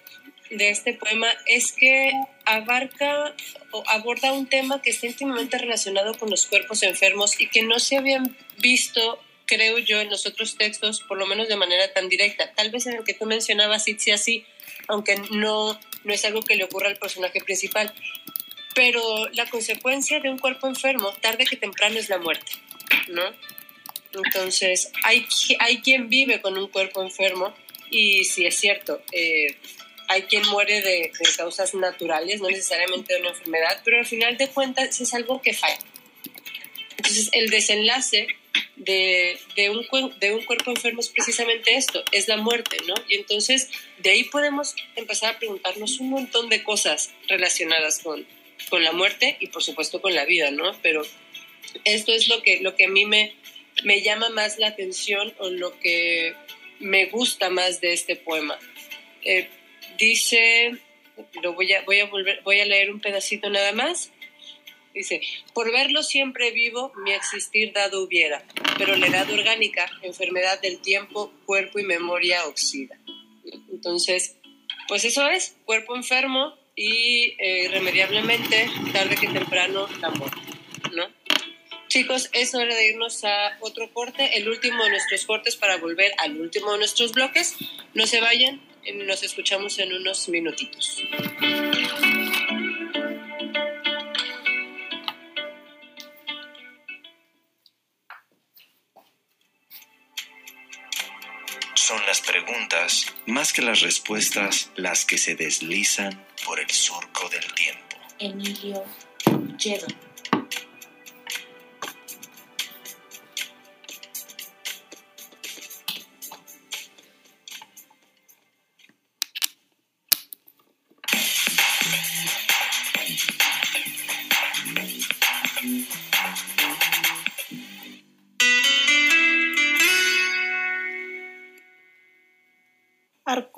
de 0.51 0.69
este 0.69 0.93
poema 0.93 1.27
es 1.47 1.71
que 1.71 2.11
abarca 2.45 3.35
o 3.71 3.83
aborda 3.87 4.33
un 4.33 4.47
tema 4.47 4.81
que 4.81 4.91
está 4.91 5.07
íntimamente 5.07 5.57
relacionado 5.57 6.13
con 6.13 6.29
los 6.29 6.45
cuerpos 6.45 6.83
enfermos 6.83 7.39
y 7.39 7.47
que 7.47 7.63
no 7.63 7.79
se 7.79 7.97
habían 7.97 8.35
visto, 8.59 9.19
creo 9.45 9.77
yo, 9.79 9.99
en 9.99 10.09
los 10.09 10.25
otros 10.25 10.57
textos, 10.57 11.01
por 11.01 11.17
lo 11.17 11.25
menos 11.25 11.47
de 11.47 11.55
manera 11.55 11.91
tan 11.93 12.07
directa. 12.07 12.53
Tal 12.53 12.69
vez 12.69 12.85
en 12.85 12.97
el 12.97 13.03
que 13.03 13.13
tú 13.13 13.25
mencionabas, 13.25 13.83
sí, 13.83 14.11
así, 14.11 14.45
aunque 14.87 15.15
no, 15.31 15.79
no 16.03 16.13
es 16.13 16.23
algo 16.25 16.41
que 16.41 16.55
le 16.55 16.63
ocurra 16.63 16.87
al 16.87 16.97
personaje 16.97 17.41
principal. 17.41 17.93
Pero 18.77 19.27
la 19.33 19.49
consecuencia 19.49 20.19
de 20.19 20.29
un 20.29 20.37
cuerpo 20.37 20.67
enfermo, 20.67 21.11
tarde 21.19 21.45
que 21.45 21.55
temprano, 21.55 21.97
es 21.97 22.09
la 22.09 22.19
muerte, 22.19 22.51
¿no? 23.07 23.23
Entonces, 24.13 24.91
hay, 25.03 25.25
hay 25.59 25.81
quien 25.81 26.09
vive 26.09 26.41
con 26.41 26.55
un 26.59 26.67
cuerpo 26.67 27.01
enfermo 27.01 27.55
y 27.89 28.23
si 28.25 28.45
es 28.45 28.55
cierto, 28.55 29.01
eh, 29.11 29.57
hay 30.07 30.21
quien 30.23 30.47
muere 30.49 30.81
de, 30.81 31.11
causas 31.35 31.73
naturales, 31.73 32.39
no 32.39 32.49
necesariamente 32.49 33.15
de 33.15 33.21
una 33.21 33.29
enfermedad, 33.29 33.81
pero 33.83 33.97
al 33.97 34.05
final 34.05 34.37
de 34.37 34.47
cuentas 34.47 35.01
es 35.01 35.11
algo 35.15 35.41
que 35.41 35.55
falla. 35.55 35.79
Entonces, 36.97 37.29
el 37.31 37.49
desenlace 37.49 38.27
de, 38.75 39.39
de, 39.55 39.71
un, 39.71 39.87
de 40.19 40.35
un 40.35 40.45
cuerpo 40.45 40.69
enfermo 40.69 40.99
es 40.99 41.09
precisamente 41.09 41.75
esto, 41.75 42.03
es 42.11 42.27
la 42.27 42.37
muerte, 42.37 42.77
¿no? 42.87 42.93
Y 43.07 43.15
entonces 43.15 43.71
de 43.97 44.11
ahí 44.11 44.25
podemos 44.25 44.75
empezar 44.95 45.33
a 45.33 45.39
preguntarnos 45.39 45.99
un 45.99 46.11
montón 46.11 46.47
de 46.49 46.61
cosas 46.61 47.09
relacionadas 47.27 47.97
con, 48.03 48.27
con 48.69 48.83
la 48.83 48.91
muerte 48.91 49.37
y 49.39 49.47
por 49.47 49.63
supuesto 49.63 50.01
con 50.01 50.13
la 50.13 50.25
vida, 50.25 50.51
¿no? 50.51 50.75
Pero 50.81 51.03
esto 51.83 52.13
es 52.13 52.27
lo 52.27 52.41
que, 52.41 52.59
lo 52.61 52.75
que 52.75 52.85
a 52.85 52.89
mí 52.89 53.05
me, 53.05 53.35
me 53.83 54.01
llama 54.01 54.29
más 54.29 54.57
la 54.57 54.67
atención 54.67 55.33
o 55.39 55.49
lo 55.49 55.77
que 55.79 56.35
me 56.79 57.05
gusta 57.05 57.49
más 57.49 57.81
de 57.81 57.93
este 57.93 58.15
poema. 58.15 58.57
Eh, 59.23 59.49
dice, 59.97 60.77
lo 61.41 61.53
voy 61.53 61.73
a, 61.73 61.81
voy, 61.83 61.99
a 61.99 62.05
volver, 62.05 62.41
voy 62.43 62.59
a 62.59 62.65
leer 62.65 62.91
un 62.91 62.99
pedacito 62.99 63.49
nada 63.49 63.71
más. 63.71 64.11
Dice, 64.93 65.21
por 65.53 65.71
verlo 65.71 66.01
siempre 66.01 66.51
vivo, 66.51 66.91
mi 67.03 67.11
existir 67.11 67.71
dado 67.71 68.01
hubiera, 68.01 68.43
pero 68.79 68.95
la 68.95 69.05
edad 69.05 69.29
orgánica, 69.29 69.91
enfermedad 70.01 70.59
del 70.59 70.79
tiempo, 70.79 71.31
cuerpo 71.45 71.77
y 71.77 71.83
memoria 71.83 72.47
oxida. 72.47 72.97
Entonces, 73.71 74.37
pues 74.87 75.05
eso 75.05 75.27
es, 75.27 75.55
cuerpo 75.65 75.95
enfermo 75.95 76.57
y 76.77 77.35
eh, 77.39 77.65
irremediablemente, 77.65 78.69
tarde 78.93 79.15
que 79.15 79.27
temprano, 79.27 79.87
la 79.99 80.11
muerte, 80.11 80.39
¿no? 80.93 81.07
Chicos, 81.87 82.29
es 82.33 82.53
hora 82.53 82.73
de 82.75 82.89
irnos 82.89 83.23
a 83.23 83.57
otro 83.61 83.91
corte, 83.91 84.37
el 84.37 84.47
último 84.47 84.83
de 84.83 84.91
nuestros 84.91 85.25
cortes 85.25 85.55
para 85.55 85.77
volver 85.77 86.11
al 86.19 86.39
último 86.39 86.71
de 86.73 86.77
nuestros 86.77 87.13
bloques. 87.13 87.55
No 87.95 88.05
se 88.05 88.21
vayan, 88.21 88.61
nos 88.93 89.23
escuchamos 89.23 89.79
en 89.79 89.93
unos 89.93 90.29
minutitos. 90.29 91.01
Preguntas, 102.47 103.13
más 103.25 103.51
que 103.51 103.61
las 103.61 103.81
respuestas, 103.81 104.71
las 104.75 105.05
que 105.05 105.17
se 105.17 105.35
deslizan 105.35 106.25
por 106.45 106.59
el 106.59 106.69
surco 106.69 107.27
del 107.29 107.45
tiempo. 107.53 107.97
Emilio. 108.19 108.83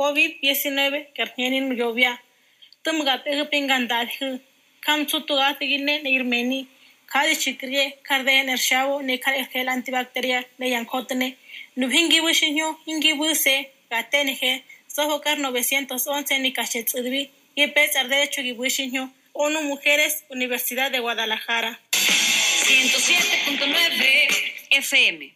COVID-19 0.09 1.05
karnyanin 1.17 1.77
yovya 1.77 2.17
tumgat 2.83 3.21
pingandat 3.51 4.09
kam 4.81 5.05
tutugat 5.05 5.59
gine 5.59 6.01
ne 6.03 6.09
irmeni 6.17 6.67
kadi 7.05 7.35
chikriye 7.35 7.93
karden 8.03 8.49
ershavo 8.49 9.01
ne 9.01 9.17
kar 9.17 9.33
ekel 9.33 9.69
antibacteria 9.69 10.43
ne 10.59 10.69
yankotne 10.69 11.37
nubhingi 11.77 12.19
wishinyo 12.25 12.75
hingi 12.85 13.13
wuse 13.13 13.69
gatene 13.91 14.33
he 14.41 14.63
soho 14.87 15.19
kar 15.19 15.37
911 15.37 16.41
ni 16.41 16.51
cachet 16.57 16.93
udbi 16.97 17.29
y 17.55 17.67
pesar 17.67 18.09
derecho 18.09 18.41
gi 18.41 18.53
wishinyo 18.53 19.09
ONU 19.33 19.61
Mujeres 19.61 20.23
Universidad 20.29 20.91
de 20.91 20.99
Guadalajara. 20.99 21.79
107.9 21.91 24.71
FM 24.71 25.35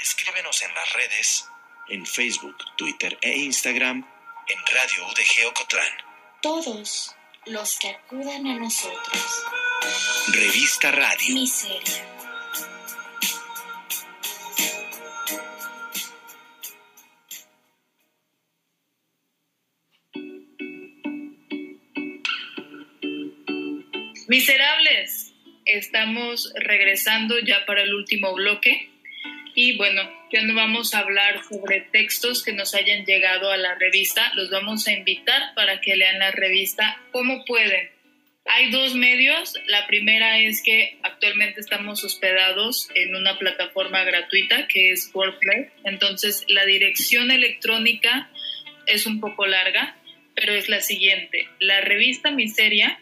Escríbenos 0.00 0.62
en 0.62 0.74
las 0.74 0.92
redes 0.92 1.51
en 1.92 2.06
Facebook, 2.06 2.56
Twitter 2.76 3.18
e 3.20 3.38
Instagram 3.38 3.98
en 4.48 4.58
Radio 4.74 5.06
UDG 5.08 5.46
Ocotlán. 5.48 5.92
Todos 6.40 7.14
los 7.46 7.78
que 7.78 7.88
acudan 7.88 8.46
a 8.46 8.58
nosotros. 8.58 9.44
Revista 10.32 10.90
Radio. 10.90 11.34
Miseria. 11.34 12.08
Miserables, 24.28 25.34
estamos 25.66 26.50
regresando 26.54 27.38
ya 27.40 27.66
para 27.66 27.82
el 27.82 27.92
último 27.92 28.32
bloque 28.32 28.88
y 29.54 29.76
bueno, 29.76 30.21
ya 30.32 30.42
no 30.42 30.54
vamos 30.54 30.94
a 30.94 31.00
hablar 31.00 31.44
sobre 31.44 31.82
textos 31.92 32.42
que 32.42 32.52
nos 32.52 32.74
hayan 32.74 33.04
llegado 33.04 33.50
a 33.50 33.58
la 33.58 33.74
revista, 33.74 34.32
los 34.34 34.50
vamos 34.50 34.88
a 34.88 34.92
invitar 34.92 35.54
para 35.54 35.80
que 35.80 35.94
lean 35.94 36.18
la 36.18 36.30
revista 36.30 36.98
como 37.12 37.44
pueden. 37.44 37.90
Hay 38.46 38.70
dos 38.70 38.94
medios. 38.94 39.54
La 39.66 39.86
primera 39.86 40.38
es 40.38 40.62
que 40.64 40.98
actualmente 41.02 41.60
estamos 41.60 42.02
hospedados 42.02 42.88
en 42.94 43.14
una 43.14 43.38
plataforma 43.38 44.02
gratuita 44.04 44.66
que 44.66 44.90
es 44.90 45.10
WordPress. 45.14 45.70
Entonces 45.84 46.44
la 46.48 46.64
dirección 46.64 47.30
electrónica 47.30 48.30
es 48.86 49.06
un 49.06 49.20
poco 49.20 49.46
larga, 49.46 49.96
pero 50.34 50.54
es 50.54 50.68
la 50.68 50.80
siguiente. 50.80 51.46
La 51.60 51.82
revista 51.82 52.30
miseria 52.30 52.98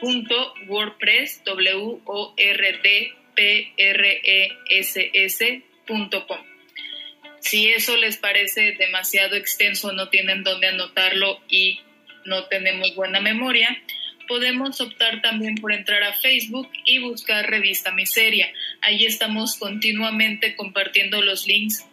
w 0.00 2.00
o 2.04 2.34
r 2.36 2.72
d 2.82 3.12
p 3.34 3.72
r 3.76 4.20
e 4.22 4.52
s 4.70 5.10
s 5.12 5.62
si 7.46 7.68
eso 7.68 7.96
les 7.96 8.16
parece 8.16 8.72
demasiado 8.72 9.36
extenso, 9.36 9.92
no 9.92 10.08
tienen 10.08 10.42
dónde 10.42 10.66
anotarlo 10.66 11.40
y 11.48 11.80
no 12.24 12.46
tenemos 12.46 12.96
buena 12.96 13.20
memoria, 13.20 13.80
podemos 14.26 14.80
optar 14.80 15.22
también 15.22 15.54
por 15.54 15.72
entrar 15.72 16.02
a 16.02 16.14
Facebook 16.14 16.68
y 16.84 16.98
buscar 16.98 17.48
Revista 17.48 17.92
Miseria. 17.92 18.52
Ahí 18.80 19.06
estamos 19.06 19.56
continuamente 19.58 20.56
compartiendo 20.56 21.22
los 21.22 21.46
links, 21.46 21.86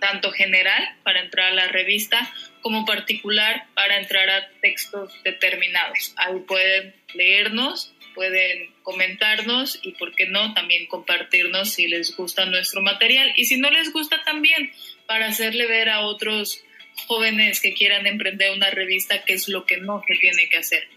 tanto 0.00 0.32
general 0.32 0.96
para 1.02 1.20
entrar 1.20 1.52
a 1.52 1.54
la 1.54 1.68
revista 1.68 2.32
como 2.62 2.86
particular 2.86 3.66
para 3.74 4.00
entrar 4.00 4.30
a 4.30 4.48
textos 4.62 5.12
determinados. 5.22 6.14
Ahí 6.16 6.38
pueden 6.46 6.94
leernos 7.12 7.92
pueden 8.18 8.70
comentarnos 8.82 9.78
y, 9.80 9.92
por 9.92 10.12
qué 10.16 10.26
no, 10.26 10.52
también 10.52 10.86
compartirnos 10.86 11.70
si 11.70 11.86
les 11.86 12.16
gusta 12.16 12.46
nuestro 12.46 12.82
material. 12.82 13.32
Y 13.36 13.44
si 13.44 13.58
no 13.58 13.70
les 13.70 13.92
gusta 13.92 14.24
también, 14.24 14.72
para 15.06 15.28
hacerle 15.28 15.68
ver 15.68 15.88
a 15.88 16.00
otros 16.00 16.64
jóvenes 17.06 17.60
que 17.60 17.74
quieran 17.74 18.08
emprender 18.08 18.50
una 18.50 18.70
revista 18.70 19.22
qué 19.24 19.34
es 19.34 19.46
lo 19.46 19.66
que 19.66 19.76
no 19.76 20.02
se 20.04 20.16
tiene 20.16 20.48
que 20.48 20.56
hacer. 20.56 20.88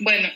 Bueno, 0.00 0.28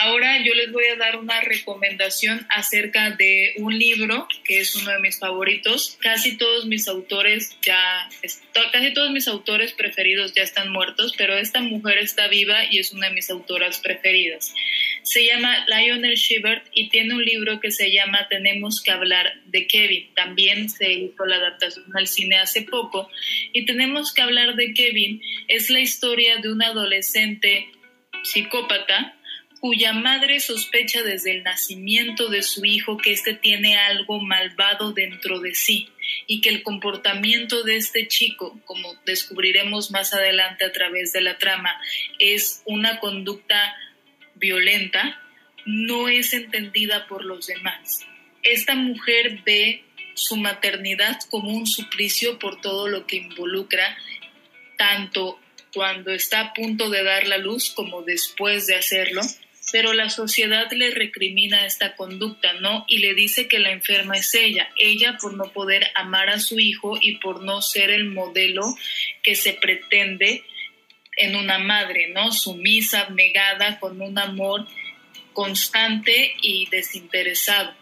Ahora 0.00 0.42
yo 0.42 0.54
les 0.54 0.72
voy 0.72 0.86
a 0.86 0.96
dar 0.96 1.16
una 1.16 1.40
recomendación 1.40 2.46
acerca 2.50 3.12
de 3.12 3.54
un 3.58 3.78
libro 3.78 4.26
que 4.44 4.58
es 4.58 4.74
uno 4.74 4.90
de 4.90 4.98
mis 4.98 5.20
favoritos. 5.20 5.96
Casi 6.00 6.36
todos 6.36 6.66
mis 6.66 6.88
autores 6.88 7.56
ya, 7.62 8.08
casi 8.72 8.92
todos 8.92 9.12
mis 9.12 9.28
autores 9.28 9.72
preferidos 9.72 10.34
ya 10.34 10.42
están 10.42 10.72
muertos, 10.72 11.14
pero 11.16 11.36
esta 11.36 11.60
mujer 11.60 11.98
está 11.98 12.26
viva 12.26 12.64
y 12.68 12.80
es 12.80 12.92
una 12.92 13.08
de 13.08 13.14
mis 13.14 13.30
autoras 13.30 13.78
preferidas. 13.78 14.52
Se 15.02 15.24
llama 15.24 15.64
Lionel 15.68 16.16
Shibert 16.16 16.66
y 16.72 16.88
tiene 16.88 17.14
un 17.14 17.24
libro 17.24 17.60
que 17.60 17.70
se 17.70 17.92
llama 17.92 18.26
Tenemos 18.28 18.82
que 18.82 18.90
hablar 18.90 19.32
de 19.46 19.66
Kevin. 19.68 20.12
También 20.14 20.70
se 20.70 20.92
hizo 20.92 21.24
la 21.24 21.36
adaptación 21.36 21.86
al 21.94 22.08
cine 22.08 22.38
hace 22.38 22.62
poco 22.62 23.08
y 23.52 23.64
Tenemos 23.64 24.12
que 24.12 24.22
hablar 24.22 24.56
de 24.56 24.74
Kevin 24.74 25.20
es 25.48 25.70
la 25.70 25.80
historia 25.80 26.38
de 26.38 26.50
un 26.50 26.62
adolescente 26.62 27.68
psicópata 28.22 29.14
cuya 29.64 29.94
madre 29.94 30.40
sospecha 30.40 31.02
desde 31.02 31.30
el 31.30 31.42
nacimiento 31.42 32.28
de 32.28 32.42
su 32.42 32.66
hijo 32.66 32.98
que 32.98 33.12
éste 33.12 33.32
tiene 33.32 33.78
algo 33.78 34.20
malvado 34.20 34.92
dentro 34.92 35.40
de 35.40 35.54
sí 35.54 35.88
y 36.26 36.42
que 36.42 36.50
el 36.50 36.62
comportamiento 36.62 37.62
de 37.62 37.76
este 37.78 38.06
chico, 38.06 38.60
como 38.66 38.94
descubriremos 39.06 39.90
más 39.90 40.12
adelante 40.12 40.66
a 40.66 40.72
través 40.72 41.14
de 41.14 41.22
la 41.22 41.38
trama, 41.38 41.80
es 42.18 42.62
una 42.66 43.00
conducta 43.00 43.74
violenta, 44.34 45.22
no 45.64 46.10
es 46.10 46.34
entendida 46.34 47.06
por 47.06 47.24
los 47.24 47.46
demás. 47.46 48.04
Esta 48.42 48.74
mujer 48.74 49.40
ve 49.46 49.82
su 50.12 50.36
maternidad 50.36 51.16
como 51.30 51.48
un 51.48 51.66
suplicio 51.66 52.38
por 52.38 52.60
todo 52.60 52.86
lo 52.86 53.06
que 53.06 53.16
involucra, 53.16 53.96
tanto 54.76 55.40
cuando 55.72 56.12
está 56.12 56.40
a 56.40 56.52
punto 56.52 56.90
de 56.90 57.02
dar 57.02 57.26
la 57.26 57.38
luz 57.38 57.70
como 57.70 58.02
después 58.02 58.66
de 58.66 58.76
hacerlo, 58.76 59.22
pero 59.72 59.92
la 59.92 60.08
sociedad 60.08 60.70
le 60.72 60.90
recrimina 60.90 61.66
esta 61.66 61.96
conducta, 61.96 62.52
¿no? 62.54 62.84
Y 62.88 62.98
le 62.98 63.14
dice 63.14 63.48
que 63.48 63.58
la 63.58 63.70
enferma 63.70 64.16
es 64.16 64.34
ella, 64.34 64.68
ella 64.78 65.16
por 65.20 65.34
no 65.34 65.52
poder 65.52 65.90
amar 65.94 66.30
a 66.30 66.40
su 66.40 66.58
hijo 66.58 66.98
y 67.00 67.16
por 67.16 67.42
no 67.42 67.62
ser 67.62 67.90
el 67.90 68.04
modelo 68.04 68.62
que 69.22 69.34
se 69.34 69.52
pretende 69.54 70.44
en 71.16 71.36
una 71.36 71.58
madre, 71.58 72.08
¿no? 72.08 72.32
Sumisa, 72.32 73.02
abnegada, 73.02 73.78
con 73.78 74.00
un 74.00 74.18
amor 74.18 74.66
constante 75.32 76.34
y 76.40 76.66
desinteresado. 76.70 77.74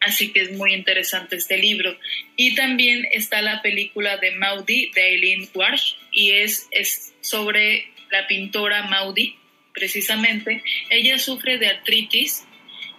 Así 0.00 0.32
que 0.32 0.42
es 0.42 0.52
muy 0.52 0.74
interesante 0.74 1.36
este 1.36 1.56
libro. 1.56 1.96
Y 2.36 2.54
también 2.54 3.06
está 3.12 3.40
la 3.40 3.62
película 3.62 4.18
de 4.18 4.32
Maudie 4.32 4.90
de 4.94 5.14
Eileen 5.14 5.48
Walsh 5.54 5.94
y 6.12 6.32
es, 6.32 6.68
es 6.70 7.14
sobre 7.22 7.88
la 8.10 8.26
pintora 8.26 8.82
Maudie, 8.84 9.34
precisamente. 9.74 10.62
Ella 10.88 11.18
sufre 11.18 11.58
de 11.58 11.66
artritis, 11.66 12.44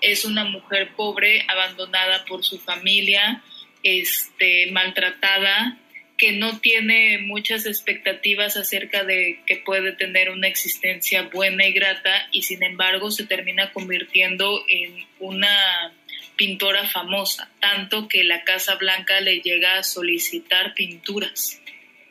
es 0.01 0.26
una 0.26 0.43
mujer 0.43 0.89
pobre, 0.95 1.45
abandonada 1.47 2.26
por 2.26 2.43
su 2.43 2.59
familia, 2.59 3.41
este, 3.82 4.69
maltratada, 4.71 5.80
que 6.17 6.32
no 6.32 6.59
tiene 6.59 7.17
muchas 7.19 7.65
expectativas 7.65 8.55
acerca 8.55 9.03
de 9.03 9.41
que 9.45 9.57
puede 9.57 9.91
tener 9.91 10.30
una 10.30 10.47
existencia 10.47 11.23
buena 11.23 11.65
y 11.65 11.73
grata 11.73 12.28
y 12.32 12.43
sin 12.43 12.63
embargo 12.63 13.11
se 13.11 13.26
termina 13.26 13.71
convirtiendo 13.73 14.63
en 14.69 15.05
una 15.19 15.93
pintora 16.38 16.88
famosa, 16.88 17.49
tanto 17.59 18.07
que 18.07 18.23
la 18.23 18.43
Casa 18.43 18.76
Blanca 18.76 19.19
le 19.21 19.39
llega 19.39 19.78
a 19.78 19.84
solicitar 19.84 20.73
pinturas. 20.73 21.61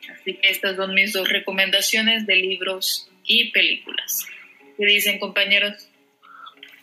Así 0.09 0.35
que 0.35 0.49
estas 0.49 0.75
son 0.75 0.93
mis 0.93 1.13
dos 1.13 1.29
recomendaciones 1.29 2.27
de 2.27 2.35
libros 2.35 3.09
y 3.23 3.51
películas. 3.51 4.27
¿Qué 4.77 4.85
dicen 4.85 5.19
compañeros? 5.19 5.87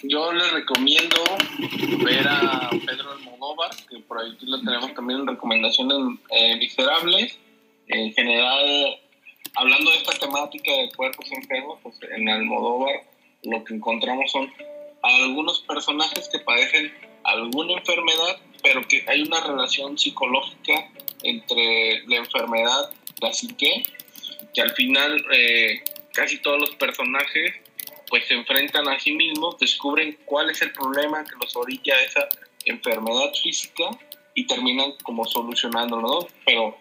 Yo 0.02 0.32
les 0.32 0.50
recomiendo 0.50 1.16
ver 2.02 2.26
a 2.26 2.70
Pedro 2.70 3.12
Almodóvar, 3.12 3.70
que 3.88 3.98
por 4.00 4.18
ahí 4.18 4.36
lo 4.40 4.60
tenemos 4.60 4.94
también 4.94 5.20
en 5.20 5.26
recomendaciones 5.26 6.18
eh, 6.30 6.56
miserables. 6.56 7.38
En 7.88 8.12
general, 8.14 8.98
hablando 9.54 9.90
de 9.90 9.98
esta 9.98 10.18
temática 10.18 10.72
de 10.72 10.90
cuerpos 10.96 11.30
enfermos, 11.32 11.78
pues 11.82 11.96
en 12.16 12.28
Almodóvar 12.28 13.02
lo 13.42 13.62
que 13.62 13.74
encontramos 13.74 14.32
son 14.32 14.50
algunos 15.02 15.60
personajes 15.60 16.28
que 16.30 16.38
padecen 16.38 16.92
alguna 17.24 17.74
enfermedad, 17.74 18.40
pero 18.62 18.86
que 18.88 19.04
hay 19.06 19.22
una 19.22 19.40
relación 19.40 19.98
psicológica 19.98 20.90
entre 21.22 22.04
la 22.06 22.16
enfermedad, 22.16 22.90
la 23.20 23.32
psique, 23.32 23.82
que 24.54 24.62
al 24.62 24.70
final 24.70 25.24
eh, 25.32 25.84
casi 26.12 26.38
todos 26.38 26.58
los 26.58 26.70
personajes 26.70 27.54
pues 28.12 28.26
se 28.26 28.34
enfrentan 28.34 28.86
a 28.88 29.00
sí 29.00 29.12
mismos, 29.12 29.58
descubren 29.58 30.18
cuál 30.26 30.50
es 30.50 30.60
el 30.60 30.70
problema 30.72 31.24
que 31.24 31.30
los 31.40 31.56
orilla 31.56 31.94
a 31.96 32.02
esa 32.02 32.28
enfermedad 32.66 33.32
física 33.42 33.84
y 34.34 34.46
terminan 34.46 34.92
como 35.02 35.24
solucionándolo, 35.24 36.02
¿no? 36.02 36.26
Pero 36.44 36.76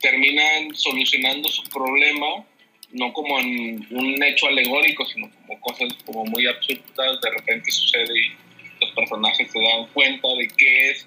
terminan 0.00 0.74
solucionando 0.74 1.50
su 1.50 1.64
problema 1.64 2.46
no 2.92 3.12
como 3.12 3.38
en 3.40 3.86
un 3.90 4.22
hecho 4.22 4.46
alegórico, 4.46 5.04
sino 5.04 5.30
como 5.30 5.60
cosas 5.60 5.92
como 6.06 6.24
muy 6.24 6.46
absurdas, 6.46 7.20
de 7.20 7.30
repente 7.30 7.70
sucede 7.70 8.18
y 8.18 8.32
los 8.80 8.90
personajes 8.92 9.52
se 9.52 9.60
dan 9.60 9.86
cuenta 9.92 10.28
de 10.28 10.48
qué 10.56 10.92
es 10.92 11.06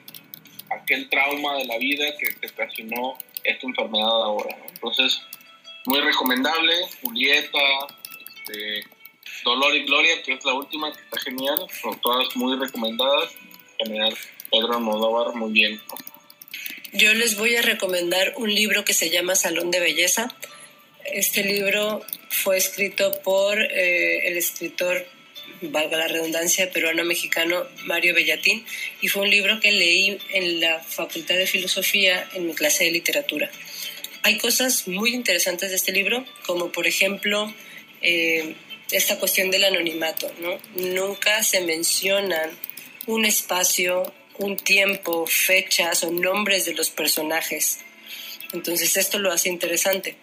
aquel 0.69 1.09
trauma 1.09 1.57
de 1.57 1.65
la 1.65 1.79
vida 1.79 2.05
que 2.19 2.27
te 2.27 2.45
ocasionó 2.45 3.17
esta 3.43 3.65
enfermedad 3.65 4.23
ahora. 4.23 4.55
Entonces, 4.71 5.19
muy 5.87 5.99
recomendable, 5.99 6.75
Julieta, 7.01 7.87
este, 8.27 8.92
Dolor 9.43 9.75
y 9.75 9.83
Gloria, 9.85 10.21
que 10.23 10.33
es 10.33 10.45
la 10.45 10.53
última, 10.53 10.91
que 10.93 11.01
está 11.01 11.19
genial, 11.19 11.57
son 11.81 11.99
todas 11.99 12.35
muy 12.35 12.57
recomendadas. 12.57 13.31
general, 13.77 14.15
Pedro 14.51 14.75
Almodóvar, 14.75 15.35
muy 15.35 15.51
bien. 15.51 15.81
Yo 16.93 17.13
les 17.13 17.37
voy 17.37 17.55
a 17.55 17.61
recomendar 17.61 18.33
un 18.37 18.53
libro 18.53 18.85
que 18.85 18.93
se 18.93 19.09
llama 19.09 19.35
Salón 19.35 19.71
de 19.71 19.79
Belleza. 19.79 20.33
Este 21.05 21.43
libro 21.43 22.01
fue 22.29 22.57
escrito 22.57 23.11
por 23.23 23.59
eh, 23.59 24.27
el 24.27 24.37
escritor, 24.37 25.05
valga 25.61 25.97
la 25.97 26.07
redundancia, 26.07 26.71
peruano-mexicano 26.71 27.65
Mario 27.85 28.13
Bellatín, 28.13 28.63
y 29.01 29.07
fue 29.07 29.23
un 29.23 29.29
libro 29.31 29.59
que 29.59 29.71
leí 29.71 30.19
en 30.29 30.59
la 30.59 30.79
Facultad 30.79 31.35
de 31.35 31.47
Filosofía 31.47 32.29
en 32.35 32.45
mi 32.45 32.53
clase 32.53 32.85
de 32.85 32.91
literatura. 32.91 33.49
Hay 34.21 34.37
cosas 34.37 34.87
muy 34.87 35.13
interesantes 35.13 35.71
de 35.71 35.75
este 35.75 35.91
libro, 35.91 36.25
como 36.45 36.71
por 36.71 36.87
ejemplo 36.87 37.53
eh, 38.01 38.55
esta 38.93 39.17
cuestión 39.17 39.51
del 39.51 39.63
anonimato, 39.63 40.31
¿no? 40.39 40.59
Nunca 40.75 41.43
se 41.43 41.61
mencionan 41.61 42.51
un 43.07 43.25
espacio, 43.25 44.13
un 44.37 44.55
tiempo, 44.55 45.25
fechas 45.27 46.03
o 46.03 46.11
nombres 46.11 46.65
de 46.65 46.73
los 46.73 46.89
personajes. 46.89 47.79
Entonces 48.53 48.95
esto 48.97 49.19
lo 49.19 49.31
hace 49.31 49.49
interesante. 49.49 50.15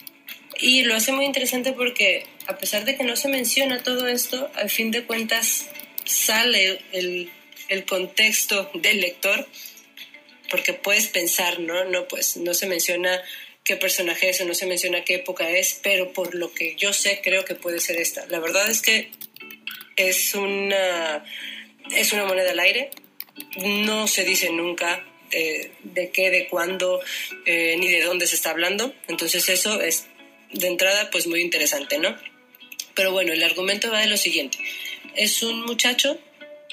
Y 0.61 0.83
lo 0.83 0.95
hace 0.95 1.13
muy 1.13 1.25
interesante 1.25 1.73
porque 1.73 2.27
a 2.47 2.59
pesar 2.59 2.85
de 2.85 2.97
que 2.97 3.05
no 3.05 3.17
se 3.17 3.29
menciona 3.29 3.83
todo 3.83 4.07
esto, 4.07 4.51
al 4.55 4.71
fin 4.71 4.91
de 4.91 5.05
cuentas 5.05 5.67
sale 6.05 6.81
el, 6.93 7.31
el 7.69 7.85
contexto 7.85 8.71
del 8.75 9.01
lector, 9.01 9.47
porque 10.51 10.73
puedes 10.75 11.09
pensar, 11.09 11.61
¿no? 11.61 11.85
No, 11.85 12.09
pues 12.09 12.37
no 12.37 12.55
se 12.55 12.67
menciona 12.67 13.21
qué 13.71 13.77
personaje 13.77 14.31
es 14.31 14.41
o 14.41 14.45
no 14.47 14.55
se 14.55 14.67
menciona 14.67 15.05
qué 15.05 15.15
época 15.15 15.49
es, 15.49 15.79
pero 15.81 16.13
por 16.13 16.35
lo 16.35 16.53
que 16.53 16.75
yo 16.75 16.93
sé 16.93 17.21
creo 17.23 17.45
que 17.45 17.55
puede 17.55 17.79
ser 17.79 18.01
esta. 18.01 18.27
La 18.27 18.41
verdad 18.41 18.69
es 18.69 18.83
que 18.83 19.13
es 19.95 20.35
una, 20.35 21.25
es 21.95 22.13
una 22.13 22.25
moneda 22.25 22.51
al 22.51 22.59
aire, 22.59 22.91
no 23.59 24.09
se 24.09 24.25
dice 24.25 24.51
nunca 24.51 25.07
eh, 25.31 25.71
de 25.85 26.11
qué, 26.11 26.31
de 26.31 26.49
cuándo, 26.49 27.01
eh, 27.47 27.77
ni 27.79 27.87
de 27.87 28.03
dónde 28.03 28.27
se 28.27 28.35
está 28.35 28.51
hablando, 28.51 28.93
entonces 29.07 29.49
eso 29.49 29.81
es 29.81 30.07
de 30.53 30.67
entrada 30.67 31.09
pues 31.13 31.29
muy 31.29 31.41
interesante, 31.41 32.01
¿no? 32.01 32.17
Pero 32.97 33.13
bueno, 33.13 33.33
el 33.33 33.45
argumento 33.45 33.89
va 33.93 34.01
de 34.01 34.09
lo 34.09 34.17
siguiente, 34.17 34.59
es 35.15 35.45
un 35.45 35.65
muchacho 35.65 36.19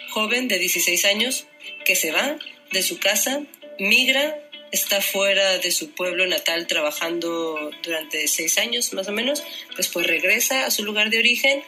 joven 0.09 0.47
de 0.47 0.57
16 0.57 1.05
años 1.05 1.45
que 1.85 1.95
se 1.95 2.11
va 2.11 2.39
de 2.71 2.81
su 2.81 2.97
casa, 2.99 3.43
migra 3.77 4.46
está 4.71 5.01
fuera 5.01 5.57
de 5.57 5.71
su 5.71 5.91
pueblo 5.91 6.25
natal 6.27 6.67
trabajando 6.67 7.71
durante 7.83 8.27
seis 8.27 8.57
años 8.57 8.93
más 8.93 9.07
o 9.07 9.11
menos, 9.11 9.43
después 9.75 10.05
regresa 10.07 10.65
a 10.65 10.71
su 10.71 10.83
lugar 10.83 11.09
de 11.09 11.19
origen 11.19 11.63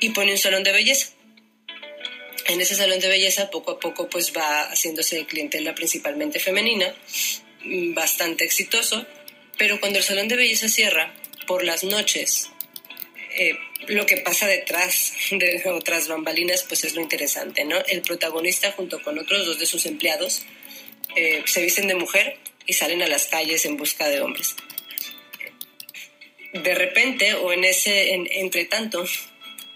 y 0.00 0.10
pone 0.10 0.32
un 0.32 0.38
salón 0.38 0.62
de 0.62 0.72
belleza. 0.72 1.12
En 2.46 2.60
ese 2.60 2.74
salón 2.74 2.98
de 2.98 3.08
belleza 3.08 3.50
poco 3.50 3.72
a 3.72 3.80
poco 3.80 4.08
pues 4.08 4.32
va 4.36 4.64
haciéndose 4.64 5.24
clientela 5.26 5.74
principalmente 5.74 6.40
femenina, 6.40 6.94
bastante 7.94 8.44
exitoso, 8.44 9.06
pero 9.56 9.80
cuando 9.80 9.98
el 9.98 10.04
salón 10.04 10.28
de 10.28 10.36
belleza 10.36 10.68
cierra 10.68 11.14
por 11.46 11.64
las 11.64 11.84
noches, 11.84 12.50
eh, 13.36 13.56
lo 13.88 14.06
que 14.06 14.18
pasa 14.18 14.46
detrás 14.46 15.12
de 15.30 15.62
otras 15.70 16.08
bambalinas 16.08 16.64
pues 16.64 16.84
es 16.84 16.94
lo 16.94 17.00
interesante, 17.00 17.64
¿no? 17.64 17.76
El 17.86 18.02
protagonista 18.02 18.72
junto 18.72 19.00
con 19.02 19.18
otros 19.18 19.46
dos 19.46 19.58
de 19.58 19.66
sus 19.66 19.86
empleados 19.86 20.42
eh, 21.16 21.42
se 21.46 21.62
visten 21.62 21.88
de 21.88 21.94
mujer 21.94 22.38
y 22.66 22.74
salen 22.74 23.02
a 23.02 23.06
las 23.06 23.26
calles 23.26 23.64
en 23.64 23.76
busca 23.76 24.08
de 24.08 24.20
hombres. 24.20 24.54
De 26.52 26.74
repente, 26.74 27.34
o 27.34 27.52
en 27.52 27.64
ese, 27.64 28.12
en, 28.12 28.28
entre 28.30 28.66
tanto, 28.66 29.04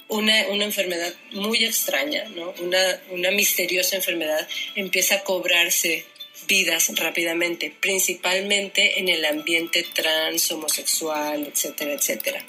una, 0.09 0.47
una, 0.49 0.65
enfermedad 0.65 1.13
muy 1.33 1.65
extraña, 1.65 2.25
¿no? 2.29 2.55
una, 2.61 3.01
una 3.11 3.31
misteriosa 3.31 3.97
enfermedad, 3.97 4.47
empieza 4.75 5.17
a 5.17 5.25
cobrarse 5.25 6.05
vidas 6.47 6.93
rápidamente, 6.97 7.75
principalmente 7.81 9.01
en 9.01 9.09
el 9.09 9.25
ambiente 9.25 9.85
trans, 9.95 10.51
homosexual, 10.53 11.47
etcétera, 11.47 11.95
etcétera. 11.95 12.45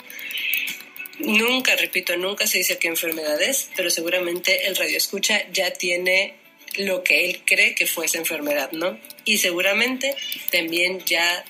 Nunca, 1.19 1.75
repito, 1.75 2.15
nunca 2.15 2.45
se 2.45 2.59
dice 2.59 2.77
qué 2.77 2.89
enfermedad 2.89 3.41
es, 3.41 3.69
pero 3.75 3.89
seguramente 3.89 4.67
el 4.67 4.75
radio 4.75 4.97
escucha 4.97 5.49
ya 5.51 5.71
tiene 5.71 6.35
lo 6.78 7.03
que 7.03 7.25
él 7.25 7.41
cree 7.45 7.75
que 7.75 7.86
fue 7.86 8.05
esa 8.05 8.17
enfermedad, 8.17 8.71
¿no? 8.71 8.99
Y 9.25 9.38
seguramente 9.38 10.15
también 10.51 11.03
ya 11.05 11.45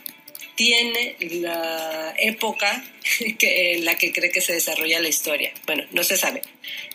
tiene 0.55 1.15
la 1.19 2.13
época 2.17 2.83
en 3.39 3.85
la 3.85 3.95
que 3.97 4.11
cree 4.11 4.31
que 4.31 4.41
se 4.41 4.53
desarrolla 4.53 4.99
la 4.99 5.09
historia. 5.09 5.53
Bueno, 5.65 5.85
no 5.91 6.03
se 6.03 6.17
sabe. 6.17 6.41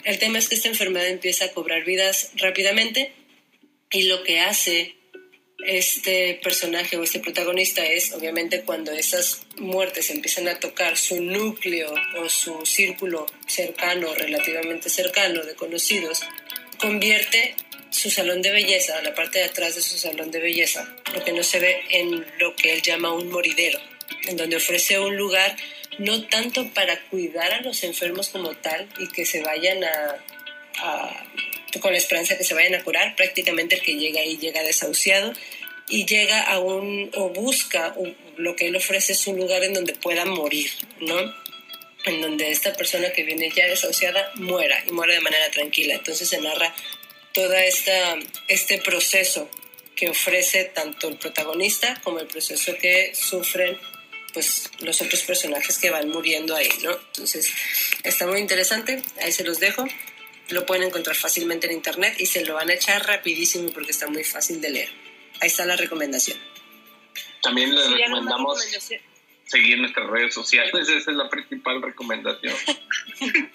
El 0.05 0.19
tema 0.19 0.39
es 0.39 0.49
que 0.49 0.57
esta 0.57 0.69
enfermedad 0.69 1.09
empieza 1.09 1.47
a 1.47 1.53
cobrar 1.53 1.85
vidas 1.85 2.33
rápidamente 2.37 3.13
y 3.91 4.03
lo 4.03 4.23
que 4.25 4.41
hace 4.41 4.97
este 5.65 6.41
personaje 6.43 6.97
o 6.97 7.05
este 7.05 7.21
protagonista 7.21 7.87
es, 7.87 8.13
obviamente, 8.13 8.63
cuando 8.63 8.91
esas 8.93 9.43
muertes 9.57 10.11
empiezan 10.11 10.49
a 10.49 10.59
tocar 10.59 10.97
su 10.97 11.23
núcleo 11.23 11.95
o 12.17 12.29
su 12.29 12.67
círculo 12.67 13.27
cercano, 13.47 14.13
relativamente 14.15 14.91
cercano 14.91 15.45
de 15.45 15.55
conocidos, 15.55 16.23
convierte 16.79 17.55
su 17.93 18.11
salón 18.11 18.43
de 18.43 18.51
belleza, 18.51 19.01
la 19.03 19.15
parte 19.15 19.39
de 19.39 19.45
atrás 19.45 19.75
de 19.77 19.83
su 19.83 19.99
salón 19.99 20.31
de 20.31 20.41
belleza, 20.41 20.97
lo 21.15 21.23
que 21.23 21.33
no 21.33 21.43
se 21.43 21.61
ve 21.61 21.83
en 21.91 22.27
lo 22.39 22.57
que 22.57 22.73
él 22.73 22.83
llama 22.83 23.13
un 23.13 23.29
moridero, 23.29 23.79
en 24.27 24.37
donde 24.37 24.57
ofrece 24.57 24.99
un 24.99 25.17
lugar 25.17 25.57
no 25.99 26.27
tanto 26.27 26.67
para 26.71 26.99
cuidar 27.11 27.53
a 27.53 27.61
los 27.61 27.85
enfermos 27.85 28.31
como 28.31 28.55
tal 28.55 28.89
y 28.99 29.09
que 29.09 29.27
se 29.27 29.43
vayan 29.43 29.85
a, 29.85 31.25
con 31.81 31.93
la 31.93 31.99
esperanza 31.99 32.35
de 32.35 32.39
que 32.39 32.45
se 32.45 32.55
vayan 32.55 32.75
a 32.75 32.83
curar, 32.83 33.15
prácticamente 33.15 33.75
el 33.75 33.83
que 33.83 33.95
llega 33.95 34.21
ahí 34.21 34.39
llega 34.39 34.63
desahuciado 34.63 35.35
y 35.89 36.07
llega 36.07 36.41
a 36.43 36.59
un, 36.61 37.11
o 37.15 37.29
busca, 37.29 37.95
lo 38.37 38.57
que 38.57 38.69
él 38.69 38.77
ofrece 38.77 39.13
es 39.13 39.27
un 39.27 39.37
lugar 39.37 39.63
en 39.65 39.75
donde 39.75 39.95
pueda 39.95 40.25
morir, 40.25 40.71
¿no? 41.01 41.35
En 42.07 42.23
donde 42.23 42.51
esta 42.51 42.73
persona 42.73 43.13
que 43.13 43.23
viene 43.23 43.51
ya 43.55 43.67
desahuciada 43.67 44.31
muera 44.37 44.83
y 44.89 44.93
muera 44.93 45.13
de 45.13 45.21
manera 45.21 45.51
tranquila. 45.51 45.95
Entonces 45.95 46.29
se 46.29 46.41
narra 46.41 46.75
todo 47.33 47.53
esta, 47.55 48.17
este 48.49 48.79
proceso 48.79 49.49
que 49.97 50.09
ofrece 50.09 50.65
tanto 50.65 51.09
el 51.09 51.17
protagonista 51.17 52.01
como 52.03 52.19
el 52.19 52.27
proceso 52.27 52.75
que 52.81 53.15
sufren 53.15 53.79
pues 54.33 54.71
los 54.81 55.01
otros 55.03 55.23
personajes 55.23 55.79
que 55.79 55.91
van 55.91 56.09
muriendo 56.09 56.57
ahí, 56.57 56.69
¿no? 56.83 56.93
Entonces, 56.93 57.53
está 58.03 58.27
muy 58.27 58.41
interesante, 58.41 59.03
ahí 59.21 59.31
se 59.31 59.45
los 59.45 59.61
dejo. 59.61 59.87
Lo 60.49 60.65
pueden 60.67 60.85
encontrar 60.85 61.17
fácilmente 61.17 61.67
en 61.67 61.75
internet 61.75 62.15
y 62.19 62.27
se 62.27 62.45
lo 62.45 62.55
van 62.55 62.71
a 62.71 62.75
echar 62.75 63.07
rapidísimo 63.07 63.71
porque 63.71 63.91
está 63.91 64.09
muy 64.09 64.25
fácil 64.25 64.61
de 64.61 64.71
leer. 64.71 64.89
Ahí 65.41 65.49
está 65.49 65.65
la 65.67 65.77
recomendación. 65.77 66.39
También 67.43 67.75
les 67.75 67.91
recomendamos 67.91 68.65
seguir 69.45 69.79
nuestras 69.79 70.09
redes 70.09 70.33
sociales, 70.33 70.89
esa 70.89 71.11
es 71.11 71.17
la 71.17 71.29
principal 71.29 71.83
recomendación. 71.83 72.55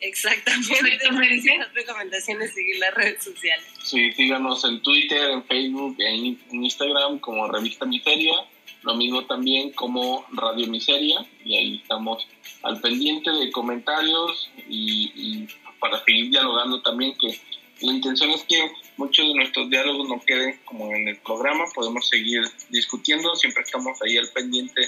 Exactamente. 0.00 0.74
Las 1.58 1.74
recomendaciones 1.74 2.54
seguir 2.54 2.78
las 2.78 2.94
redes 2.94 3.22
sociales. 3.22 3.66
Sí, 3.82 4.12
síganos 4.12 4.64
en 4.64 4.80
Twitter, 4.82 5.30
en 5.30 5.44
Facebook, 5.44 5.96
en 5.98 6.38
Instagram 6.50 7.18
como 7.18 7.48
Revista 7.48 7.84
Miseria. 7.84 8.34
Lo 8.82 8.94
mismo 8.94 9.26
también 9.26 9.72
como 9.72 10.24
Radio 10.32 10.66
Miseria, 10.66 11.26
y 11.44 11.56
ahí 11.56 11.80
estamos 11.82 12.26
al 12.62 12.80
pendiente 12.80 13.30
de 13.30 13.50
comentarios 13.50 14.50
y, 14.68 15.46
para 15.78 16.02
seguir 16.04 16.30
dialogando 16.30 16.80
también, 16.80 17.14
que 17.18 17.38
la 17.82 17.92
intención 17.92 18.30
es 18.30 18.42
que 18.44 18.70
muchos 18.96 19.26
de 19.28 19.34
nuestros 19.34 19.68
diálogos 19.68 20.08
no 20.08 20.20
queden 20.24 20.58
como 20.64 20.94
en 20.94 21.08
el 21.08 21.18
programa, 21.18 21.64
podemos 21.74 22.08
seguir 22.08 22.42
discutiendo, 22.70 23.34
siempre 23.36 23.62
estamos 23.64 24.00
ahí 24.02 24.16
al 24.16 24.28
pendiente 24.28 24.80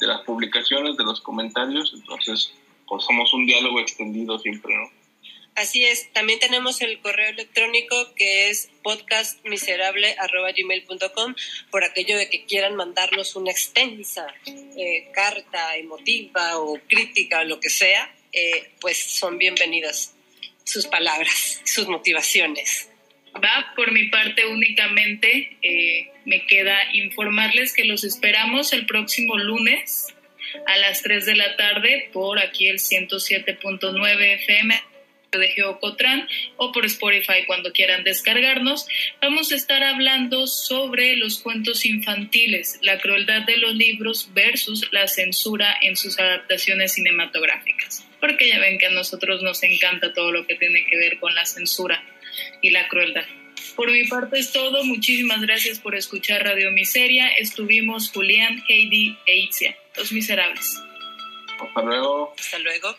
de 0.00 0.06
las 0.06 0.20
publicaciones, 0.20 0.96
de 0.96 1.04
los 1.04 1.20
comentarios, 1.20 1.92
entonces 1.94 2.52
pues 2.90 3.04
somos 3.04 3.32
un 3.32 3.46
diálogo 3.46 3.80
extendido 3.80 4.38
siempre, 4.40 4.74
¿no? 4.74 4.90
Así 5.54 5.84
es, 5.84 6.12
también 6.12 6.40
tenemos 6.40 6.80
el 6.80 6.98
correo 7.00 7.30
electrónico 7.30 8.12
que 8.16 8.50
es 8.50 8.68
podcastmiserable.gmail.com 8.82 11.34
por 11.70 11.84
aquello 11.84 12.18
de 12.18 12.28
que 12.28 12.46
quieran 12.46 12.74
mandarnos 12.74 13.36
una 13.36 13.52
extensa 13.52 14.26
eh, 14.46 15.08
carta 15.12 15.76
emotiva 15.76 16.58
o 16.58 16.80
crítica 16.88 17.38
o 17.40 17.44
lo 17.44 17.60
que 17.60 17.70
sea, 17.70 18.12
eh, 18.32 18.72
pues 18.80 18.98
son 18.98 19.38
bienvenidas 19.38 20.16
sus 20.64 20.88
palabras, 20.88 21.62
sus 21.64 21.86
motivaciones. 21.86 22.88
Va, 23.36 23.72
por 23.76 23.92
mi 23.92 24.08
parte 24.08 24.44
únicamente 24.46 25.56
eh, 25.62 26.10
me 26.24 26.44
queda 26.46 26.92
informarles 26.94 27.72
que 27.72 27.84
los 27.84 28.02
esperamos 28.02 28.72
el 28.72 28.86
próximo 28.86 29.38
lunes 29.38 30.12
a 30.66 30.76
las 30.78 31.02
3 31.02 31.26
de 31.26 31.36
la 31.36 31.56
tarde 31.56 32.10
por 32.12 32.38
aquí 32.38 32.68
el 32.68 32.78
107.9 32.78 34.34
FM 34.42 34.80
de 35.38 35.48
Geocotran 35.48 36.28
o 36.56 36.72
por 36.72 36.84
Spotify 36.86 37.44
cuando 37.46 37.72
quieran 37.72 38.04
descargarnos, 38.04 38.86
vamos 39.20 39.52
a 39.52 39.56
estar 39.56 39.82
hablando 39.82 40.46
sobre 40.46 41.16
los 41.16 41.40
cuentos 41.40 41.86
infantiles, 41.86 42.78
la 42.82 42.98
crueldad 42.98 43.42
de 43.42 43.56
los 43.58 43.74
libros 43.74 44.30
versus 44.34 44.88
la 44.92 45.06
censura 45.06 45.76
en 45.82 45.96
sus 45.96 46.18
adaptaciones 46.18 46.94
cinematográficas. 46.94 48.06
Porque 48.20 48.48
ya 48.48 48.58
ven 48.58 48.78
que 48.78 48.86
a 48.86 48.90
nosotros 48.90 49.42
nos 49.42 49.62
encanta 49.62 50.12
todo 50.12 50.32
lo 50.32 50.46
que 50.46 50.56
tiene 50.56 50.84
que 50.86 50.96
ver 50.96 51.18
con 51.18 51.34
la 51.34 51.46
censura 51.46 52.02
y 52.60 52.70
la 52.70 52.88
crueldad. 52.88 53.24
Por 53.76 53.90
mi 53.90 54.04
parte 54.04 54.38
es 54.38 54.52
todo. 54.52 54.84
Muchísimas 54.84 55.40
gracias 55.40 55.78
por 55.78 55.94
escuchar 55.94 56.42
Radio 56.44 56.70
Miseria. 56.70 57.28
Estuvimos 57.28 58.10
Julián, 58.10 58.62
Heidi 58.68 59.16
e 59.26 59.38
Itzia, 59.38 59.76
los 59.96 60.12
miserables. 60.12 60.80
Hasta 61.60 61.82
luego. 61.82 62.34
Hasta 62.38 62.58
luego. 62.58 62.96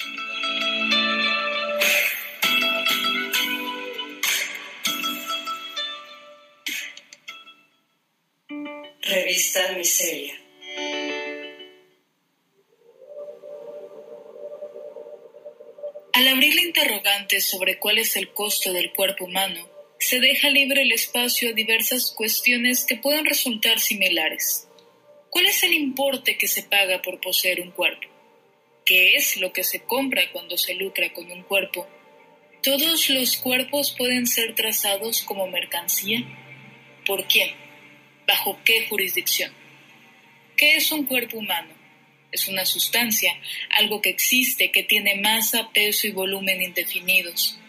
Revista 9.01 9.73
Miseria. 9.73 10.35
Al 16.13 16.27
abrir 16.27 16.55
la 16.55 16.61
interrogante 16.61 17.41
sobre 17.41 17.79
cuál 17.79 17.97
es 17.97 18.15
el 18.15 18.31
costo 18.31 18.71
del 18.73 18.91
cuerpo 18.91 19.25
humano, 19.25 19.70
se 20.01 20.19
deja 20.19 20.49
libre 20.49 20.81
el 20.81 20.91
espacio 20.91 21.49
a 21.49 21.53
diversas 21.53 22.11
cuestiones 22.11 22.85
que 22.85 22.95
pueden 22.95 23.23
resultar 23.23 23.79
similares. 23.79 24.67
¿Cuál 25.29 25.45
es 25.45 25.61
el 25.61 25.73
importe 25.73 26.37
que 26.37 26.47
se 26.47 26.63
paga 26.63 27.03
por 27.03 27.21
poseer 27.21 27.61
un 27.61 27.69
cuerpo? 27.69 28.07
¿Qué 28.83 29.15
es 29.15 29.37
lo 29.37 29.53
que 29.53 29.63
se 29.63 29.83
compra 29.83 30.23
cuando 30.31 30.57
se 30.57 30.73
lucra 30.73 31.13
con 31.13 31.31
un 31.31 31.43
cuerpo? 31.43 31.87
¿Todos 32.63 33.09
los 33.11 33.37
cuerpos 33.37 33.93
pueden 33.95 34.25
ser 34.25 34.55
trazados 34.55 35.21
como 35.21 35.47
mercancía? 35.47 36.23
¿Por 37.05 37.27
quién? 37.27 37.51
¿Bajo 38.27 38.59
qué 38.65 38.87
jurisdicción? 38.87 39.53
¿Qué 40.57 40.77
es 40.77 40.91
un 40.91 41.05
cuerpo 41.05 41.37
humano? 41.37 41.69
Es 42.31 42.47
una 42.47 42.65
sustancia, 42.65 43.39
algo 43.69 44.01
que 44.01 44.09
existe, 44.09 44.71
que 44.71 44.81
tiene 44.81 45.15
masa, 45.15 45.71
peso 45.71 46.07
y 46.07 46.11
volumen 46.11 46.61
indefinidos. 46.61 47.60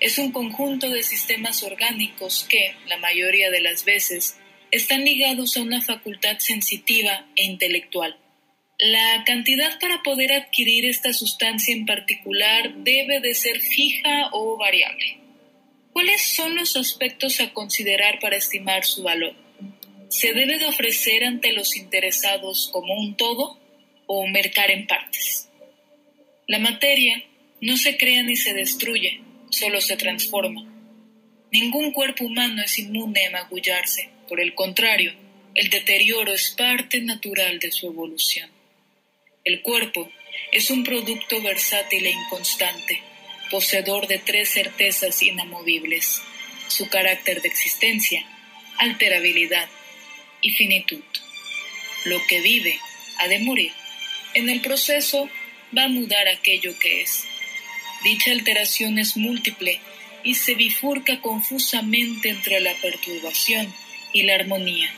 Es 0.00 0.18
un 0.18 0.32
conjunto 0.32 0.90
de 0.90 1.02
sistemas 1.02 1.62
orgánicos 1.62 2.46
que, 2.48 2.74
la 2.86 2.98
mayoría 2.98 3.50
de 3.50 3.60
las 3.60 3.84
veces, 3.84 4.38
están 4.70 5.04
ligados 5.04 5.56
a 5.56 5.62
una 5.62 5.80
facultad 5.80 6.38
sensitiva 6.38 7.26
e 7.36 7.44
intelectual. 7.44 8.16
La 8.78 9.24
cantidad 9.26 9.78
para 9.80 10.02
poder 10.02 10.32
adquirir 10.32 10.84
esta 10.84 11.12
sustancia 11.12 11.74
en 11.74 11.84
particular 11.84 12.74
debe 12.76 13.20
de 13.20 13.34
ser 13.34 13.60
fija 13.60 14.28
o 14.32 14.56
variable. 14.56 15.18
¿Cuáles 15.92 16.22
son 16.34 16.54
los 16.54 16.76
aspectos 16.76 17.40
a 17.40 17.52
considerar 17.52 18.20
para 18.20 18.36
estimar 18.36 18.84
su 18.84 19.02
valor? 19.02 19.34
se 20.08 20.32
debe 20.32 20.58
de 20.58 20.66
ofrecer 20.66 21.24
ante 21.24 21.52
los 21.52 21.76
interesados 21.76 22.70
como 22.72 22.94
un 22.94 23.16
todo 23.16 23.58
o 24.06 24.26
mercar 24.26 24.70
en 24.70 24.86
partes. 24.86 25.48
La 26.46 26.58
materia 26.58 27.22
no 27.60 27.76
se 27.76 27.96
crea 27.96 28.22
ni 28.22 28.36
se 28.36 28.54
destruye, 28.54 29.20
solo 29.50 29.80
se 29.80 29.96
transforma. 29.96 30.64
Ningún 31.50 31.92
cuerpo 31.92 32.24
humano 32.24 32.62
es 32.62 32.78
inmune 32.78 33.26
a 33.26 33.30
magullarse, 33.30 34.10
por 34.28 34.40
el 34.40 34.54
contrario, 34.54 35.14
el 35.54 35.70
deterioro 35.70 36.32
es 36.32 36.50
parte 36.50 37.00
natural 37.00 37.58
de 37.58 37.72
su 37.72 37.86
evolución. 37.86 38.50
El 39.44 39.62
cuerpo 39.62 40.10
es 40.52 40.70
un 40.70 40.84
producto 40.84 41.40
versátil 41.40 42.06
e 42.06 42.10
inconstante, 42.10 43.02
poseedor 43.50 44.06
de 44.06 44.18
tres 44.18 44.50
certezas 44.50 45.22
inamovibles, 45.22 46.20
su 46.68 46.88
carácter 46.88 47.40
de 47.40 47.48
existencia, 47.48 48.24
alterabilidad 48.76 49.68
y 50.42 50.50
finitud. 50.50 51.02
Lo 52.04 52.24
que 52.26 52.40
vive 52.40 52.78
ha 53.18 53.28
de 53.28 53.38
morir. 53.40 53.72
En 54.34 54.48
el 54.50 54.60
proceso 54.60 55.28
va 55.76 55.84
a 55.84 55.88
mudar 55.88 56.28
aquello 56.28 56.78
que 56.78 57.02
es. 57.02 57.24
Dicha 58.04 58.30
alteración 58.30 58.98
es 58.98 59.16
múltiple 59.16 59.80
y 60.22 60.34
se 60.34 60.54
bifurca 60.54 61.20
confusamente 61.20 62.30
entre 62.30 62.60
la 62.60 62.74
perturbación 62.74 63.72
y 64.12 64.22
la 64.22 64.36
armonía. 64.36 64.90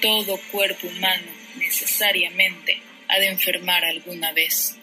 Todo 0.00 0.38
cuerpo 0.50 0.88
humano 0.88 1.30
necesariamente 1.56 2.80
ha 3.08 3.18
de 3.18 3.28
enfermar 3.28 3.84
alguna 3.84 4.32
vez. 4.32 4.76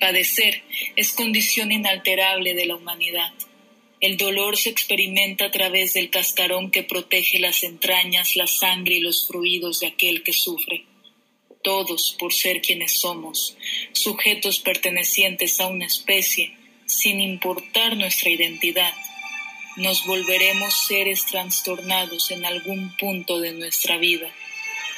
Padecer 0.00 0.62
es 0.96 1.12
condición 1.12 1.72
inalterable 1.72 2.54
de 2.54 2.66
la 2.66 2.76
humanidad. 2.76 3.32
El 4.00 4.16
dolor 4.16 4.56
se 4.56 4.68
experimenta 4.68 5.46
a 5.46 5.50
través 5.52 5.94
del 5.94 6.10
cascarón 6.10 6.70
que 6.70 6.82
protege 6.82 7.38
las 7.38 7.62
entrañas, 7.62 8.34
la 8.34 8.48
sangre 8.48 8.96
y 8.96 9.00
los 9.00 9.28
fluidos 9.28 9.80
de 9.80 9.86
aquel 9.86 10.24
que 10.24 10.32
sufre. 10.32 10.84
Todos, 11.62 12.16
por 12.18 12.32
ser 12.32 12.60
quienes 12.60 13.00
somos, 13.00 13.56
sujetos 13.92 14.58
pertenecientes 14.58 15.60
a 15.60 15.68
una 15.68 15.86
especie, 15.86 16.56
sin 16.86 17.20
importar 17.20 17.96
nuestra 17.96 18.30
identidad, 18.30 18.92
nos 19.76 20.04
volveremos 20.04 20.74
seres 20.86 21.24
trastornados 21.26 22.30
en 22.30 22.44
algún 22.44 22.94
punto 22.96 23.40
de 23.40 23.52
nuestra 23.52 23.96
vida, 23.96 24.28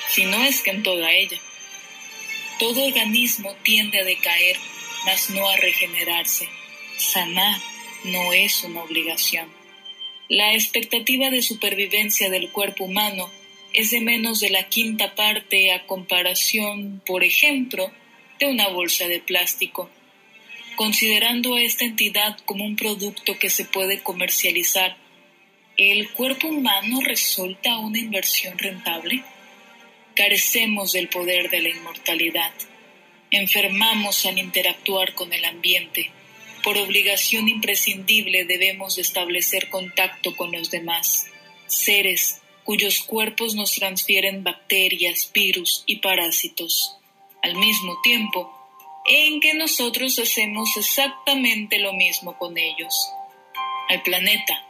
si 0.09 0.25
no 0.25 0.43
es 0.43 0.63
que 0.63 0.71
en 0.71 0.83
toda 0.83 1.13
ella. 1.13 1.39
Todo 2.59 2.85
organismo 2.85 3.55
tiende 3.63 4.01
a 4.01 4.05
decaer, 4.05 4.57
mas 5.05 5.31
no 5.31 5.49
a 5.49 5.57
regenerarse, 5.57 6.49
sanar 6.97 7.61
no 8.05 8.33
es 8.33 8.65
una 8.65 8.83
obligación. 8.83 9.49
la 10.29 10.55
expectativa 10.55 11.31
de 11.31 11.43
supervivencia 11.43 12.31
del 12.31 12.51
cuerpo 12.51 12.85
humano 12.85 13.31
es 13.75 13.91
de 13.91 14.01
menos 14.01 14.39
de 14.39 14.51
la 14.51 14.69
quinta 14.69 15.17
parte 15.17 15.73
a 15.73 15.85
comparación, 15.85 17.03
por 17.05 17.25
ejemplo, 17.25 17.91
de 18.39 18.47
una 18.47 18.69
bolsa 18.69 19.09
de 19.09 19.19
plástico. 19.19 19.91
Considerando 20.77 21.57
a 21.57 21.63
esta 21.63 21.85
entidad 21.85 22.39
como 22.45 22.65
un 22.65 22.77
producto 22.77 23.37
que 23.37 23.51
se 23.51 23.65
puede 23.65 24.01
comercializar, 24.01 24.97
¿el 25.77 26.11
cuerpo 26.13 26.49
humano 26.49 27.01
resulta 27.03 27.79
una 27.79 27.99
inversión 27.99 28.57
rentable? 28.59 29.25
Carecemos 30.15 30.93
del 30.93 31.09
poder 31.09 31.51
de 31.51 31.61
la 31.61 31.71
inmortalidad. 31.71 32.53
Enfermamos 33.33 34.25
al 34.25 34.39
interactuar 34.39 35.15
con 35.15 35.33
el 35.33 35.45
ambiente. 35.45 36.13
Por 36.63 36.79
obligación 36.79 37.49
imprescindible 37.49 38.45
debemos 38.45 38.99
establecer 38.99 39.69
contacto 39.69 40.37
con 40.37 40.53
los 40.53 40.71
demás, 40.71 41.27
seres 41.67 42.41
cuyos 42.65 43.01
cuerpos 43.01 43.55
nos 43.55 43.73
transfieren 43.73 44.43
bacterias, 44.43 45.31
virus 45.33 45.85
y 45.87 45.97
parásitos, 45.97 46.97
al 47.43 47.55
mismo 47.57 48.01
tiempo 48.03 48.53
en 49.07 49.41
que 49.41 49.53
nosotros 49.55 50.19
hacemos 50.19 50.77
exactamente 50.77 51.79
lo 51.79 51.93
mismo 51.93 52.39
con 52.39 52.57
ellos. 52.57 52.95
El 53.91 54.01
planeta 54.03 54.67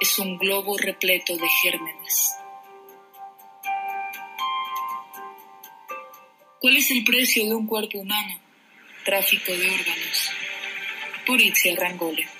es 0.00 0.18
un 0.18 0.36
globo 0.36 0.76
repleto 0.76 1.36
de 1.36 1.48
gérmenes. 1.62 2.34
¿Cuál 6.60 6.76
es 6.76 6.90
el 6.90 7.04
precio 7.04 7.46
de 7.46 7.54
un 7.54 7.66
cuerpo 7.66 7.98
humano? 7.98 8.38
Tráfico 9.04 9.52
de 9.52 9.70
órganos. 9.70 10.30
Por 11.24 11.40
Itzia 11.40 11.74
Rangole. 11.76 12.37